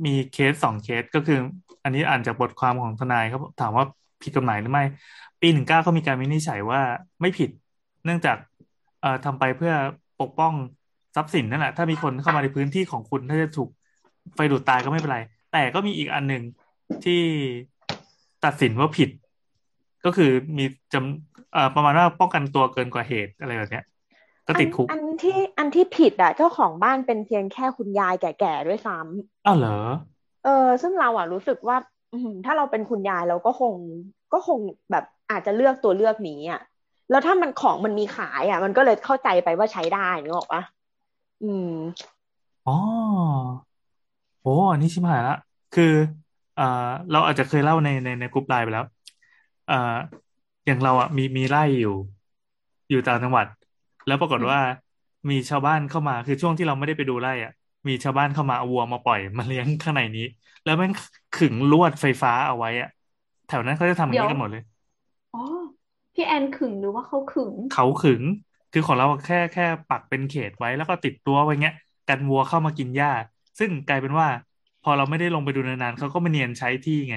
[0.07, 1.39] มีเคสสองเคสก็คือ
[1.85, 3.85] อันนี้อ่านจากบทความของทนายเขาถามว่า
[4.23, 4.85] ผิดกฎหมายหรือไม่
[5.41, 6.81] ปีหนึ่งเก้าเขามีการวินิจฉัยว่า
[7.21, 7.51] ไม่ผิด
[8.05, 8.37] เนื่องจาก
[9.01, 9.73] เอ่อทำไปเพื่อ
[10.21, 10.53] ปกป้อง
[11.17, 13.69] ทรัพย์สินนั่นแหละถ้ามีคนเข้ามาในพื้นที่ของคุณถ้าจะถูก
[14.35, 15.19] ไฟดูดตายก็ไม่เป็นไร
[15.53, 16.43] แต่ก็มีอีกอันหนึ่ง
[17.05, 17.21] ที่
[18.45, 19.11] ตัดสินว่าผิด
[20.05, 23.85] ก็คือมีจำเอ่อประมาณว่าป้องกันตัวเกินกว่าเหตุอะไรแบบเนี้ย
[24.49, 29.79] ก็ติดคุกอันอันที่อันที่ผิดอะ เจ้าของบ้านเป็นเพียงแค่คุณยายแก่ๆด้วยซ้ำอ้าวเหรอ
[30.45, 31.77] เออ ซึ่งเราอะรู้สึกว่า
[32.13, 33.75] อืมถ้าเราเป็นคุณยายเราก็คง
[34.33, 34.59] ก็คง
[34.91, 36.61] แบบอาจจะเลือกตัวเลือกนี้อะ
[37.11, 40.63] แล้วถ้ามันของมันมีขายอะ มันก็เลยเข้าใจไปว่าใช้ได้นึกออกปะ
[41.43, 41.71] อืม
[42.67, 42.73] อ๋อ
[44.41, 45.35] โอ้อันนี้ชิบหายละ
[45.73, 45.85] คือ
[46.55, 46.65] เอ่อ
[47.11, 48.85] เราอาจจะเคยเล่าในในในกลุ่มไลน์ไปแล้ว
[49.67, 49.75] เอ่อ
[50.67, 51.91] อย่างเราอะมีมีไร่อยู่
[52.89, 53.47] อยู่ต่างจังหวัด
[54.09, 54.61] แล้วปรากฏว่า
[55.31, 57.53] มีชาวบ้านเข้ามาคือช่วงที่เราไม่ได้ไปดูไร่อะ
[57.89, 60.23] มีชาวบ้านเข้ามาเอาวัวมาปล่อยมาเลี้ยงข้างในนี้
[60.65, 60.93] แล้วแม่ง
[61.33, 62.89] ขึงลวดไฟฟ้าเอาไว้อะ
[63.47, 64.63] แถวนั้นเขาจะทำอย่างนี้กันหมดเลย
[65.33, 65.41] อ๋อ
[66.15, 68.23] พี่แอนขึงหรือว่าเขาขึงเขาขึง
[68.73, 71.75] คือของเราแค่แค่ปักเป็นเขตไว้แล้วก็ติดรั้วไว้เงี้ย
[72.09, 73.09] กันวัวเข้ามากินหญ้า
[73.59, 74.29] ซึ่งกลายเป็นว่า
[74.81, 77.15] พอเราไม่ได้ลงไปดูนานๆเขาก็มาเนียนใช้ที่ไง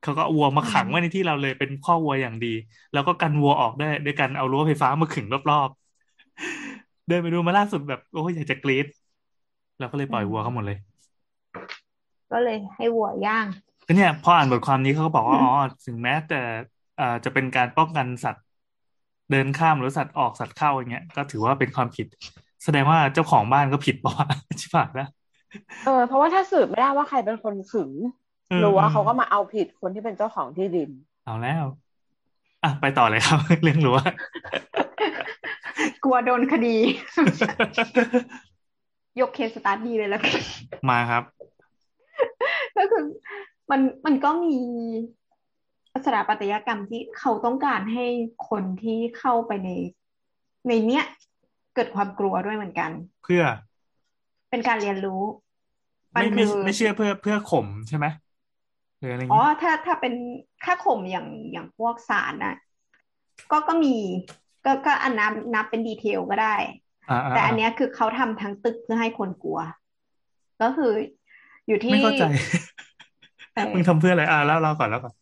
[0.00, 2.48] เขาก็เอาวัวมาขังไว้ในที่เราเลยเป็นข้อวัวอย่างดี
[2.92, 5.79] แล้วก็กันวัวออกได้ด้วยการเอารั้วไฟฟ้ามาขึงรอบๆ
[7.10, 8.86] เดินไปดูมาล่าสุดแบบโอ้ยอยากจะกรี๊ด
[9.78, 10.78] เราก็เลยปล่อยวัวเขาหมดเลย
[12.32, 13.46] ก็เลยให้วัวย่าง
[13.86, 15.50] ก็เนี่ยพออ่านบทความนี้เขาก็บอกว่าอ๋อ
[15.86, 16.40] ถึงแม้แต่
[16.96, 18.44] เอ่อจะเป็นการป้องกันสัตว์
[19.30, 22.06] เดินข้ามหรือสัตว์ออกสัตว์เข้าอย่างเงี้ยก็ถือว่าเป็นความผิด
[22.64, 24.26] แสดงว่าเจ้าของบ้านก็ผิดป่ะวะ
[24.60, 25.08] ชิบหายแล้ว
[25.84, 27.90] เออเพราะว่าถ้าสืบไม่ได้ว่าใครเป็นคนขึง
[28.48, 30.90] เออหรือว่าเออเขาก็มาเอาผิดคนที่เป็นเจ้าของที่ดิน
[31.24, 31.64] เอาแล้ว
[32.62, 33.98] อะไปต่อเลยครับ เรื่องรั้ว
[36.04, 36.76] กลัวโดนคดี
[39.20, 40.34] ยกเคสสตาร์ทดีเลยแล้วกัน
[40.88, 41.24] มาครับ
[42.76, 43.04] ก็คือ
[43.70, 44.56] มันมันก็มี
[46.06, 48.06] สถาปัตยกรรมที่เขาต้องการให้
[48.48, 49.68] คนที่เข้าไปใน
[50.68, 51.04] ในเนี้ย
[51.74, 52.90] เกิดความกลัวด้วยเหมือนกัน
[53.22, 53.42] เพื่อ
[54.50, 55.22] เป็นการเรียนรู้
[56.16, 58.06] มันไม่คืไม่อไม่เชื่อเพื่อเพื่อข่มใช่ไหม
[58.98, 60.14] หรืออะไรอ๋อเงี้ยถ้าถ้าเป็น
[60.64, 62.54] ค่าข่มอย่างอย่างพวกศาลน่ะ
[63.50, 63.94] ก็ก็มี
[64.64, 66.56] ก็ก็อันนับนับเป็นดีเทลก็ได้
[67.10, 69.60] อ่าอ่าแต่อันเนี้ยคือเขาทำทั้งตึกเพื่อให้คนกลัว
[70.62, 70.92] ก็คือ
[71.68, 72.24] อยู่ที่ไม่เข้าใจ
[73.54, 75.14] เอมึงทำเพื่ออะไรอ่าแล้วเราก่อนแล้วก่อน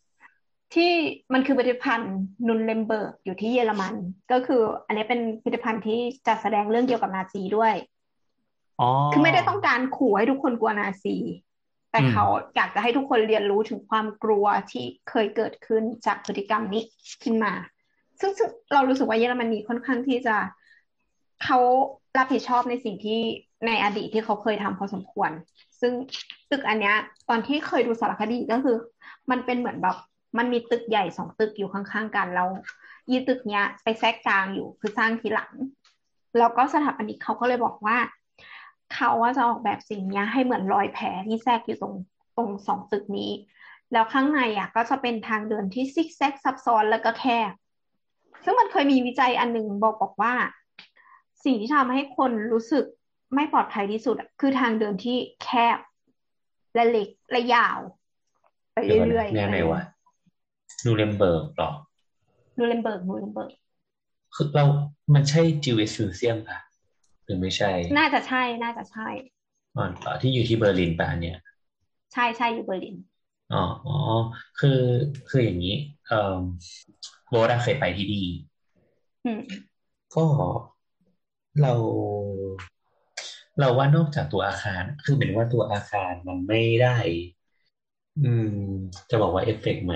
[0.75, 0.91] ที่
[1.33, 2.15] มันคือพิพิธภัณฑ์
[2.47, 3.95] นุนเลมเบิร์กอยู่ที่เยอรมัน
[4.31, 7.73] ก็คืออันนี้เป็นพิพิธภัณฑ์ที่จัดแสดงเรื่องเกี่ยวกับนาซีด้วย
[8.79, 11.15] อ๋อคือไม่ได้ต้องการขู่ให้ทุกคนกลัวนาซี
[11.91, 12.25] แต่อืมเขา
[12.55, 16.83] อยากจะให้ทุกคนเรียนรู้ถึงความกลัวที่เคยเกิดขึ้นจากพฤติกรรมนี้
[17.23, 17.53] ขึ้นมา
[18.19, 18.31] ซึ่ง
[18.73, 20.35] เรารู้สึกว่าเยอรมนีค่อนข้างที่จะ
[21.43, 21.59] เขา
[22.17, 23.19] รับผิดชอบในสิ่งที่
[23.67, 25.31] ในอดีตที่เขาเคยทำพอสมควร
[25.81, 25.93] ซึ่ง
[26.51, 26.95] ตึกอันเนี้ย
[27.29, 28.77] ตอนที่เคยดูสารคดีก็คือ
[29.31, 29.95] มันเป็นเหมือนแบบ
[30.37, 32.49] มันมีตึกใหญ่สองตึกอยู่ข้างๆกันแล้ว
[33.11, 35.51] ยีตึกเนี้ยไปแทรกกลางอยู่คือสร้างทีหลัง
[36.37, 37.97] แล้วก็สถาปนิกเขาก็เลยบอกว่า
[38.93, 41.93] เขาว่าจะออกแบบสิ่งเนี้ยให้เหมือนรอยแผลที่แทรกอยู่ตรง
[42.37, 43.31] ตรงสองตึกนี้
[43.91, 47.51] แล้วข้างในอะก็จะเป็นทางเดินที่ซิกแซกซับซ้อนแล้วก็แคบ
[48.43, 50.33] ซึ่งมันเคยมีวิจัยอันหนึ่งบอกบอกว่า
[51.43, 52.85] สิ่งที่ทำให้คนรู้สึก
[53.35, 55.77] ไม่ปลอดภัยที่สุดอะคือทางเดินที่แคบ
[56.75, 57.79] และเล็กและยาว
[58.73, 59.81] ไปเดี๋ยวก่อนเรื่อยนะแน่ไหนวะ
[60.85, 61.71] นูเรมเบิร์กหรอ
[62.57, 63.51] นูเรมเบิร์กนูเรมเบิร์ก
[64.35, 64.65] คือเรา
[65.13, 66.59] มันใช่ Jewish Museum ป่ะ
[67.23, 69.07] หรือไม่ใช่ น่าจะใช่ น่าจะใช่
[69.75, 71.37] อ๋อที่อยู่ที่เบอร์ลินป่ะอันเนี่ย
[72.13, 72.95] ใช่ใช่อยู่เบอร์ลิน
[73.53, 73.97] อ๋ออ๋อ
[74.59, 74.81] คือ
[75.29, 75.75] คืออย่างนี้
[76.07, 76.39] เอ่อ
[77.29, 78.27] โบราเคยไปที่นี่
[79.25, 79.41] อืม
[80.15, 80.25] ก็
[81.61, 81.73] เรา
[83.59, 86.97] เราว่านอกจากตัวอาคาร คือเหมือนว่าตัวอาคารมันไม่ได้
[88.23, 88.57] อืม
[89.09, 89.95] จะบอกว่าเอฟเฟกต์ไหม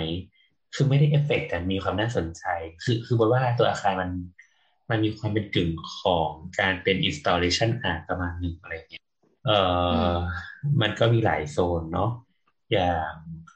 [0.74, 2.44] คือไม่ได้เอฟเฟกต์แต่มีความน่าสนใจ
[2.84, 4.12] คือคือบอกว่าตัวอาคารมัน
[4.90, 5.70] มันมีความเป็นกึ่ง
[6.00, 6.30] ของ
[6.60, 9.04] การเป็น installation art ประมาณหนึ่งอะไรเงี้ย
[9.46, 9.60] เอ่
[10.14, 10.16] อ
[10.82, 12.12] มันก็มีหลายโซนเนาะ
[12.74, 13.12] อย่าง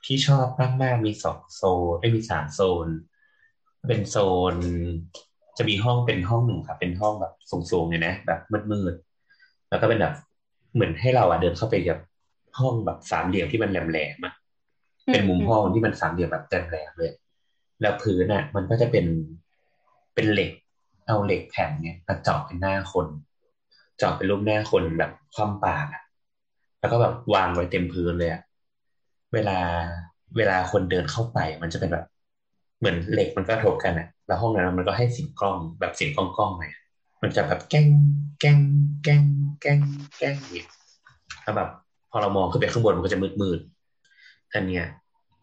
[0.05, 0.47] ที่ชอบ
[0.81, 2.87] มากๆมีสองโซนไม่มีสามโซน
[3.87, 4.15] เป็นโซ
[4.53, 4.55] น
[5.57, 7.33] จะมีห้องเป็นห้องหนึ่งครับ เป็นห้องแบบ
[7.71, 8.39] สูงๆเลยนะแบบ
[8.71, 10.13] มืดๆแล้วก็เป็นแบบ
[10.73, 12.01] เหมือนให้เราอะเดินเข้าไปแบบ
[12.59, 14.33] ห้องแบบสามเหลี่ยมที่มันแหลมๆอะ
[15.11, 17.11] เป็นมุมห้องที่มันสามเหลี่ยมแบบแหลมๆเลย
[17.81, 19.05] แล้วพื้นอะมันก็จะเป็น
[20.15, 20.51] เป็นเหล็ก
[21.07, 23.07] เอาเหล็กแผ่นเนี่ยมาเจาะเป็นหน้าคน
[23.97, 26.03] เจาะเป็นรูปหน้าคนแบบคว่ำปากอะ
[26.79, 28.41] แล้วก็แบบวางไว้เต็มพื้นเลยอะ
[29.33, 29.57] เวลา
[30.37, 32.05] เวลาคนเดินเข้าไปมันจะเป็นแบบ
[32.79, 36.81] เหมือนเหล็กมันก็กระทบกันอะแล้วห้องนั้นมันก็ให้เสียงกล้องแบบเสียงกล้องกล้องๆหน่อยอะ
[37.21, 37.87] มันจะแบบแก้ง
[38.39, 38.59] แก้ง
[39.03, 39.23] แก้ง
[39.61, 39.79] แก้ง
[40.19, 40.67] แก้งอย่างเงี้ย
[41.43, 41.69] แล้วแบบ
[42.11, 44.85] พอเรามองขึ้นไปข้างบนมันก็จะมืดมืดๆอันเนี้ย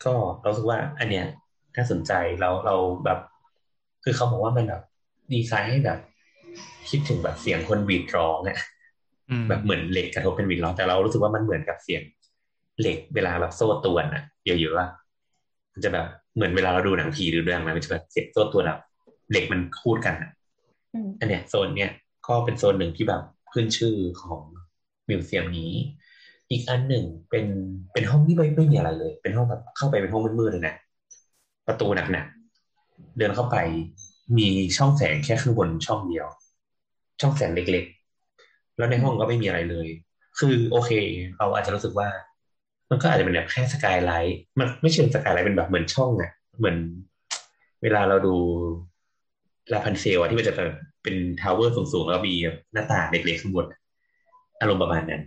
[0.04, 1.24] ก็เราสึกว่า อันเนี้ย
[1.76, 2.74] น่าสนใจเราเรา
[3.04, 3.18] แบบ
[4.04, 4.82] คือเขาบอกว่ามันแบบ
[5.32, 5.98] ดีไซน์ให้แบบ
[6.90, 8.58] คิดถึงแบบเสียงคนหวีดร้องอะ
[9.30, 12.02] อืมแบบเหมือนเหล็กกระทบเป็นหวีดร้องแต่เรารู้สึกว่ามันเหมือนกับเสียง
[12.80, 14.90] เหล็กเวลาแบบโซ่ตรวนอะเยอะๆอะ
[15.72, 18.80] มันจะแบบ เหมือนเวลาเราดูหนังผีหรือเรื่องอะไรมันจะแบบเสียงโซ่ตรวนแบบ
[19.30, 20.30] เหล็กมันคูดกันอะ
[20.94, 21.92] อืมอันเนี้ยโซนเนี้ย
[22.26, 23.22] ก็เป็นโซนหนึ่งที่แบบ
[23.52, 24.42] ขึ้นชื่อของ
[25.08, 25.72] มิวเซียมนี้
[26.50, 27.46] อีกอันหนึ่งเป็น
[27.92, 30.74] เป็นห้องที่ไม่ไม่มีอะไรเลย เป็นห้องแบบเข้าไปเป็นห้องมืดๆเลยนะ
[31.66, 33.56] ประตูหนักๆเดินเข้าไป
[34.38, 36.26] มีช่องแสงแค่ข้างบนช่องเดียว
[37.20, 39.88] ช่องแสงเล็กๆ แล้วในห้องก็ไม่มีอะไรเลย
[40.38, 40.90] คือโอเค
[41.38, 42.08] เราอาจจะรู้สึกว่า
[42.90, 46.76] มันก็อาจจะเป็นแบบแค่สกายไลท์มันไม่เชิงสกายไลท์เป็นแบบเหมือนช่องอะเหมือน
[47.82, 48.34] เวลาเราดู
[49.72, 52.34] ราพันเซลอะที่มันจะแบบเป็น tower สูงๆ แล้วมี
[52.72, 53.66] หน้าต่างเล็กๆข้างบน
[54.60, 55.22] อารมณ์ประมาณนั้น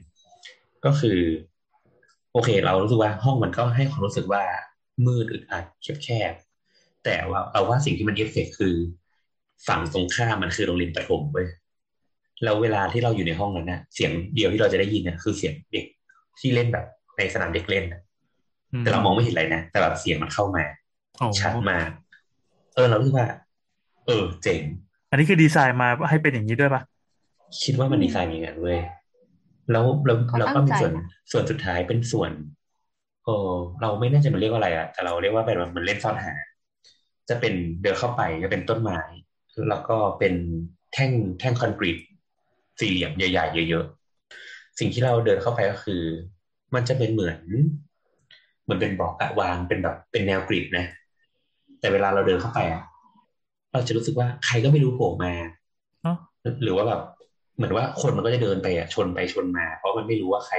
[0.86, 1.20] ก็คือ
[2.34, 4.44] โอเค เรารู้สึกว่าห้องมันก็ให้ความรู้สึกว่า
[5.06, 5.66] มืดอึดอัด
[6.04, 8.76] แคบๆแต่ว่าเอาว่าสิ่งที่มันเอฟเฟกต์คือ
[9.68, 11.48] ฝั่งตรงข้ามมันคือโรงเรียนประถมเว้ย
[12.44, 15.86] แล้วเวลาที่เราอยู่ในห้องนั้นนะเสียงเดียวที่เราจะได้ยินนี่ยคือเสียงเด็ก
[16.40, 16.86] ที่เล่นแบบ
[17.18, 18.02] ในสนามเด็กเล่นนะ
[18.80, 20.64] แต่เรามองไม่เห็นอะไรนะ แต่แบบเสียงมันเข้ามา
[21.18, 21.90] โอ้ชัดมาก
[22.76, 23.28] เออ เราคิดว่า
[24.08, 24.62] เออ เจ๋ง
[25.10, 26.82] อันนี้คือดีไซน์มาให้เป็นอย่างนี้ด้วยปะ
[27.64, 28.80] คิดว่ามันดีไซน์อย่างนั้นเว้ย
[29.72, 32.32] แล้วแล้วเขาแล้วก็ตั้งมีใจส่วนนะส่วนสุดท้ายเป็นส่วน
[33.24, 36.34] เออเราไม่แน่ใจมันเรียกว่าอะไรอะแต่เราเรียกว่าเป็นมันเล่นซ่อนหา
[37.30, 39.00] จะเป็นเดินเข้าไปจะเป็นต้นไม้
[39.70, 40.34] แล้วก็เป็น
[40.94, 41.98] แท่งแท่งคอนกรีต
[42.80, 46.02] สี่เหลี่ยมใหญ่ๆเยอะๆสิ่งที่เราเดินเข้าไปก็คือ
[46.76, 47.40] มันจะเป็นเหมือน
[48.64, 50.86] เหมือนเป็นบล็อกอะวางเป็นแบบเป็นแนว grid นะ
[51.80, 52.82] แต่เวลาเราเดินเข้าไปอะ
[53.74, 55.34] เราจะรู้สึกว่าใครก็ไม่รู้โผล่มา
[56.04, 56.18] เนาะ
[56.64, 57.02] หรือว่าแบบ
[57.56, 60.56] เหมือนว่าคนมันก็จะเดินไปอะชนไปชนมา เพราะมันไม่รู้ว่าใคร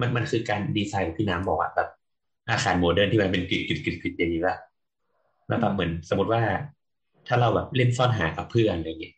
[0.00, 1.88] มันมันคือการดีไซน์แบบที่น้ำบอกอะแบบ
[2.50, 4.56] อาคาร modern ที่มันเป็น grid grid grid grid อย่างนี้ละ
[5.48, 6.42] แล้วแบบเหมือนสมมติว่า
[7.28, 9.14] ถ้าเราแบบเล่นซ่อนหากับเพื่อนอะไรอย่างเงี้ย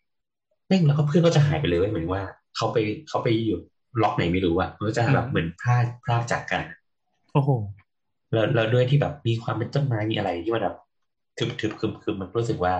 [0.67, 2.23] แม่งแล้วก็เพื่อนก็จะหายไปเลยเว้ยเหมือนว่า
[2.55, 2.77] เขาไป
[3.09, 3.59] เขาไปอยู่
[4.01, 6.61] ล็อกไหนไม่รู้อะมันก็จะแบบเหมือนพลาดพลาดจากกัน
[7.31, 7.49] โอ้โห
[8.33, 10.77] แล้วแล้วด้วยที่แบบมีความเป็นต้นไม้มีอะไรที่มันแบบ
[11.37, 12.75] ทึบทึบคึมคึมมันรู้สึกว่า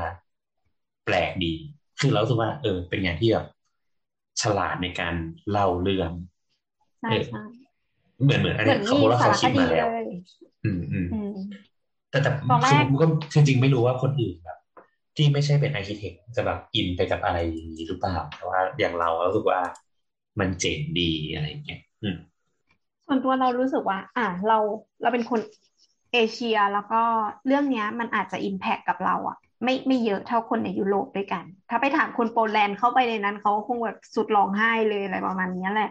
[1.06, 1.54] แปลกดี
[2.00, 3.46] คือเรารู้สึกว่า เออ เป็นงานที่แบบ
[4.42, 5.16] ฉลาดในการ
[5.50, 6.12] เล่าเรื่อง
[7.00, 7.40] ใช่เออใช่
[8.24, 10.06] เหมือนเหมือนอันเหมืนี้อนเขามีบอกว่าสาเขารคคิดดีมาแล้วเลย
[10.64, 11.32] อืมอืมอืม
[12.12, 14.58] แต่แต่ตอนแรกคือก็จริงๆไม่รู้ว่าคนอื่นแบบ
[15.16, 19.60] ที่ไม่ใช่เป็น architect จะแบบอินไปกับอะไรอย่างนี้หรือเปล่าแต่ว่าอย่างเรารู้สึกว่า
[20.40, 21.82] มันเจ๋งดีอะไรเงี้ย
[23.06, 24.58] ส่วนตัวเรารู้สึกว่า อะเรา
[25.02, 25.40] เราเป็นคน
[26.14, 27.02] เอเชียแล้วก็
[27.46, 35.90] เรื่องเนี้ยมันอาจจะ impact กับเราอะไม่ไม่เยอะเท่าคนในยุโรปด้วยกัน ถ้าไปถามคนโปแลนด์เข้าไปในนั้นเขาคงแบบสุดร้องไห้เลยอะไรประมาณนี้แหละ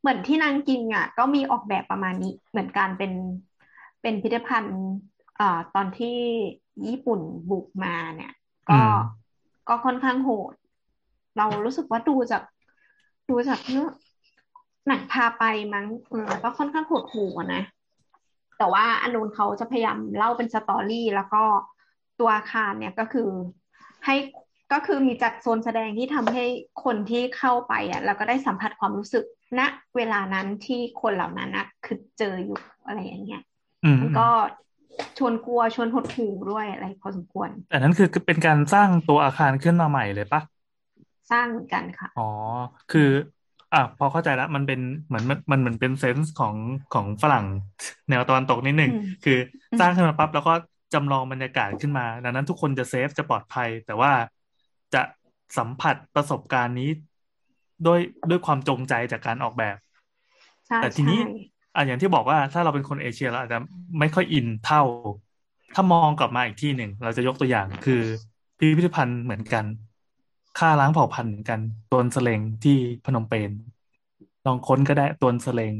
[0.00, 3.12] เหมือนที่นางกินอะ ก็มีออกแบบประมาณนี้เหมือนการเป็น
[4.02, 4.78] เป็นพิพิธภัณฑ์
[5.40, 6.16] อ่าตอนที่
[6.88, 7.20] ญี่ปุ่น
[7.50, 8.32] บุกมาเนี่ย
[8.70, 8.80] ก็
[9.68, 10.54] ก็ค่อนข้างโหด
[11.38, 12.42] เรารู้สึกว่าดูจาก
[13.28, 13.88] ดูจากเนื้อ
[14.86, 15.44] หนังพาไป
[15.74, 17.62] มั้งเออก็ค่อนข้างโหดหู่อะนะ
[18.58, 21.42] แต่ว่าอันนู้นเขาจะพยายามเล่าเป็นสตอรี่ แล้วก็
[22.18, 23.28] ตัวอาคารเนี่ยก็คือ
[24.04, 24.16] ให้
[24.72, 26.44] ก็คือมีจัดโซนแสดงที่ทำให้
[26.84, 29.24] คนที่เข้าไปอะแล้วก็ได้สัมผัสความรู้สึก
[29.58, 29.60] ณ
[29.96, 33.42] เวลานั้นที่คนเหล่านั้นนะคือเจออยู่อะไรอย่างเงี้ย
[33.84, 34.28] อืมมันก็
[35.18, 40.40] ชวนกลัวชวนหดหู่ด้วยอะไรพอสมควร แต่นั้นคือเป็นการสร้างตัวอาคารขึ้นมาใหม่เลยปะ
[41.30, 42.28] สร้างเหมือนกันค่ะ อ๋อ
[42.92, 43.10] คือ
[43.74, 46.54] อะพอเข้าใจแล้วมันเป็นเหมือนมันมันเหมือนเป็นเซนส์ของ
[46.94, 47.46] ของฝรั่ง
[48.10, 49.38] แนวตะวันตกนิดหนึ่งอืมคือ
[49.80, 50.54] สร้างขึ้นมาปั๊บแล้วก็
[50.94, 54.12] จำลองบรรยากาศขึ้นมา ดังนั้นทุกคนจะเซฟจะปลอดภัย แต่ว่า
[54.94, 55.02] จะ
[55.58, 56.90] สัมผัสประสบการณ์นี้
[57.86, 58.00] ด้วย
[58.30, 59.76] ด้วยความจงใจจากการออกแบบ
[60.66, 61.30] ใช่แต่ทีนี้ใช่
[61.74, 63.58] อะอย่างที่บอกว่าถ้าเราเป็นคนเอเชียเราอาจจะ
[63.98, 64.82] ไม่ค่อยอินเท่า
[65.74, 68.02] ถ้ามองกลับมาอีกที่หนึ่ง เราจะยกตัวอย่างคือ
[68.58, 69.64] พิพิธภัณฑ์เหมือนกัน
[70.58, 71.60] ค่าล้างเผ่าพันธุ์เหมือนกัน
[71.90, 73.50] ตวนสเลงที่พนมเปญ
[74.46, 75.74] ลองค้นก็ได้ตวนสเลง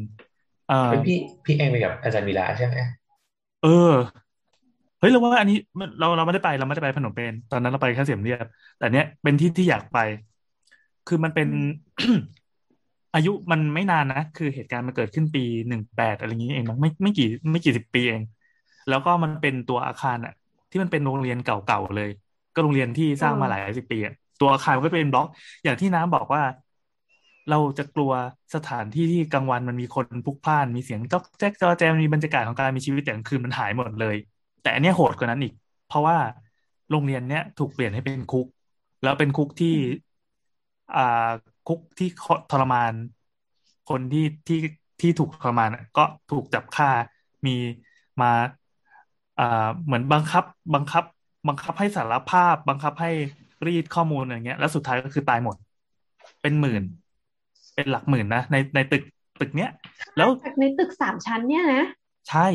[0.68, 2.76] เอ่อเป็นพี่พี่เองไปกับอาจารย์วีระใช่ไหม
[3.62, 3.92] เออ
[5.00, 8.46] เฮ้ยเราว่าอันนี้มันเราเราไม่ได้ไปเราไม่ได้ไปพนมเปญตอนนั้นเราไปแค่เสียมเรียบ
[8.78, 9.98] แต่เนี้ยเป็นที่ที่อยากไป
[11.08, 11.48] คือมันเป็น
[13.14, 18.22] อายุมันไม่นานนะ คือเหตุการณ์มันเกิดขึ้นปีหนึ่งแปดอะไรอย่างนี้เองมั้งไม่ไม่กี่ไม่กี่สิบปีเอง
[18.88, 20.32] แล้วก็มันเป็นตัวอาคารอะ
[20.70, 22.10] ที่มันเป็นโรงเรียนเก่าๆเลย
[22.54, 25.26] ก็โรงเรียนที่สร้างมาหลายสิบปีอะ ตัวอาคารก็เป็นบล็อก
[25.64, 26.42] อย่างที่น้ำบอกว่า
[27.50, 28.12] เราจะกลัว
[28.54, 34.16] สถานที่ที่กลางวันมันมีคนพลุกพล่าน มีเสียงจ๊อกแจ๊กจอแจมมีบรรยากาศของการมีชีวิตแต่กลางคืนมันหายหมดเลย
[34.62, 35.52] แต่อันนี้โหดกว่านั้นอีก
[35.86, 36.16] เพราะว่า
[36.90, 38.46] โรงเรียนเนี้ยถูกเปลี่ยนให้เป็นคุก
[39.02, 39.74] แล้วเป็นคุกที่
[40.96, 41.28] อ่า
[41.66, 42.08] คุกที่
[42.50, 42.92] ทรมาน
[43.86, 44.58] คนที่ที่
[45.00, 46.88] ที่ถูกทรมานก็ถูกจับฆ่า
[47.46, 47.50] มี
[48.20, 48.30] มา
[49.38, 50.44] อ่าเหมือนบังคับ
[50.74, 51.04] บังคับ
[51.48, 53.10] บังคับให้สารภาพ บังคับให้
[53.68, 55.56] รีดข้อมูลอย่างเงี้ย แล้วสุดท้ายก็คือตายหมด
[56.42, 56.82] เป็นหมื่น
[57.74, 59.02] เป็นหลักหมื่นนะในในตึก
[59.40, 59.70] ตึกเนี้ย
[60.16, 61.84] แล้วจากในตึกสามชั้นเนี่ยนะ
[62.30, 62.48] ใช่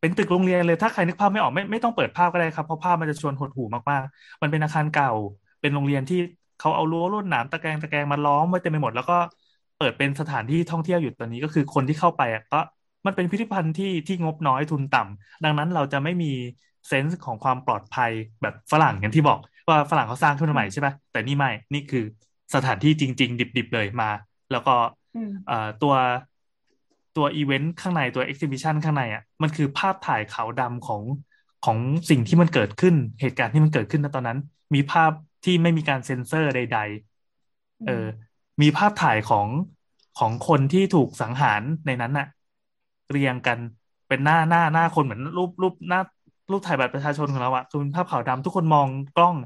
[0.00, 5.12] เป็นตึกโรงเรียนเลยถ้าใครนึกภาพไม่ออกไม่ไม่ต้องเปิดภาพก็ได้ครับเพราะภาพมันจะชวนหดหู่มากๆ มันเป็นอาคารเก่า
[5.60, 6.20] เป็นโรงเรียนที่
[6.60, 9.16] เขาเอารั้วลวดหนามตะแกรงตะแกรงมาล้อมไว้เต็มไปหมด แล้วก็
[9.78, 12.60] เปิดเป็นสถานที่ท่องเที่ยวอยู่ตอนนี้ก็คือคนที่เข้าไปอะก็
[13.06, 16.32] มันเป็นพิพิธภัณฑ์ที่ที่งบน้อยทุนต่ำดังนั้นเราจะไม่มี
[16.88, 18.10] เซนส์ของความปลอดภัย
[18.42, 19.38] แบบฝรั่งอย่างที่บอก
[19.70, 22.00] ว่าฝรั่งเขาสร้างขึ้นมาใหม่ใช่ปะแต่นี่ไม่นี่คือ
[22.54, 24.06] สถานที่จริง ๆ ดิบๆเลยมา
[24.50, 24.70] แล้วก็
[25.14, 25.94] อืมเอ่อตัว
[27.16, 31.02] ตัวอีเวนต์ข้างในตัวเอ็กซิบิชันข้างในอะมันคือภาพถ่ายขาวดำของ
[31.64, 31.78] ของ
[32.10, 34.38] สิ่งที่มันเกิดขึ้นเหตุการณ์ที่มันเกิดขึ้นณตอนนั้น
[34.74, 35.12] มีภาพ
[35.44, 36.78] ที่ไม่มีการเซ็นเซอร์ใด
[37.32, 38.06] ๆ เออ
[38.62, 39.48] มีภาพถ่ายของ
[40.18, 42.26] ของคนที่ถูกสังหารในนั้นน่ะ
[43.10, 43.58] เรียงกัน
[44.08, 46.00] เป็นหน้าหน้าหน้าคนเหมือนรูปรูปหน้า
[46.50, 49.36] รูปถ่ายบัตรประชาชนของเราอะคือเป็นภาพขาวดำทุกคนมองกล้อง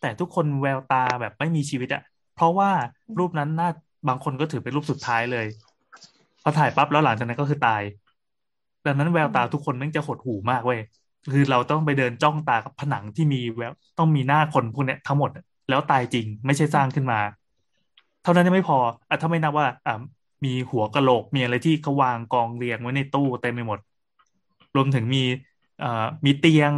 [0.00, 2.02] แต่ทุกคนแววตาแบบไม่มีชีวิตอะ
[2.34, 2.70] เพราะว่า
[3.18, 3.68] รูปนั้นหน้า
[4.08, 5.46] บางคนก็ถือเป็นรูปสุดท้ายเลย
[6.42, 7.82] พอถ่ายปั๊บแล้วหลังจากนั้นก็คือตาย
[8.86, 10.80] ดังนั้นแววตาทุกคนแม่งจะหดหู่มากเว้ย
[11.32, 15.30] คือเราต้องไปเดินจ้องตากับผนังที่มีแววต้องมีหน้าคนพวกเนี้ยทั้งหมด
[15.68, 17.18] แล้วตายจริงไม่ใช่สร้างขึ้นมา
[18.22, 18.76] เท่านั้นยังไม่พอ
[19.08, 19.94] อะถ้าไม่นับว่าอ่า
[20.44, 23.78] มีหัวกะโหลกมีอะไรที่เขาวางกองเรียงไว้ในตู้เต็มไปหมด
[24.74, 25.49] รวมถึงมีเอ่อ
[26.26, 26.72] มีเตียง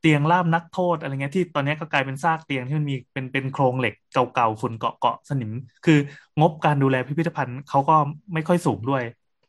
[0.00, 5.50] เตียงล่ามนักโทษอะไรเงี้ยที่ตอนนี้ก็กลายเป็นซากเตียงที่มันมีเป็นเป็นโครงเหล็กเก่าๆฝุ่นเกาะเกาะสนิม
[5.84, 5.98] คือ
[6.40, 7.96] งบการดูแลพิพิธภัณฑ์เขาก็
[8.34, 9.02] ไม่ค่อยสูงด้วย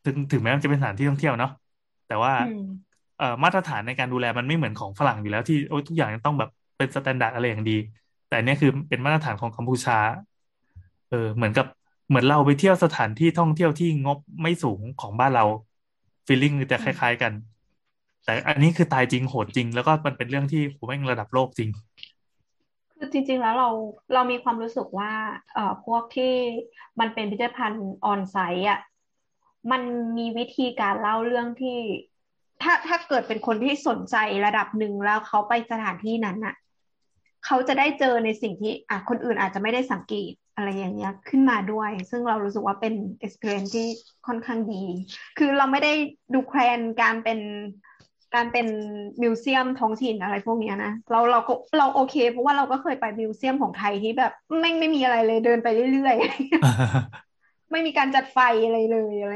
[0.05, 1.51] ถึงถึงแม้มันจะเป็นสถานที่ท่องเที่ยวเนาะ
[2.07, 2.65] แต่ว่าอืม
[3.17, 7.77] เอ่อมาตรฐานในการดูแลมันไม่เหมือนของฝรั่งอยู่แล้วที่โอ้ยทุกอย่างต้องแบบเป็น standard อะไรอย่างดี
[8.27, 9.97] แต่อันเนี้ยคือเป็นมาตรฐานของกัมพูชา
[11.09, 11.65] เออเหมือนกับ
[12.09, 15.45] เหมือนเราไปเที่ยวสถานที่ท่องเที่ยวที่งบไม่สูงของบ้านเรา
[16.25, 17.31] ฟีลลิ่งจะคล้าย ๆ กัน
[18.25, 21.69] แต่อันนี้คือตายจริงโหดจริง แล้วก็มันเป็นเรื่องที่โหแม่งระดับโลกจริง
[22.93, 23.69] คือจริง ๆ แล้วเรา
[24.13, 25.11] เรามีความรู้สึกว่า
[25.53, 26.33] เอ่อพวกที่
[26.99, 28.79] มันเป็นพิพิธภัณฑ์ออนไซต์อะ
[29.71, 29.81] มัน
[30.17, 31.77] มีวิธีการเล่าเรื่องที่
[32.61, 34.15] ถ้าถ้าเกิดเป็นคนที่สนใจ
[34.45, 36.55] ระดับหนึ่งแล้วเขาไปสถานที่นั้นอะ
[37.45, 42.93] เขาจะได้เจอในสิ่งที่อะคนอื่นอาจจะไม่ได้สังเกตอะไรอย่างเงี้ยขึ้นมาด้วย ซึ่งเรารู้สึกว่าเป็น
[43.25, 43.87] experience ที่
[44.27, 44.83] ค่อนข้างดี
[45.37, 45.93] คือเราไม่ได้
[46.33, 47.39] ดูแคลนการเป็น
[48.35, 48.67] การเป็น
[49.21, 59.35] มิวเซียมท้องถิ่นอะไรพวกเนี้ยนะเราเราก็เราโอเค เพราะว่าเราก็เคยไปมิวเซียมของไทยที่แบบไม่ไม่มีอะไรเลยเดินไปเรื่อยๆไม่มีการจัดไฟอะไรเลยอะไร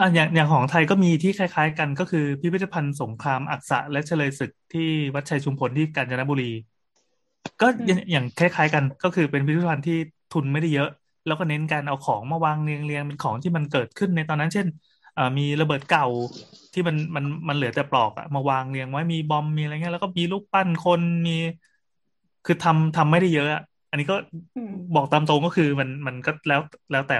[0.00, 6.50] อะอย่างอย่างของไทยก็มีที่คล้าย ๆ กันก็คือพิพิธภัณฑ์สงครามอักษะและเฉลยศึกที่วัดชัยชุมพลที่กาญจนบุรี
[7.60, 7.66] ก็
[8.10, 9.98] อย่างคล้าย ๆ กันก็คือเป็นพิพิธภัณฑ์ที่
[10.32, 10.90] ทุนไม่ได้เยอะ
[11.26, 14.66] แล้วก็เน้นการเอาของมาวางเรียงเรียงเป็นของที่มันเกิดขึ้นในตอนนั้นเช่น
[15.38, 16.06] มีระเบิดเก่า
[16.72, 21.36] ที่มันมันมันเหลือแต่ปลอกอะมาวางเรียงไว้มีบอมมีอะไรเงี้ยแล้วก็มีลูกปั้นคนมี
[22.46, 23.48] คือทำทำไม่ได้เยอะ
[23.90, 24.16] อันนี้ก็
[24.94, 26.60] บอกตามตรงก็คือมันมันก็แล้ว
[26.92, 27.16] แล้วแต่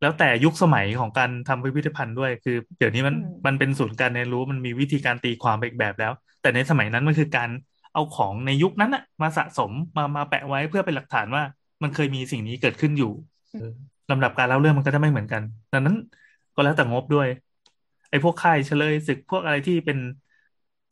[0.00, 3.14] แล้วแต่ยุคสมัยของการทำพิพิธภัณฑ์ด้วย คือ เดี๋ยวนี้มัน
[3.46, 6.12] มันเป็นศูนย์การเรียนรู้มันมีวิธีการตีความไปอีกแบบแล้ว
[6.42, 7.50] แต่ในสมัยนั้นมันคือการ
[7.94, 11.42] เอาของในยุคนั้นอะมาสะสมมามาแปะไว้เพื่อเป็นหลักฐานว่า
[11.82, 13.12] มันเคยมีสิ่งนี้เกิดขึ้นอยู่
[14.10, 15.42] ลำดับการเล่าเรื่องมันก็จะไม่เหมือนกัน
[15.72, 15.96] ดังนั้น
[16.58, 17.28] ก็แล้วแต่งบด้วย
[18.10, 19.98] ไอ้พวกค่ายเฉลยศึกพวกอะไรที่เป็น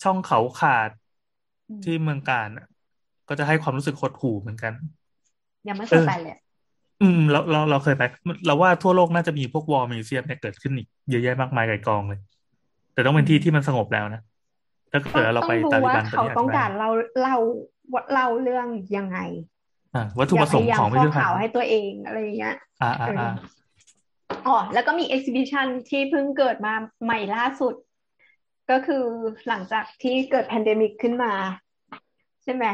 [0.03, 0.91] ช่องเขาขาด
[1.85, 2.49] ที่เมืองการ
[3.29, 4.73] ก็จะให้ความรู้สึกหดหู่เหมือนกัน
[5.69, 6.37] ยังไม่เคยไปเลย
[7.03, 8.03] อืมเราเราเราเคยไป
[8.47, 12.21] เราว่าทั่วโลกน่าจะมีพวกวอลมิวเซียมเนี่ยเกิดขึ้นอีกเยอะแยะมากมายไกลกองเลย
[12.93, 14.23] แต่ต้องเป็นที่ที่มันสงบแล้วนะ
[14.93, 16.89] ถ้าเกิดเราไปตาลิบันเขาต้องการเรา
[17.21, 17.37] เล่า
[18.13, 18.67] เล่าเรื่อง
[18.97, 19.19] ยังไง
[20.19, 23.33] วัตถุประสงค์ของพิพิธภัณฑ์ข่าวให้ตัวเองอะไรอย่างเงี้ยอ่าอ่า
[24.47, 26.75] อ๋อแล้วก็มี exhibition ที่เพิ่งเกิดมา
[27.05, 27.75] ใหม่ล่าสุด
[28.71, 29.05] ก็คือ
[29.49, 31.33] หลังจากที่เกิด pandemic ขึ้นมา
[32.43, 32.65] ใช่ไหม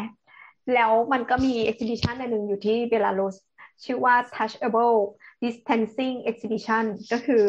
[0.75, 3.37] แล้วมันก็มี exhibition อันหนึ่งอยู่ที่เบลารุส
[3.85, 4.99] ชื่อว่า Touchable
[5.45, 7.45] Distancing Exhibition ก็คือ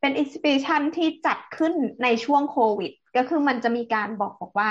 [0.00, 1.72] เป็น exhibition ที่จัดขึ้น
[2.02, 4.70] ในช่วงโควิด ก็คือมันจะมีการบอกบอกว่า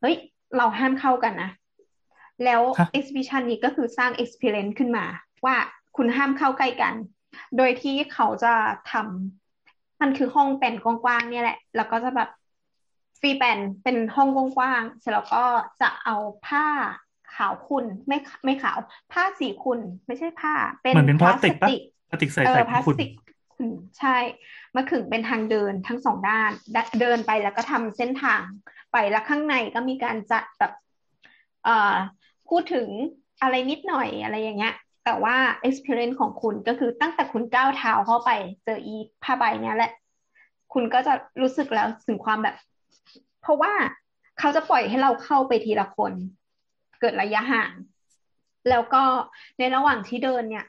[0.00, 0.16] เฮ้ย
[0.56, 1.50] เราห้ามเข้ากันนะ
[2.44, 2.60] แล้ว
[2.98, 5.04] exhibition นี้ก็คือสร้าง experience ขึ้นมา
[5.44, 5.56] ว่า
[5.96, 6.94] คุณห้ามเข้าใกล้กัน
[7.56, 8.54] โดยที่เขาจะ
[8.92, 12.30] ทำมันคือห้องเป็นกว้างๆเนี่ยแหละ แล้วก็จะแบบ
[13.20, 15.44] ฟรีแปนเป็นห้องกว้างๆเสร็จแล้วก็
[15.80, 16.16] จะเอา
[16.46, 16.66] ผ้า
[17.34, 18.78] ขาวคุณไม่ไม่ขาว
[19.12, 23.10] ผ้าสีคุณไม่ใช่ผ้า เป็นพลาสติกพลาสติกใส่ใส่พลาสติก
[23.98, 24.16] ใช่
[24.74, 26.50] มาขึงเป็นทางเดินทั้งสองด้าน
[27.00, 28.42] เดินไปแล้วก็ทำเส้นทาง
[28.92, 30.72] ไปแล้วข้างในก็มีการจัดแบบ
[31.64, 31.94] เอ่อ
[32.48, 32.88] พูดถึง
[33.42, 35.36] อะไรนิดหน่อยอะไรอย่างเงี้ย แต่ว่า
[35.68, 38.30] experience ของคุณก็คือตั้งแต่คุณก้าวเท้าเข้าไป
[38.64, 39.92] เจออีผ้าใบเนี้ยแหละ
[40.72, 42.56] คุณก็จะรู้สึกแล้วถึงความแบบ
[43.42, 43.72] เพราะว่า
[44.38, 46.12] เขาจะปล่อยให้เราเข้าไปทีละคน
[47.00, 47.72] เกิดระยะห่าง
[48.70, 49.02] แล้วก็
[49.58, 50.66] ในระหว่างที่เดินเนี่ย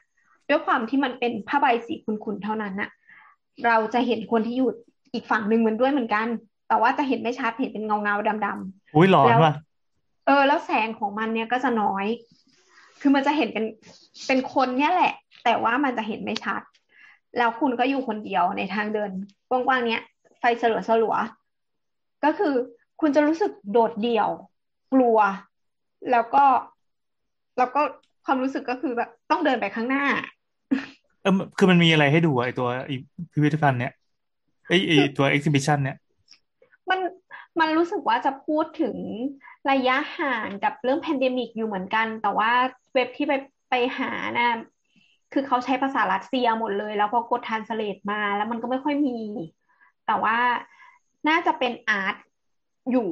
[0.48, 2.90] ด้วยความที่มันเป็นผ้าใบสีขุ่นๆเท่านั้นน่ะ
[3.66, 4.70] เราจะเห็นคนที่อยู่
[5.12, 6.26] อีกฝั่งหนึ่งมันด้วยเหมือนกัน
[6.68, 9.54] แต่ว่าจะเห็นไม่ชัดเห็นเป็นเงาเงาดำๆอุ้ยหลอนว่ะ
[10.26, 12.06] เออ แล้วแสงของมันเนี่ยก็จะน้อย
[13.00, 13.64] คือมันจะเห็นเป็น
[14.26, 15.12] เป็นคนเนี่ยแหละ
[15.44, 16.62] แต่ว่ามันจะเห็นไม่ชัด
[17.38, 19.10] แล้วคุณก็อยู่คนเดียวในทางเดิน
[19.48, 20.02] กว้างๆเนี้ย
[20.38, 21.16] ไฟสลัวสลัว
[22.24, 22.54] ก็คือ
[23.00, 24.28] คุณจะรู้สึกโดดเดี่ยว
[24.94, 25.18] กลัว
[26.10, 26.44] แล้วก็
[27.58, 27.80] แล้วก็
[28.24, 30.04] ความรู้สึกก็คือแบบต้องเดินไปข้างหน้า
[31.22, 32.68] เออคือมันมีอะไรให้ดูไอตัว
[33.32, 33.92] พิพิธภัณฑ์เนี้ย
[34.68, 35.96] ไอไอตัว exhibition เนี้ย
[37.58, 38.96] มันมันรู้สึกว่าจะพูดถึง
[39.70, 42.50] ระยะห่างกับเรื่อง pandemic อยู่เหมือนกัน แต่ว่า
[42.94, 43.32] เว็บที่ไป
[43.70, 44.48] ไปหานะ
[45.32, 49.18] คือเขาใช้ภาษารัสเซียหมดเลย แล้วพอกด translate มาแล้วมันก็ไม่ค่อยมี
[50.06, 50.38] แต่ว่า
[51.28, 52.16] น่าจะเป็น art
[52.90, 53.08] อยู่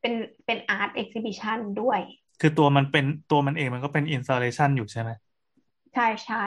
[0.00, 0.14] เป็น
[0.46, 2.00] เป็น art exhibition ด้วย
[2.40, 5.10] คือตัวมันเป็นตัวมันเองมันก็เป็น installation อยู่ใช่ไหม
[5.94, 6.44] ใช่ใช่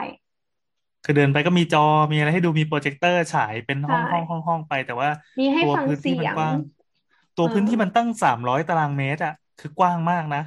[1.04, 5.08] คือเดินไปก็มีจอมีอะไรให้ดูมีโปรเจคเตอร์ฉายเป็นห้องห้องห้องห้องไป แต่ว่า
[5.64, 6.56] ตัวพื้นที่มันกว้าง
[7.36, 10.38] ตัวพื้นที่มันตั้งสามร้อยตารางเมตร อะ คือกว้างมากนะ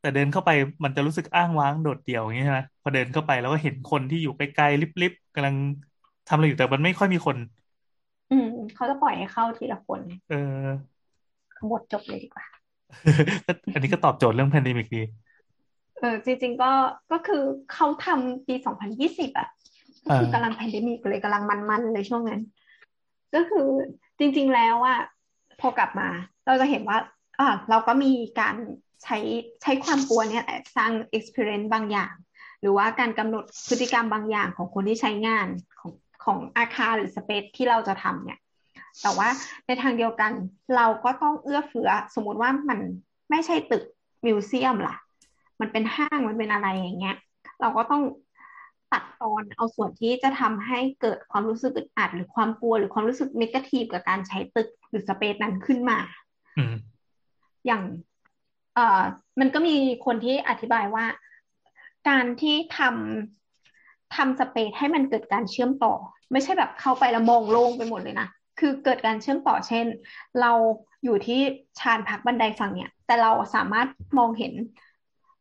[0.00, 0.50] แต่เดินเข้าไป
[0.84, 5.56] มันจะรู้สึกอ้างว้างโดดเดี่ยวอย่างนี้ใช่ไหมพอเดินเข้าไปแล้วก็เห็นคนที่อยู่ไกลๆลิบๆกำลัง
[6.26, 7.36] ทำอะไรอยู่แต่มันไม่ค่อยมีคน
[8.30, 11.00] อืมเขาจะปล่อยให้เข้าทีละคน เออ
[11.66, 12.44] หมดจบเลยดีกว่า
[13.72, 15.02] อันนี้ก็ตอบโจทย์เรื่อง pandemic ดี
[15.98, 16.72] เออจริง ๆ ก็
[17.12, 19.48] ก็คือเขาทำปีสองพันยี่สิบอะ
[20.04, 22.40] ก็คือกำลัง pandemic เลยกำลังมันๆเลยช่วงนั้น
[23.34, 23.68] ก็คือ
[24.18, 24.98] จริง ๆ แล้วอะ
[25.60, 26.08] พอกลับมา
[26.46, 26.98] เราจะเห็นว่า
[27.40, 28.56] อ่าเราก็มีการ
[29.02, 29.18] ใช้
[29.62, 30.44] ใช้ความกลัวเนี่ย
[30.76, 32.14] สร้าง experience บางอย่าง
[32.60, 35.46] หรือว่าการกำหนดพฤติกรรมบางอย่างของคนที่ใช้งาน
[35.80, 35.92] ของ
[36.24, 38.40] ของอาคารหรือสเปซที่เราจะทำเนี่ย
[39.02, 39.28] แต่ว่า
[39.66, 40.32] ในทางเดียวกัน
[40.76, 42.78] เราก็ต้องเอื้อเฟื้อสมมติว่ามัน
[43.30, 43.84] ไม่ใช่ตึก
[44.26, 44.96] มิวเซียมล่ะ
[45.60, 47.16] มันเป็นห้างมันเป็นอะไรอย่างเงี้ย
[47.60, 48.02] เราก็ต้อง
[48.92, 55.98] ตัดตอนเอาส่วนที่จะทำให้เกิดความรู้สึกอึดอัดหรือความกลัวหรือความรู้สึกมิกทีฟกับการใช้ตึกหรือสเปซนั้นขึ้นมา
[57.66, 57.82] อย่าง
[58.74, 59.02] เอ่อ
[59.40, 59.76] มันก็มี
[60.06, 61.04] คนที่อธิบายว่า
[62.08, 65.94] การที่ทำทำ space ให้มันเกิดการเชื่อมต่อ
[66.32, 69.86] ไม่ใช่แบบเข้าไปแล้วมองโล่งไปหมดเลยนะคือเกิดการเชื่อมต่อเช่น
[70.40, 70.52] เรา
[71.04, 71.40] อยู่ที่
[71.80, 73.88] ชานพักบันไดฝั่งเนี่ย แต่เราสามารถ
[74.18, 74.52] มองเห็น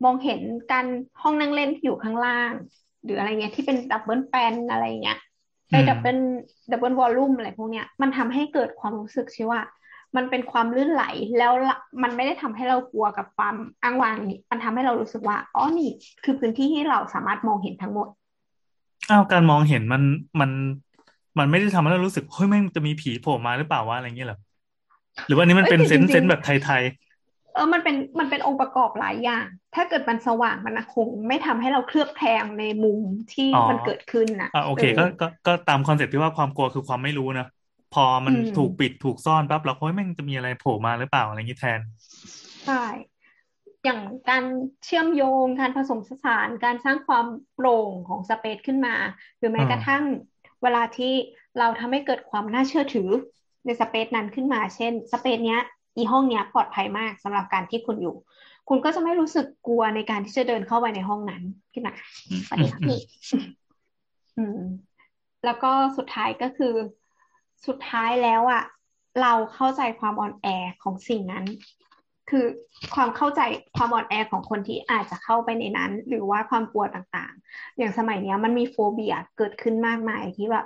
[0.03, 0.85] มองเห็นการ
[1.21, 5.17] ห้องนั่งเล่นที่อยู่ข้างล่างห รืออะไรเงี้ยที่เป็น double แปลนอะไรเงี้ย
[5.71, 6.17] ไอ้ double
[6.71, 9.61] double volume อะไรพวกเนี้ยมันทำให้เกิดความรู้สึกชื่อว่า
[10.15, 11.03] มันเป็นความลื่นไหล
[11.37, 11.51] แล้ว
[12.03, 15.89] มันไม่ได้ทำให้เรากลัวกับความอ้างว้างนี่มันทำให้เรารู้สึกว่าอ๋อนี่
[16.23, 18.07] คือพื้นที่ที่เราสามารถมองเห็นทั้งหมด
[19.09, 20.03] อ้าวการมองเห็นมัน
[20.39, 20.51] มัน
[21.39, 24.39] มันไม่ได้ทำให้เรารู้สึกเฮ้ยแม่งจะมีผีโผล่มาหรือเปล่าวะอะไรเงี้ยหรอ
[25.27, 29.45] หรือว่านี่มันเป็นเซนเซนแบบไทยๆเออมันเป็นมันเป็นองค์ประกอบหลายอย่าง
[29.75, 32.99] ถ้าเกิดมันสว่างมันคงไม่ทำให้เราเคลือบแคลงในมุม
[33.33, 37.47] ที่มันเกิดขึ้นนะอ่าโอเคก็ก็ก็ตาม concept ที่ว่าความกลัวคือความไม่รู้นะ
[37.93, 41.79] พอมันถูกปิดถูกซ่อนปั๊บเราก็แม่งจะมีอะไรโผล่มาหรือเปล่าอะไรอย่างนี้แทน
[42.65, 42.83] ใช่
[43.83, 43.99] อย่าง
[44.29, 44.43] การ
[44.85, 47.25] เชื่อมโยงการผสมผสานการสร้างความ
[47.55, 48.95] โปร่งของ space ขึ้นมา
[49.37, 50.03] หรือแม้กระทั่ง
[50.63, 51.13] เวลาที่
[51.59, 53.09] เราทำให้เกิดความน่าเชื่อถือ
[53.65, 55.61] ใน space นั้นขึ้นมา เช่น space เนี้ย
[55.95, 58.15] อีห้องเนี้ยปลอดภัยมากสำหรับการที่คุณอยู่
[58.69, 61.43] คุณก็จะไม่รู้สึกกลัวในการที่จะเดินเข้าไปในห้องนั้น
[61.73, 61.95] ขึ้นมา
[62.47, 62.99] สวัสดีครับพี่
[64.37, 64.59] อืม
[65.45, 66.73] แล้วก็สุดท้ายก็คือ
[67.67, 68.63] สุดท้ายแล้วอะ
[69.21, 70.47] เราเข้าใจความอ่อนแอ
[70.83, 71.45] ของสิ่งนั้น
[72.29, 72.45] คือ
[72.95, 73.41] ความเข้าใจ
[73.77, 80.65] ความอ่อนแอของคนที่อาจจะเข้าไปในนั้น หรือว่าความกลัวต่างๆ อย่างสมัยนี้มันมี phobia เกิดขึ้นมากมายที่แบบ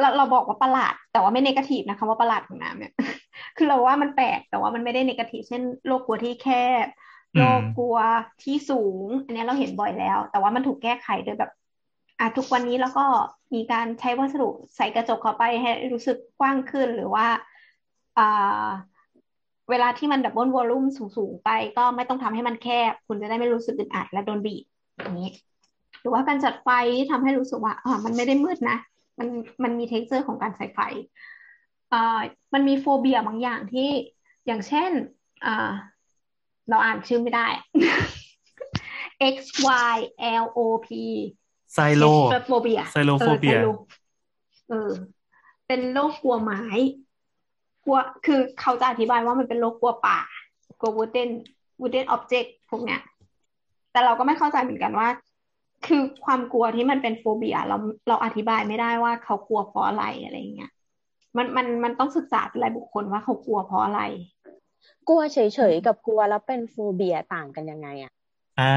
[0.00, 2.92] เราเราบอกว่าประหลาด แต่ว่าไม่ negative นะคะว่าประหลาดของน้ำเนี่ย
[3.56, 6.48] คือเราว่ามันแปลกแต่ว่ามันไม่ได้ negative เช่นโรคกลัวที่แค
[6.84, 6.86] บ
[7.36, 7.98] โรคกลัว
[8.42, 11.50] ที่สูง อันนี้เราเห็นบ่อยแล้ว แต่ว่ามันถูกแก้ไขโดยแบบ
[12.20, 13.04] อะทุกวันนี้แล้วก็
[13.54, 17.26] มีการใช้วัสดุใส่กระจกเข้าไปให้รู้สึกกว้างขึ้นหรือว่า
[18.18, 18.66] อ่า
[19.70, 20.84] เวลาที่มัน double volume
[21.16, 24.64] สูง ๆ ไปก็ไม่ต้องทำให้มันแคบ คุณจะได้ไม่รู้สึกอึดอัดและโดนบีบ
[24.96, 25.30] อย่างนี้
[26.00, 26.68] หรือว่าการจัดไฟ
[27.10, 28.78] ทำให้รู้สึกว่าอ่ามันไม่ได้มืดนะ
[29.18, 29.28] มัน
[29.62, 30.80] มันมี texture ของการใส่ไฟ
[31.92, 32.20] อ่า
[32.54, 33.90] มันมี phobia บางอย่างที่
[34.46, 34.90] อย่างเช่น
[35.46, 35.70] อ่า
[36.68, 37.46] เราอ่านชื่อไม่ได้
[39.34, 39.36] X
[39.92, 39.96] Y
[40.42, 40.88] L O P
[41.74, 43.58] xylopho bia xylophobia
[44.68, 44.90] เออ
[45.66, 46.62] เป็นโรคกลัวไม้
[47.84, 50.20] กลัวคือเขาจะอธิบายว่ามันเป็นโรคกลัวป่า
[50.80, 51.30] กลัว wooden
[51.80, 53.00] wooden object พวกเนี้ย
[53.92, 55.08] แต่เราก็ไม่เข้าใจเหมือนกันว่า
[55.86, 57.76] คือความกลัวที่มันเป็น phobia เรา
[58.08, 60.70] เราอธิบายไม่ได้ว่าเขากลัวเพราะอะไรอะไรเงี้ย
[61.38, 64.00] มันมันมันต้องศึกษาเป็นรายบุคคลว่าเขากลัวเพราะอะไร
[65.08, 65.38] กลัวเฉ
[65.72, 68.12] ยๆกับกลัวแล้วเป็นโฟเบียต่างกันยังไงอะ
[68.60, 68.74] อ่า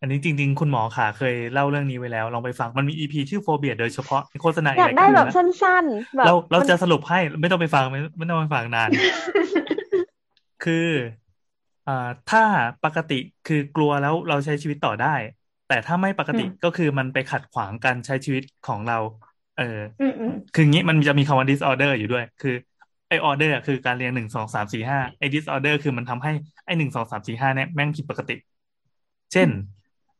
[0.00, 8.88] อันนี้จริง ๆ คุณหมอขาเคยเล่าเรื่องนี้ไว้แล้ว ลองไปฟังมันมีอีพีชื่อโฟเบียโดยเฉพาะโฆษณาอยากได้แบบสั้นๆแบบเราเราจะสรุปให้ไม่ต้องไปฟังไม่ไม่ต้องไปฟังนาน
[10.64, 10.88] คือ
[11.88, 12.42] อ่าถ้า
[12.84, 15.14] ปกติคือกลัวแล้วเราใช้ชีวิตต่อได้
[15.68, 18.98] แต่ถ้าไม่ปกติก็คือมันไปขัดขวางการใช้ชีวิตของเรา
[19.56, 19.80] เออ
[20.54, 22.54] คืองี้มันจะมีคำว่า disorder อยู่ด้วย คือ
[23.08, 26.32] ไอออเดอร์คือการเรียงหนึ่งสองสามสี่ห้าไอ disorder คือมันทำให้
[26.64, 28.36] ไอหนึ่งสองสามสี่ห้าเนี่ยแม่งผิดปกติ
[29.32, 29.48] เช่น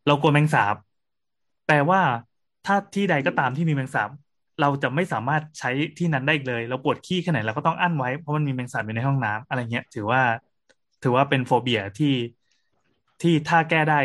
[0.06, 0.74] เรากลัวแมงสาบ
[1.66, 2.00] แปลว่า
[2.66, 4.10] ถ้าที่ใดก็ตามที่มีแมงสาบ
[4.60, 10.20] เราจะไม่สามารถใช้ที่นั้นได้อีกเลย เราปวดขี้แค่ไหนเราก็ต้องอั้นไว้เพราะมันมีแมงสาบอยู่ในห้องน้ำอะไรเงี้ย ถือว่า
[11.02, 12.14] ถือว่าเป็น phobia ที่
[13.20, 13.98] ที่ถ้าแก้ได้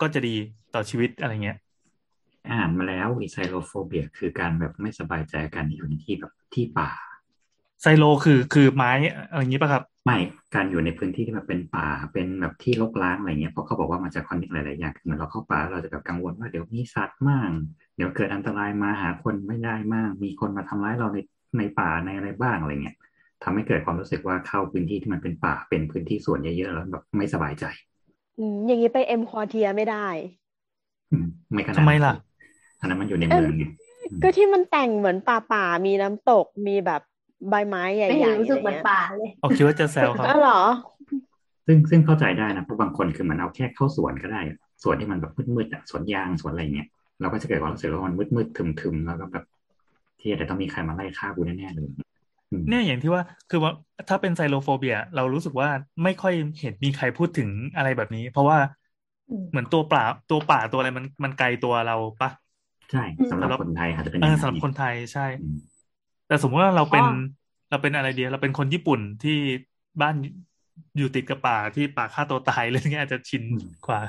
[0.00, 0.36] ก็จะดี
[0.74, 1.58] ต่อชีวิตอะไรเงี้ย
[2.50, 6.90] อ่านมาแล้วไอ้ xylophobia คือการแบบไม่สบายใจการอยู่ในที่แบบที่ป่า
[7.82, 8.92] xylo คือคือไม้
[9.30, 10.18] อะไรอย่างนี้ป่ะครับ ไม่
[10.54, 17.50] การอยู่ในพื้นที่ที่มันเป็นป่าเป็นแบบที่รกร้างอะไรเงี้ยเพราะเขาบอกว่ามันจะ connect หลายๆอย่างเหมือนเราเข้าป่าเราจะแบบกังวลว่าเดี๋ยวมีสัตว์มาก
[17.96, 21.18] เดี๋ยวเกิดอันตรายมาหาคนไม่ได้มาก มีคนมาทำร้ายเราใน
[21.58, 22.96] ในป่าในอะไรบ้างอะไรเงี้ย
[23.42, 27.64] ทำให้เกิดความรู้สึกว่าเข้าพื้นที่ที่มันเป็นป่าเป็นพื้นที่ส่วนเยอะๆแล้วแบบไม่สบายใจ
[28.38, 30.06] อืมอย่างนี้ไปเอ็มควอเทียไม่ได้
[31.52, 32.12] ไม่ขนาดทำไมล่ะ
[32.84, 33.52] อันนั้นมันอยู่ในเมือง
[34.22, 37.02] ก็ที่มันแต่งเหมือนป่าป่ามีน้ำตกมีแบบ
[37.50, 40.60] ใบไม้ใหญ่ๆไม่รู้สึกเหมือนป่าเลยออกคิดว่าจะแซวเขาอ๋อเหรอ
[41.66, 44.40] ซึ่งซึ่งเข้าใจได้นะเพราะบางคนคือมันเอาแค่เข้าสวนก็ได้
[44.82, 46.88] สวนที่มันแบบมืดๆอะสวนยางสวนอะไรเงี้ย
[47.20, 49.44] เราก็จะเกิดความรู้สึกว่ามันมืดๆทึมๆแล้วก็แบบ
[50.20, 51.88] ที่จะต้องมีใครมาไล่ฆ่ากูแน่ๆเลย
[52.68, 53.72] เนี่ยอย่างที่ว่าคือว่า
[54.08, 55.68] ถ้าเป็นไซโลโฟเบีย เรารู้สึกว่า
[56.02, 58.58] ไม่ค่อยเห็นมีใครพูดถึงอะไรแบบนี้ เพราะว่า
[59.50, 62.30] เหมือนตัวป่าตัวป่าตัวอะไรมันมันไกลตัวเราปะ
[62.90, 63.00] ใช่
[63.30, 65.22] สำหรับคนไทยอาจจะเป็นสำหรับคนไทยใช่
[66.26, 67.04] แต่สมมติว่าเราเป็น
[67.68, 69.32] เราเป็นอะไรเดียวเราเป็นคนญี่ปุ่นที่
[70.00, 70.14] บ้าน
[70.96, 73.44] อยู่ติดกับป่าที่ป่าฆ่าตัวตายเลยงี้อาจจะชิน
[73.84, 74.00] กว่า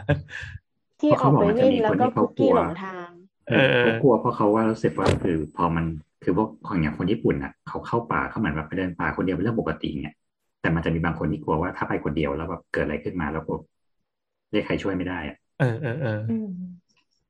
[0.99, 3.11] ที่ออกไปวิ่งแล้วก็คุกกี้หลงทาง
[3.47, 5.85] เออเขากลัวเพราะเขาว่ารู้สึกว่าคือพอมัน
[6.23, 10.13] คือพวกคนอย่างคนญี่ปุ่นอะเขาเข้าป่าเขาเหมือนแบบไปเดินป่าคนเดียวเป็นเรื่องปกติเนี่ย
[10.61, 13.53] แต่มันจะมีบางคนที่กลัวว่าถ้าไปคนเดียวแล้วแบบเกิดอะไรขึ้นมาแล้วก็
[14.51, 16.31] เรียกใครช่วยไม่ได้อะเออเออเอออื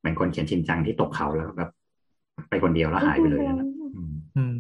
[0.05, 1.69] มเหมือนคนเขียนชินจังที่ตกเขาแล้วแบบ
[2.49, 4.55] ไปคนเดียวแล้วหายไปเลยนะอืมอืม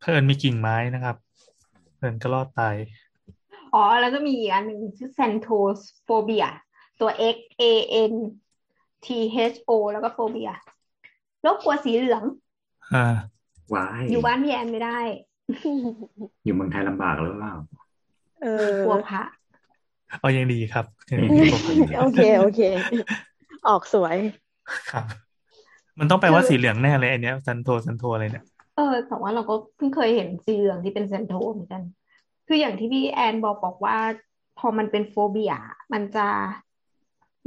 [0.00, 1.16] เพิ่นมีกิ่งไม้นะครับ
[1.96, 2.76] เพิ่นก็รอดตาย
[3.74, 6.48] อ๋อ แล้วก็มีอีกอันหนึ่งชื่อ Xanthophobia
[7.00, 7.64] ตัว X A
[8.10, 8.12] N
[9.06, 9.08] T
[9.52, 10.52] H O แล้วก็ phobia
[11.42, 12.22] โรคกลัวสีเหลือง
[12.94, 13.06] อ่า
[13.74, 14.98] ว้ายอยู่บ้านพี่แอนไม่ได้
[16.44, 17.54] อยู่เมืองไทยลำบากหรือเปล่า
[18.42, 19.22] เออกลัวพระ
[20.20, 22.60] เอายังดีครับยังดีกว่าผมโอเคโอเค
[23.68, 24.16] ออกสวย
[24.92, 25.04] ครับ
[25.98, 28.44] มันต้องแปลว่าสีเหลืองแน่เลยอันเนี้ยซันโทซันโทอะไรเนี่ย
[28.76, 31.82] เออแต่ว่าเราก็เพิ่งเคยเห็นสีเหลืองที่เป็นเซนโทเหมือนกัน
[32.46, 33.98] คืออย่างที่พี่แอนบอกบอกว่า
[34.58, 35.54] พอมันเป็น phobia
[35.92, 36.26] มันจะ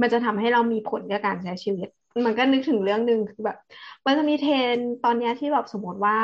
[0.00, 1.88] มันจะทำให้เรามีผลกับการใช้ชีวิต
[2.26, 3.58] มันก็นึกถึงเรื่องหนึ่งคือแบบ
[4.06, 6.16] มันจะมีเทรนด์ตอนเนี้ยที่แบบสมมติว่า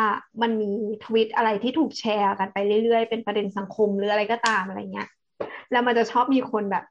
[0.43, 0.70] มันมี
[1.05, 5.09] ทวิตอะไรที่ถูกแชร์กันไปเรื่อยๆ เป็นประเด็นสังคมหรืออะไรก็ตามอะไรเงี้ย
[5.72, 6.85] แล้วมันจะชอบมีคนแบบ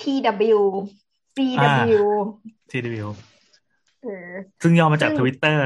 [0.00, 0.60] TW
[1.36, 2.00] CW
[2.72, 3.39] TW เออ
[4.62, 5.64] ซึ่งย่อมาจากซึ่งทวิตเตอร์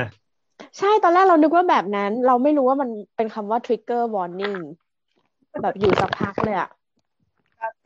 [0.78, 4.58] ใช่ตอนแรกเรานึกว่าแบบนั้น เราไม่รู้ว่ามันเป็นคำว่า trigger warning
[5.62, 6.70] แบบอยู่สักพักเลยอะ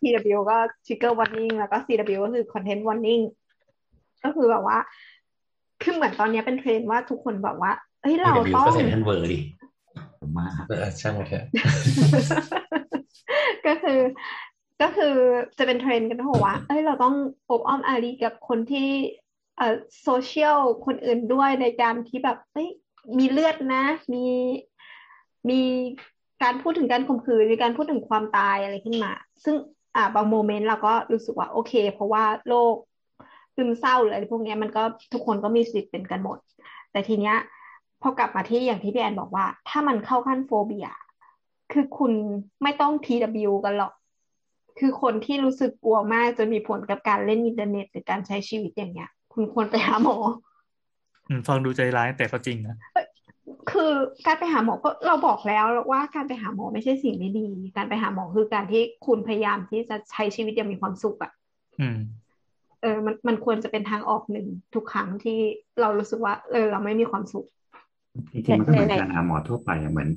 [0.00, 0.56] TW ก็
[0.86, 3.22] trigger warning แล้วก็ CW ก็คือ content warning
[4.24, 4.78] ก็คือแบบว่า
[5.82, 7.72] คือเหมือนตอนนี้เป็นเทรนด์ว่าทุกคนแบบว่า
[8.02, 9.38] เฮ้ยเราวิวต้องก็ใส่ทันเวอร์ดิ
[10.20, 11.44] ผมมาเออช่างมันเถอะ
[13.66, 14.00] ก็คือ
[14.82, 15.14] ก็คือ
[15.58, 17.14] จะเป็นเทรนด์กันทั้งว่าเอ้ยเราต้อง
[17.50, 18.88] อบอ้อมอารีกับคนที่
[19.58, 22.68] เอ่อโซเชียลคนอื่นด้วยในการที่แบบเอ้ย
[23.18, 24.24] มีเลือดนะ มี
[25.50, 25.60] มี
[26.42, 29.12] การพูดถึงการข่มขืนมีการพูดถึงความตายอะไรขึ้นมา
[29.44, 29.56] ซึ่ง
[29.96, 32.74] อ่าบาง moment เราก็รู้สึกว่าโอเค เพราะว่าโรค
[33.54, 34.82] ซึมเศร้าหรืออะไรพวกนี้มันก็
[35.12, 36.38] ทุกคนก็มีสิทธิ์เป็นกันหมด
[36.92, 37.36] แต่ทีเนี้ย
[38.02, 40.88] พอกลับมาที่อย่างที่พี่แอนบอกว่า ถ้ามันเข้าขั้น phobia
[41.72, 42.12] คือคุณ
[42.62, 43.92] ไม่ต้อง TW กันหรอก
[44.78, 49.10] คือคนที่รู้สึกกลัวมากจนมีผลกับการเล่นอินเทอร์เน็ตหรือการใช้ชีวิตอย่างเงี้ย
[49.40, 50.16] คุณควรไปหาหมอ
[51.28, 52.76] อืมฟังดูใจร้ายแต่ก็จริงนะ
[53.70, 53.92] คือ
[54.26, 57.46] การไปหาหมอก็เราบอกแล้วว่าการไปหาหมอไม่ใช่สิ่งไม่ดี
[57.76, 61.32] การไปหาหมอคือการที่คุณพยายามที่จะใช้ชีวิตอย่างมีความสุขอะ
[61.80, 61.98] อืม
[62.82, 65.38] เออมันมันควรจะเป็นทางออกหนึ่งทุกครั้งที่
[65.80, 67.46] เรารู้สึกว่า เออ เราไม่มีความสุข
[68.32, 70.08] จริงๆมันก็เหมือนไหนๆการหาหมอทั่วไปอะเหมือน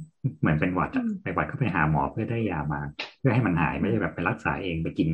[0.42, 2.82] เหมือนเป็นหวัดอะอืมไปหวัดก็ไปหาหมอเพื่อได้ยามา
[3.20, 5.10] เพื่อให้มันหายไม่ใช่แบบไปรักษาเองไปกิน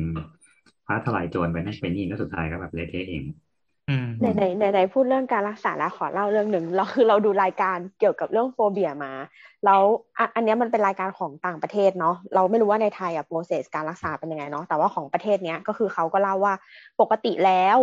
[0.86, 3.47] ฟ้าทลายโจรไปนั่นไปนี่แล้วสุดท้ายก็แบบเละเทะเองอืม
[4.20, 9.12] ไหนไหนไหนไหนพูดเรื่องการรักษาแล้วขอเล่าเรื่องหนึ่งเราคือเราดูรายการเกี่ยวกับเรื่องโฟเบียมา
[9.64, 9.82] แล้ว
[10.34, 16.54] อันนี้มันเป็นรายการของต่างประเทศเนาะเราไม่รู้ว่าในไทยอะโปรเซสการรักษาเป็นยังไงเนาะแต่ว่าของประเทศเนี้ยก็คือเขาก็เล่าว่า
[17.00, 17.78] ปกติแล้ว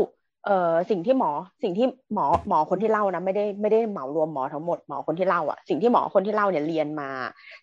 [0.46, 1.32] เอ่อสิ่งที่หมอ
[1.64, 7.10] สิ่งที่หมอหมอคนที่เล่านะไม่ได้ไม่ได้เหมารวมหมอทั้งหมดหมอคนที่เล่าอะสิ่งที่หมอคนที่เล่าเนี่ยเรียนมา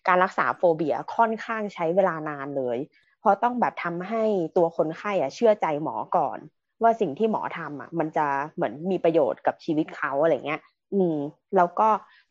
[0.07, 2.77] การรักษาโฟเบียค่อนข้างใช้เวลานานเลย
[3.19, 4.23] เพราะต้องแบบทำให้
[4.57, 6.37] ตัวคนไข้อะเชื่อใจหมอก่อน
[6.81, 8.25] ว่าสิ่งที่หมอทำอะ มันจะ
[8.55, 10.61] เหมือนมีประโยชน์กับชีวิตเขาอะไรเงี้ย
[10.93, 11.17] อืม
[11.55, 11.87] แล้วก็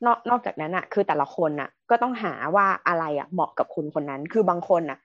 [0.07, 4.99] นอกนอกจากนั้นอะ คือแต่ละคนอะ ก็ต้องหาว่าอะไรอะเหมาะกับคุณคนนั้น คือบางคนอะ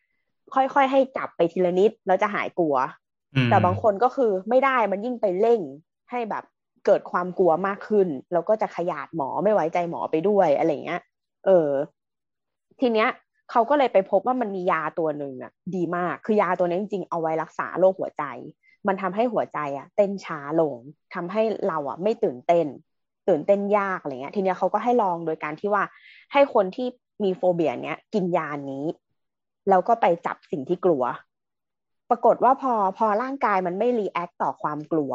[0.55, 2.75] ค่อยๆให้จับไปทีละนิดแล้วจะหายกลัว
[3.35, 5.61] อืมแต่บางคนก็คือไม่ได้มันยิ่งไปเร่ง
[6.11, 6.43] ให้แบบ
[6.85, 11.01] เกิดความกลัวมากขึ้น แล้วก็จะขยาดหมอไม่ไว้ใจหมอไปด้วยอะไรเงี้ย
[11.45, 11.69] เออ
[12.79, 13.09] ทีเนี้ย
[13.51, 18.23] เขาก็เลยไปพบว่ามันมียาตัวหนึ่งอะ ดีมาก คือยาตัวนี้จริงๆเอาไว้รักษาโรคหัวใจ
[18.87, 20.75] มันทำให้หัวใจอะเต้นช้าลง
[21.13, 22.67] ทำให้เราอะไม่ตื่นเต้น
[23.27, 25.83] ตื่นเต้นยากอะไรเงี้ย ทีเนี้ยเขาก็ให้ลองโดยการที่ว่า
[26.33, 26.87] ให้คนที่
[27.23, 28.85] มี phobia เนี้ยกินยานี้
[29.69, 31.03] แล้วก็ไปจับสิ่งที่กลัว
[32.09, 35.13] ปรากฏว่าพอพอร่างกายมันไม่ react ต่อความกลัว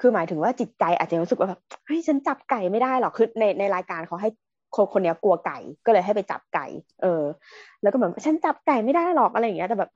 [0.00, 4.30] คือหมายถึงว่าจิตใจอาจจะรู้สึกว่าแบบเฮ้ยฉันจับไก่ไม่ได้หรอกคือในในรายการเขาให้
[4.76, 6.66] คนคนนี้กลัวไก่ก็เลยให้ไปจับไก่
[7.02, 7.22] เออ
[7.82, 9.90] แล้วก็เหมือนฉันจับไก่ไม่ได้หรอกอะไรอย่างเงี้ยแต่แบบเอ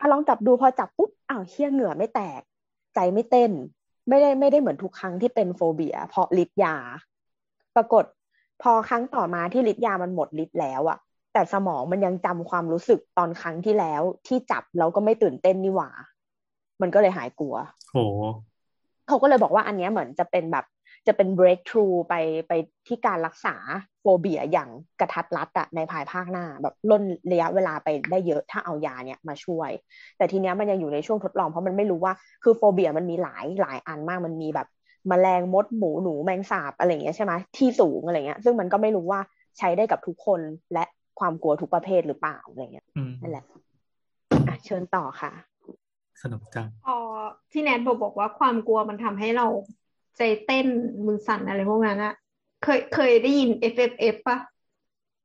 [0.00, 2.40] อลองจับดูพอจับปุ๊บอ้าวเชี่ยเหงื่อไม่แตก
[2.94, 3.52] ใจไม่เต้น
[4.08, 6.76] ไม่ได้ไม่ได้เหมือนทุกครั้งที่เป็น phobia เพราะฤทธิ์ยา
[7.76, 8.04] ปรากฏ
[8.62, 10.98] พอครั้งต่อมาที่ฤทธิ์ยามันหมดฤทธิ์แล้วอะ
[11.32, 15.90] แต่สมองมันยังจำความรู้สึกตอนครั้งที่แล้ว ที่จับแล้วก็ไม่ตื่นเต้นนี่หว่า
[16.80, 17.54] มันก็เลยหายกลัว
[17.90, 17.98] โห
[19.08, 20.64] เขาก็เลยบอกว่าอันเนี้ยเหมือนจะเป็นแบบ
[21.06, 22.14] จะเป็น breakthrough ไป
[22.48, 22.52] ไป
[22.86, 23.56] ที่การรักษา
[24.00, 24.68] โฟเบียอย่าง
[25.00, 29.70] กระทัดรัดอะในภายภาคหน้า แบบล่นระยะเวลาไปได้เยอะถ้าเอายาเนี้ยมาช่วย
[30.16, 32.12] แต่ทีเนี้ยมันยังอยู่ในช่วงทดลองเพราะมันไม่รู้ว่า
[32.42, 34.68] คือโฟเบียมันมีหลายหลายอันมากมันมีแบบ
[35.08, 39.20] แมลงมดหมูหนูแมงสาบอะไรอย่างเงี้ยใช่ไหมที่สูงอะไรเงี้ย ซึ่งมันก็ไม่รู้ว่า
[39.58, 40.40] ใช้ได้กับทุกคน
[40.72, 40.84] และ
[41.20, 43.44] ความกลัวทุกประเภทหรือเปล่าอะไรเงี้ยอืมนั่นแหละ
[44.48, 45.32] อะเชิญต่อค่ะ
[46.22, 46.96] สนุกจังพอ
[47.52, 49.46] ที่แนทบอกบอกว่าความกลัวมันทำให้เรา
[50.16, 50.66] ใจเต้น
[51.06, 52.14] มือสั่นอะไรพวกนั้นอะ
[52.62, 54.38] เคยเคยได้ยิน FFF ปะ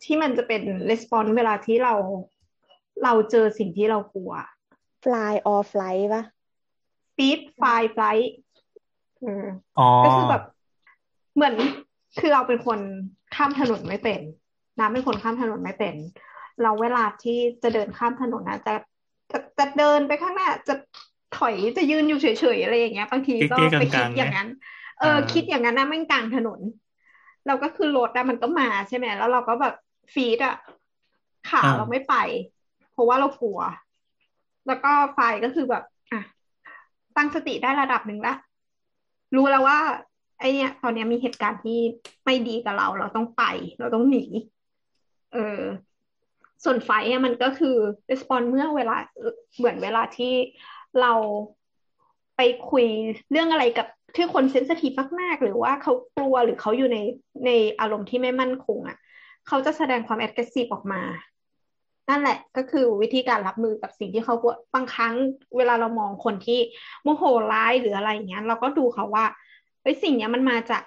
[0.03, 1.93] ที่มันจะเป็น response เวลาที่เรา
[3.03, 4.33] เราเจอสิ่งที่เรากลัว
[5.03, 6.23] fly or flight ปะ
[7.11, 8.29] speed fly flight
[9.23, 9.45] อืม
[9.79, 10.43] อ๋อก็คือแบบ
[11.35, 11.55] เหมือน
[12.19, 12.79] คือเราเป็นคน
[13.35, 14.21] ข้ามถนนไม่เป็น
[14.79, 15.95] น้ำเป็นคนข้ามถนนไม่เป็น
[16.61, 18.73] เราเวลาที่จะเดินข้ามถนนนะจะ
[19.31, 20.75] จะจะเดินไปข้างหน้าจะ
[21.37, 24.49] ถอยจะยืนอยู่เฉยๆอะไรอย่างเงี้ยบางทีก็เก๊ๆไปคิดกลางๆอย่างนั้น
[24.99, 26.59] เอออ่าคิดอย่างนั้นนะแม่งกลางถนน
[27.47, 29.75] เราก็คือรถอะมันก็มาใช่ไหมแล้วเราก็แบบ
[30.13, 30.55] ฟีดอะ
[31.49, 32.15] ขาเราไม่ไป
[32.91, 33.59] เพราะว่าเรากลัว
[34.67, 36.21] แล้วก็ไฟก็คือแบบอะ
[37.17, 38.33] ตั้งสติได้ระดับหนึ่งละ
[39.35, 39.79] รู้แล้วว่า
[40.39, 41.79] ไอเนี้ยตอนเนี้ยมีเหตุการณ์ที่
[42.25, 43.43] ไม่ดีกับเรา เราต้องไป
[43.79, 44.23] เราต้องหนี
[45.33, 45.61] เออ
[46.63, 47.75] ส่วนไฟอะมันก็คือ
[48.09, 48.95] response เมื่อเวลา
[49.57, 50.33] เหมือนเวลาที่
[51.01, 51.13] เรา
[52.37, 52.85] ไปคุย
[53.31, 54.91] เรื่องอะไรกับที่คนเซนซิทีฟ
[55.21, 56.97] มากๆ หรือว่าเขากลัวหรือเขาอยู่ใน
[57.45, 57.49] ใน
[57.79, 58.97] อารมณ์ที่ไม่มั่นคงอะ
[59.47, 61.01] เขาจะแสดงความ aggressive ออกมา
[62.09, 65.13] นั่นแหละก็คือวิธีการรับมือกับสิ่งที่เขากลัวบางครั้ง
[65.57, 66.59] เวลาเรามองคนที่
[67.03, 67.23] โมโห
[67.53, 69.25] ร้ายหรืออะไรอย่างเงี้ยเราก็ดูเขาว่า
[69.81, 70.83] เฮ้ยสิ่งเนี้ยมันมาจาก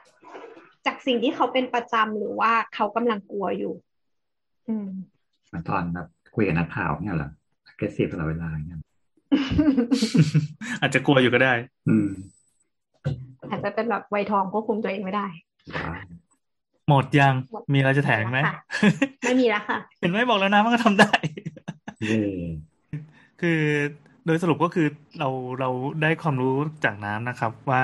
[0.87, 3.75] จากสิ่งที่เขาเป็นประจำหรือว่าเขากำลังกลัวอยู่
[4.69, 4.89] อืม
[5.49, 7.31] เหมือนตอนแบบคุยกับนักข่าวเนี่ยเหรอ
[7.71, 8.81] aggressive ตลอดเวลาเนี่ย
[10.81, 11.53] อาจจะกลัวอยู่ก็ได้
[11.89, 12.09] อืม
[13.51, 15.27] อาจจะเป็นแบบไวยทองควบคุมตัวเองไม่ได้
[15.75, 16.07] ว้าว
[16.89, 18.57] หมดยังหมดมีอะไรจะแถมไหมค่ะ
[19.23, 21.13] ไม่มีแล้วค่ะ เห็นไหมบอกแล้วนะมันก็ทำได้
[22.07, 22.23] เย่
[23.41, 23.61] คือ
[24.27, 24.87] โดยสรุปก็คือ
[25.19, 25.29] เรา
[25.61, 25.71] เรา
[26.03, 27.83] ได้ความรู้จากน้ำนะครับ ว่า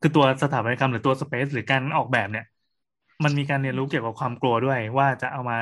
[0.00, 2.46] คือตัวสถาปัตยกรรมหรือตัวสเปซหรือการออกแบบเนี่ย
[3.24, 5.56] มันมีการเรียนรู้เกี่ยวกับความกลัวด้วย ว่าจะเอามา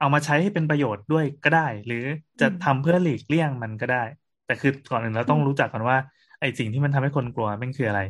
[0.00, 2.04] เอามาใช้ให้เป็นประโยชน์ด้วยก็ได้ หรือ
[2.40, 4.04] จะทำเพื่อหลีกเลี่ยงมันก็ได้
[4.46, 5.96] แต่คือก่อนอื่นเราต้องรู้จักก่อนว่า
[6.40, 8.00] ไอ้สิ่งที่มันทำให้คนกลัวมันคืออะไร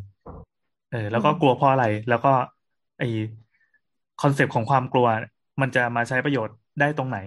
[0.93, 2.33] เออ แล้วก็กลัวเพราะอะไร แล้วก็
[2.99, 3.09] ไอ้
[4.23, 5.07] concept ของความกลัว
[5.61, 7.19] มันจะมาใช้ประโยชน์ได้ตรงไหน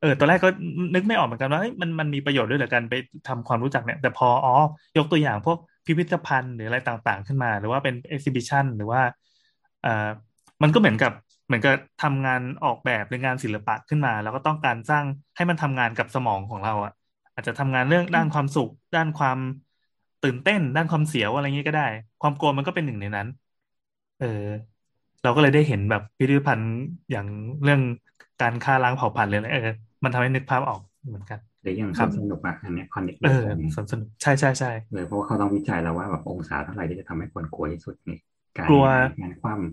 [0.00, 0.48] เออตอนแรกก็
[0.94, 2.94] นึกไม่ออกเหมือนกันว่าเฮ้ยมันมันมีประโยชน์ด้วยเหรอกันไป
[3.28, 4.54] ทำความรู้จักเนี่ย แต่พออ๋อ
[4.98, 9.00] ยกตัวอย่างพวกพิพิธภัณฑ์หรืออะไรต่างๆ ขึ้นมา หรือว่าเป็น exhibition หรือว่า
[9.82, 10.08] เอ่อ
[10.62, 11.12] มันก็เหมือนกับ
[11.50, 15.04] เหมือนกับทำงานออกแบบหรืองานศิลปะขึ้นมา แล้วก็ต้องการสร้าง
[15.36, 16.92] ให้มันทำงานกับสมองของเราอะ
[17.34, 19.38] อาจจะทำงานเรื่องด้านความสุข ด้านความ
[20.24, 21.86] ตื่นเต้น ด้านความเสียวอะไรเงี้ยก็ได้
[22.20, 23.26] ความกลัวมันก็เป็นหนึ่งในนั้น
[24.18, 24.26] เออ
[25.22, 26.72] เราก็เลยได้เห็นแบบพิพิธภัณฑ์
[27.10, 27.26] อย่าง
[27.62, 27.80] เรื่อง
[28.40, 29.68] การฆ่าล้างเผ่าพันธุ์เลยนะเออ
[30.04, 33.44] มันทำให้นึกภาพออกเหมือนกันหรืออย่างครับสนุกอะอันเนี้ยคอนเน็กเออ
[33.76, 38.18] สนสนุกใช่ใช่ใช่เลยเพราะว่าเขาต้องวิจัยแล้วว่าแบบองศาเท่าไหร่ที่จะทำให้คนกลัวที่สุดนี่
[38.56, 38.86] การกลัว
[39.20, 39.68] งานคว่ำมั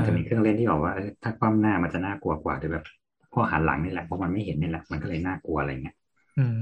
[0.00, 2.84] นจะมีเครื่องเล่นที่บอกว่าเออถ้าคว่ำหน้ามันจะน่ากลัวกว่าโดยแบบ
[3.32, 5.94] พอหันหลังนี่แหละเพราะมันไม่เห็นนี่แหละมันก็เลยน่ากลัวอะไรเงี้ย
[6.36, 6.54] อืม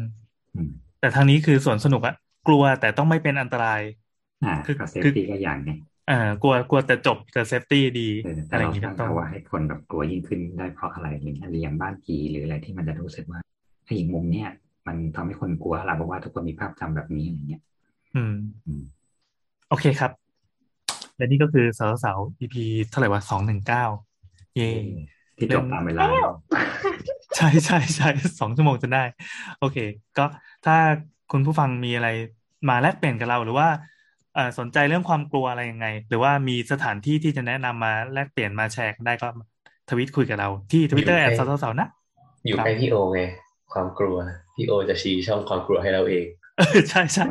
[0.54, 2.14] อืมแต่ทางนี้คือส่วนสนุกอะ
[2.46, 3.80] กลัวแต่ต้องไม่เป็นอันตราย
[4.42, 5.70] อ่าคือก็เซฟคือตี้ก็อย่างไง
[6.08, 13.40] อ่ากลัวกลัวแต่จบแต่เซฟตี้ดีเออแต่อะไรอเราย่างนี้ตั้เป็นต้นงภาวะให้คนแบบกลัวยิ่งขึ้นได้เพราะอะไรอะไรเงี้ยหรืออย่างบ้านผีหรืออะไรที่มันจะรู้สึกว่า
[13.84, 14.48] ไอ้อีกมุมเนี้ย
[14.86, 17.62] มันทำให้คนกลัวอะไรเพราะว่าทุกคนมีภาพจำแบบนี้อะไรเงี้ย
[18.14, 18.34] อืม
[18.66, 18.82] อืม
[19.68, 20.29] โอเคครับ
[21.20, 23.84] และนี่ก็คือสาวสาว EP เท่าไหร่วะสองหนึ่งเก้า
[24.56, 24.68] เย่
[25.38, 26.04] ที่จบตามเวลา
[27.36, 28.08] ใช่ใช่ใช่
[28.40, 29.04] สองชั่วโมงจะได้
[29.58, 29.76] โอเค
[30.18, 30.24] ก็
[30.66, 30.76] ถ้า
[31.32, 32.08] คุณผู้ฟังมีอะไร
[32.68, 33.68] มาแลกเปลี่ยนกับเราหรือว่า
[34.34, 39.28] เอ่อสนใจเรื่องความกลัวอะไรยังไง หรือว่ามีสถานที่ที่จะแนะนำมาแลกเปลี่ยนมาแชร์กันได้ก็
[39.90, 41.88] ทวิตคุยกับเรา ที่ทวิตเตอร์อยู่แอใกล้ดสาวๆนะ
[42.46, 43.20] อยู่ครับใกล้พี่โอไง
[43.72, 44.16] ความกลัว
[44.56, 46.39] พี่โอจะชี้ช่องความกลัวให้เราเองเออ
[46.90, 47.26] ใช่ใช่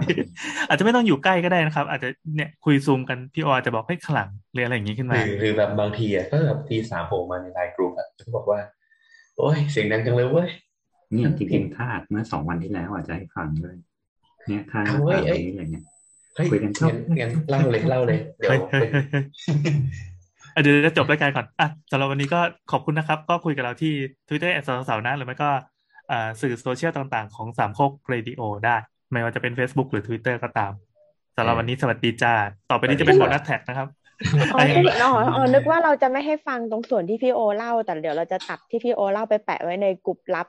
[0.67, 8.59] อาจจะไม่ต้องอยู่ใกล้ก็ได้นะครับ อาจจะเนี่ยคุยซูมกันพี่โออาจจะบอกให้ข้างหลังหรืออะไรอย่างนี้ขึ้นหมารือหรือแบบบางทีอะก็แบบทีสามโผล่มาในไลน์กลุ่มอะก็บอกว่า
[9.37, 10.49] โอ้ยเสียงดังจังเลยเว้ย
[11.13, 13.75] เนี่ยจริงๆถ้าอัดเมื่อสองวันที่แล้วอาจจะให้ฟังเลย
[14.47, 15.83] เนี่ยถ้าเอาเว้ยแบบเอ้ยนี้อะไรเงี้ย
[16.35, 19.25] เฮ้ยคุยกันชอบงั้นงั้นเล่าเลยเล่าเลย เดี๋ยวเฮ้ยเฮ้ยเฮ้ยเฮ้ย
[20.55, 22.39] อะเดี๋ยวจะจบรายการก่อนอะสำหรับวันนี้ก็
[22.71, 23.93] ขอบคุณนะครับ ก็คุยกับเราที่
[24.27, 25.49] Twitter at เสาเสาเสานะหรือไม่ก็
[26.11, 28.75] อ่าสื่อโซเชียลต่างๆ ของสามโคกเรดิโอได้
[29.11, 30.71] ไม่ว่าจะเป็น Facebook หรือ Twitter ก็ตาม
[31.35, 32.33] สำหรับวันนี้สวัสดีจ้า
[32.69, 33.87] ต่อไปนี้จะเป็น bonus track นะครับ
[34.53, 40.47] อ๋อที่อ๋ออ๋อนึกว่าเราจะไม่ให้ฟังตรงส่วนที่พี่โอเล่า แต่เดี๋ยวเราจะตัดที่พี่โอเล่าไปแปะไว้ในกลุ่มลับ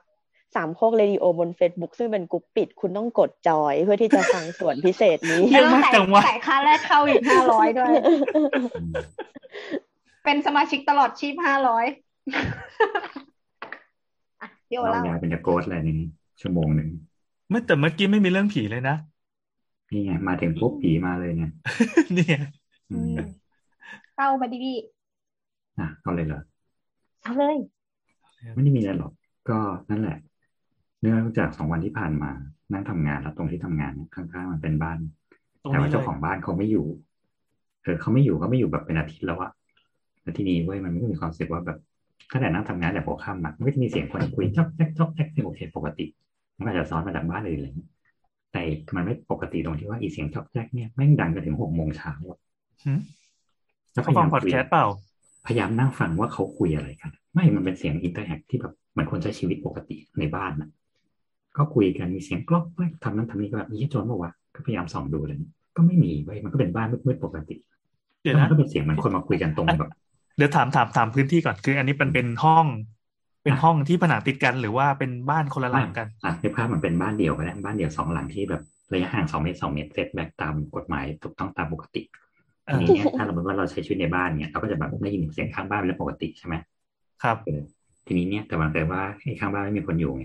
[0.56, 8.92] สามโคกเรดิโอบน Facebook ซึ่งเป็นกลุ่มปิดคุณต้องกดจอย เพื่อที่จะฟังส่วนพิเศษนี้เยอะมากจังวะใส่ค่าแรกเข้าอีกห้าร้อยด้วยอืม
[10.24, 11.84] เป็นสมาชิกตลอดชีพห้าร้อย
[14.40, 16.00] อะพี่โอเราเล่ายายเป็นโกสอะไรนี้
[16.40, 16.88] ชั่วโมงหนึ่ง
[17.50, 18.96] เมื่อแต่เมื่อกี้ไม่มีเรื่องผีเลยนะ
[19.92, 21.50] นี่ไงมาถึงปุ๊บผีมาเลยเนี่ย
[22.14, 22.38] เนี่ย
[22.90, 23.16] อืม
[24.14, 24.58] เล่ามาดี
[25.78, 27.56] อะเอาเลยเหรอๆเอาเลย
[28.54, 29.12] ไม่ได้มีอะไรหรอก
[29.48, 29.58] ก็
[29.90, 30.16] นั่นแหละ
[31.00, 32.30] เนื่องจากสองวันที่ผ่านมา
[32.72, 34.98] นั่งทำงานแล้วตรงที่ทำงานเนี่ยข้างๆมันเป็นบ้าน
[35.64, 36.86] ตรงแต่นี้ว่าเลเจ้ายของบ้านเขาไม่อยู่
[37.82, 39.50] เออเขาไม่อยู่เขาไม่อยู่แบบเป็นอาทิตย์แล้วอะ
[40.22, 41.78] แล้วทีนี้เว้ยมันไม่มีความรู้สึกว่าแบบ
[42.32, 46.06] ตั้งแต่นั่งทำงานแต่หัวค่ำอะมันก็จะมีเสียงคนคุยจ๊อกแจ๊กจ๊อกแจ๊กซึ่งโอเคปกติ
[46.60, 47.90] มันก็อาจจะซ้อนมาจากบ้านอื่นอะไรอย่างเงี้ย
[48.52, 48.60] แต่
[48.96, 52.38] มันไม่ปกติตรงที่ว่าอีเสียงจ๊อกแจ๊กเนี่ยแม่งดังจนถึงหกโมงเช้าอะ
[52.84, 53.00] หืม
[53.92, 54.84] แล้วพเขายาฟัยางมพอดคุยแคสต์เปล่า
[55.46, 60.70] พยายามนั่งฟังว่าเขาคุยอะไรกัน ไม่มันเป็นเสียงอินเตอร์แอคที่แบบเหมือนคนใช้ชีวิตปกติในบ้านนะ
[61.56, 65.38] ก็คุยกันมีเสียงกล้องแกล้กทำนั้นทำนี้ก็แบบนี่โจรเมื่อวะก็พยายามส่องดูเลย
[65.76, 67.56] ก็ไม่มีเว้ยมันก็เป็นบ้านมืดๆปกติ
[68.22, 69.90] เดี๋ยวแล้วมันะนก็เป็นเสียงเหมือนคนมาคุยกันตรงแบบ
[70.36, 72.66] เดี๋ยวถามถามถามพื้นที่ก่อนคือ อันนี้มันเป็นห้อง
[73.42, 78.62] เป็นห้องที่ผนังติดกันหรือว่าเป็นบ้านคนละหลังกันอะในภาพมันเป็นบ้านเดียวก็ได้บ้านเดียวสองหลังที่แบบ
[78.92, 82.02] ระยะห่างสองเมตรสองเมตรเซตแบ็กตามกฎหมายถูกต้องตามปกติ
[82.66, 86.54] เอทีอนี้เนี่ยถ้าสมมติว่าเราใช้ชีวิตในบ้านเนี่ยเราก็จะแบบได้ยินเสียงข้างบ้านเป็นเรื่องปกติใช่ไหม
[87.22, 87.60] ครับเออ
[88.06, 90.24] ทีนี้เนี่ยแต่มันเกิดว่าไอ้ข้างบ้านไม่มีคนอยู่ไง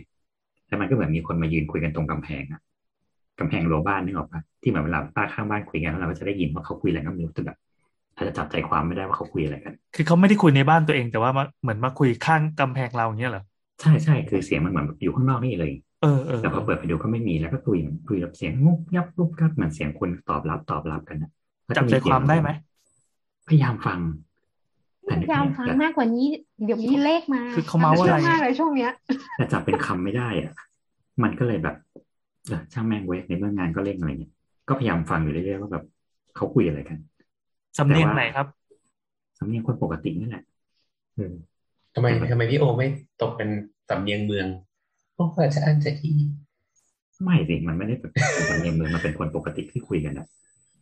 [0.67, 2.61] แล้วมันก็เหมือนมีคนมายืนคุยกันตรงกำแพงอะ
[3.39, 7.57] กำแพงรั้วบ้านนึกออกปะที่เหมือนเวลาป้าข้างบ้านคุยกันแล้วเราก็จะได้ยินว่าเขาคุยอะไรก็ไม่รู้แต่แบบ
[8.15, 13.43] อาจจะจับใจความไม่ได้ว่าเขาคุยอะไรกัน คือเขาไม่ได้คุยในบ้านตัวเอง แต่ว่ามาเหมือนมาคุยข้างกำแพงเราอย่างเงี้ยเหรอ
[13.81, 15.71] ใช่ใช่คือเสียงมันเหมือนอยู่ข้างนอกนี่เลย
[16.01, 17.77] เออเออแต่พอเปิดไปดูก็ไม่มีแล้วก็คุย
[18.07, 21.31] คุยแบบเสียงงุบยับงุบกับเหมือนเสียงคนตอบรับตอบรับกันนะ
[21.65, 22.49] แล้วจัก็บใจความได้ไหม
[23.47, 23.99] พยายามฟัง
[25.05, 26.27] แต่พนึกยายามไม่อฟัองกมากกว่านี้
[26.65, 28.91] เดี๋ยวมีเลขมาคือเขาเมาส์อะไรชื่มากเลยช่วงเนี้ย
[29.35, 30.53] แต่จับเป็นคำไม่ได้อะ
[31.23, 31.75] มันก็เลยแบบ
[32.47, 34.33] เออช่างแม่งเว้ยในเมื่องานก็เร่งอะไรเงี้ย
[34.67, 35.83] ก็พยายามฟังอยู่เรื่อยๆว่าแบบ
[36.35, 36.97] เขาคุยอะไรกัน
[37.77, 38.47] สำเนียงไหนครับ
[39.39, 40.43] สำเนียงคนปกตินี่แหละ
[41.17, 41.33] อืม
[41.95, 42.87] ทำไมทำไมพี่โอไม่
[43.21, 43.49] ตกเป็น
[43.89, 44.47] สำเนียงเมือง
[45.15, 46.13] โอ้อาจจะอันจะอี
[47.23, 50.27] ไม่สิมันไม่ได้แบบเป็นสำเนียงเมืองมันเป็นคนปกติที่คุยกันนะ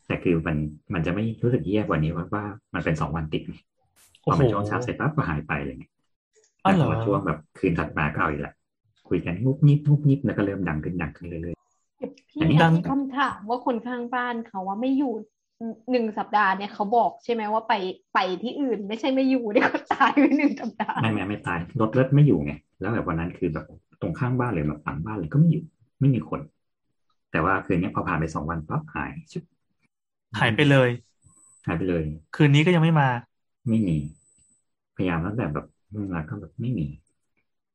[0.08, 0.58] แต่คือมัน
[0.94, 2.44] มันจะไม่รู้สึกแย่กว่านี้ว่าว่า
[2.74, 3.58] มันเป็นสองวันติดไง
[4.24, 5.94] พโอ้อโหมันช่วงเช้าเสร็จปั๊บก็หายไปอะไรเงี้ย
[6.64, 8.54] อ๋อแต่เหรอพอช่วงแบบคืนถัดมาก็เอาอีกแหละ
[9.10, 11.56] คุยกันงุบงิบงุบงิบแล้วก็เริ่มดังขึ้นดังขึ้นเรื่อย
[12.30, 15.14] พี่อันนี้มีคำถามว่าคนข้างบ้านเขาว่าไม่อยู่
[15.92, 17.74] หนึ่งสัปดาห์เนี่ยเขาบอกใช่ไหมว่าไป
[18.14, 23.66] ไปที่อื่น ไม่ใช่ไม่อยู่เนี่ยเขาตายไปหนึ่งสัปดาห์ๆไม่แม่ไม่ตายรถเลิศไม่อยู่ไงแล้วแบบวันนั้นคือแบบ
[24.02, 25.64] ตรงข้างบ้านเลยแบบหลังบ้านเลยก็ไม่อยู่
[26.00, 26.40] ไม่มีคน
[27.32, 29.44] แต่ว่าคืนนี้พอผ่านไปสองวันปั๊บหายชุบ
[30.40, 30.90] หายไปเลย
[31.68, 32.04] หายไปเลย
[32.36, 33.10] คืนนี้ก็ยังไม่มา
[33.70, 33.98] ไม่มี
[34.96, 36.88] พยายามตั้งแต่แบบเวลาก็แบบไม่มี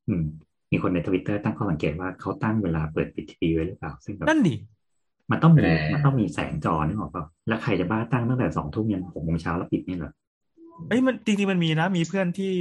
[0.09, 0.25] อืม
[0.71, 4.55] มีคนในทวิตเตอร์ตั้งข้อสังเกตว่าเขาตั้งเวลาเปิดปิดทีวีไว้หรือเปล่า ซึ่งแบบนั่นดิ
[5.31, 10.13] มันต้องมีมันต้องมีแสงจอนึกออกเปล่าแล้วใครจะบ้าตั้งตั้งแต่สองทุ่มยันหกโมงเช้าแล้วปิดนี่เหรอ
[10.89, 12.53] เอ้ยมันจริงๆมันมีนะ มีเพื่อนที่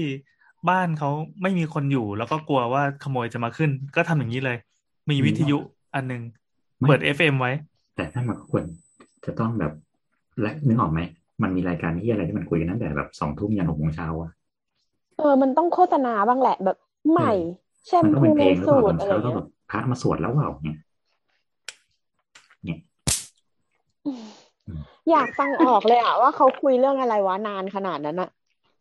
[0.69, 1.09] บ้านเขา
[1.41, 4.57] ไม่มีคนอยู่ แล้วก็กลัวว่าขโมยจะมาขึ้น ก็ทำอย่างนี้เลย
[5.09, 5.57] มีวิทยุ
[5.95, 6.21] อันหนึง
[6.77, 7.51] ไม่เปิด FM ไว้
[7.95, 8.63] แต่ถ้ามันควร
[9.25, 9.73] จะต้องแบบ
[10.41, 10.99] และนึกออกไหม
[11.43, 14.31] มันมีรายการที่อะไรที่มันคุยกันตั้งแต่แบบสองทุ่มยันหกโมงเช้าอะ
[15.17, 16.77] เออ มันต้องโฆษณาบ้างแหละแบบ
[17.11, 17.31] ใหม่
[17.85, 20.77] แชมมันต้องพูเป็นเพลงหรือเปสูล่าตตอรนอะไรเช้าต้องแบเงี้ยบพระมาสวดแล้วเปล่าเนี่ย
[25.11, 28.29] อยากฟังออกเลยอะว่าเขาคุยเรื่องอะไรวะนานขนาดนั้นอะ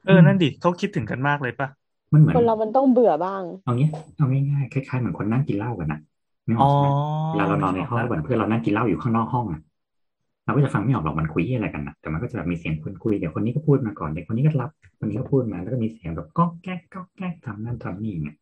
[0.06, 1.68] เออ นั่นดิเขาคิดถึงกันมากเลยปะ
[2.12, 6.00] มันเหมือนคนเรามันต้องเบื่อบ้าง เอางี้เอาง่ายๆคล้ายๆเหมือนคนนั่งกินเหล้ากันนะ
[6.46, 6.88] นึกออ๋ออกใช่ไหม
[7.30, 9.60] เวลาเรานอนในห้องแล้วเหมือนเพื่อนเรานั่งกินเหล้าอยู่ข้างนอกห้องอะ
[10.44, 18.36] เราก็จะฟังไม่ออกหรอกมันคุยอะไรกันนะแต่มันก็จะแบบมีเสียงคนคุยเดี๋ยวคนนี้ก็พูดมาก่อนเดี๋ยวคนนี้ก็รับ คนนี้ก็พูดมาแล้วก็มีเสียงแบบก๊อกแก๊กก๊อกแก๊กทำนั่นทำนี่อย่างเงี้ย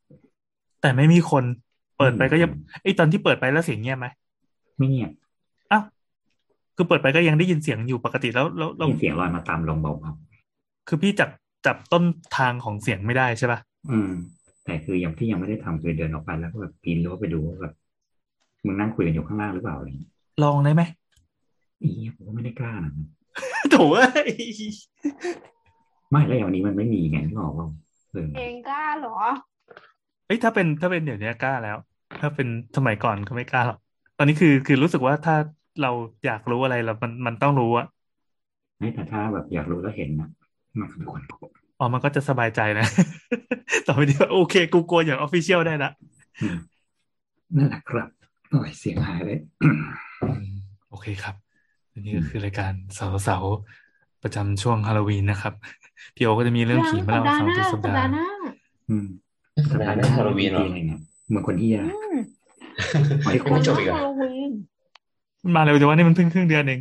[0.81, 1.44] แต่ไม่มีคน
[1.98, 4.06] เปิดไปก็ยังไม่มีคนไอยตอนที่เปิดไปแล้วเสียงเงียบไหม
[4.78, 5.24] ไม่เงียบอ้าว
[6.77, 9.93] คือเปิดไปก็ยังได้ยินเสียงอยู่ปกติแล้วแล้วแล้วมีเสียงลอยมาตามลมเบา
[10.89, 11.31] คือพี่จับ
[11.67, 12.05] จับต้น
[12.39, 14.11] ทางของเสียงไม่ได้ใช่ปะๆอืม
[14.65, 17.75] แต่คือยังที่ยังไม่ได้ทำคือเดินออกไปแล้วก็แบบปีนรั้วไปดูว่าแบบ
[18.65, 20.11] มึงนั่งคุยกันอยู่ข้างล่างหรือเปล่าอะไรอย่างเงี้ย
[20.43, 20.83] ลองได้ไหม
[21.83, 22.93] อีผมก็ไม่ได้กล้านะ
[23.71, 24.33] โถ่เอ้ย
[26.11, 27.67] ไม่แล้วอย่างวันนี้มันไม่มีไงที่บอกว่า
[28.13, 29.17] เออเองกล้าเหรอ
[30.27, 31.77] เอ้ยถ้าเป็นถ้าเป็นเดี๋ยวนี้กล้าแล้ว
[32.21, 33.79] ถ้าเป็นสมัยก่อนก็ไม่กล้าหรอก
[34.19, 35.37] ตอนนี้คือคือรู้สึกว่าถ้า
[35.83, 35.91] เรา
[36.27, 37.87] อยากรู้อะไรแล้วมันมันต้องรู้อะ
[38.79, 40.29] ไม่แต่ถ้าแบบอยากรู้แล้วเห็นนะ
[40.81, 41.49] มันก็เป็นคนพูด
[41.79, 42.87] อ๋อมันก็จะสบายใจนะ
[43.87, 45.91] ต่อไปนี้โอเคกูกลัวอย่างออฟฟิเชียลได้ละ
[46.43, 46.59] อืม
[47.57, 48.09] นั่นแหละครับ
[48.51, 49.69] โอ้ยเสียงหายเลยอื
[50.51, 50.55] ม
[50.91, 51.35] โอเคครับ
[51.93, 53.55] อันนี้ก็คือรายการเสาร์เสาร์
[54.23, 55.55] ประจำช่วงฮาโลวีนนะครับ
[56.15, 58.27] พี่โอก็จะมีเรื่องผีมาเล่าให้ฟังทุกสัปสัปดาดาห์ห์หน้า
[58.91, 59.07] อืม
[59.71, 62.19] สัปดาห์หน้าฮาโลวีนเหรออะไรเงี้ยเหมือนคนที่ยาอืม
[63.25, 64.53] ไม่ยังไม่จบอีกเหรอฮาโลวีน
[65.45, 66.81] มันมาเร็วจังว่านี่มันเพิ่งครึ่งเดือนเอง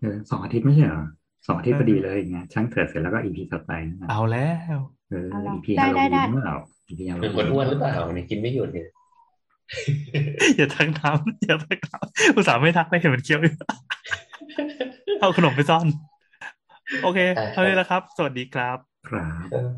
[0.00, 1.04] เออสองอาทิตย์ไม่ใช่เหรอ
[1.46, 4.78] สองอาทิตย์พอดีเลยไงช่างเถิดเสร็จแล้วก็อีพีถัดไปนะเอาแล้ว
[5.10, 8.86] เออเอาละอีพีได้ฮาโลได้วีได้นเมื่อเอาอีพีฮาโลเป็นวีคนอ้วนหรือเปล่าเนี่ยกินไม่หยุดเนี่ย
[10.56, 13.54] อย่าทักน้ำอย่าทักน้ำอุตส่าห์ไม่ทักเลยเห็นมันเคี้ยวอยู่
[15.20, 15.86] เอาขนมไปซ่อน
[17.02, 17.18] โอเค
[17.52, 18.78] เท่านี้แหละครับ สวัสดีครับ
[19.08, 19.68] ครับเออ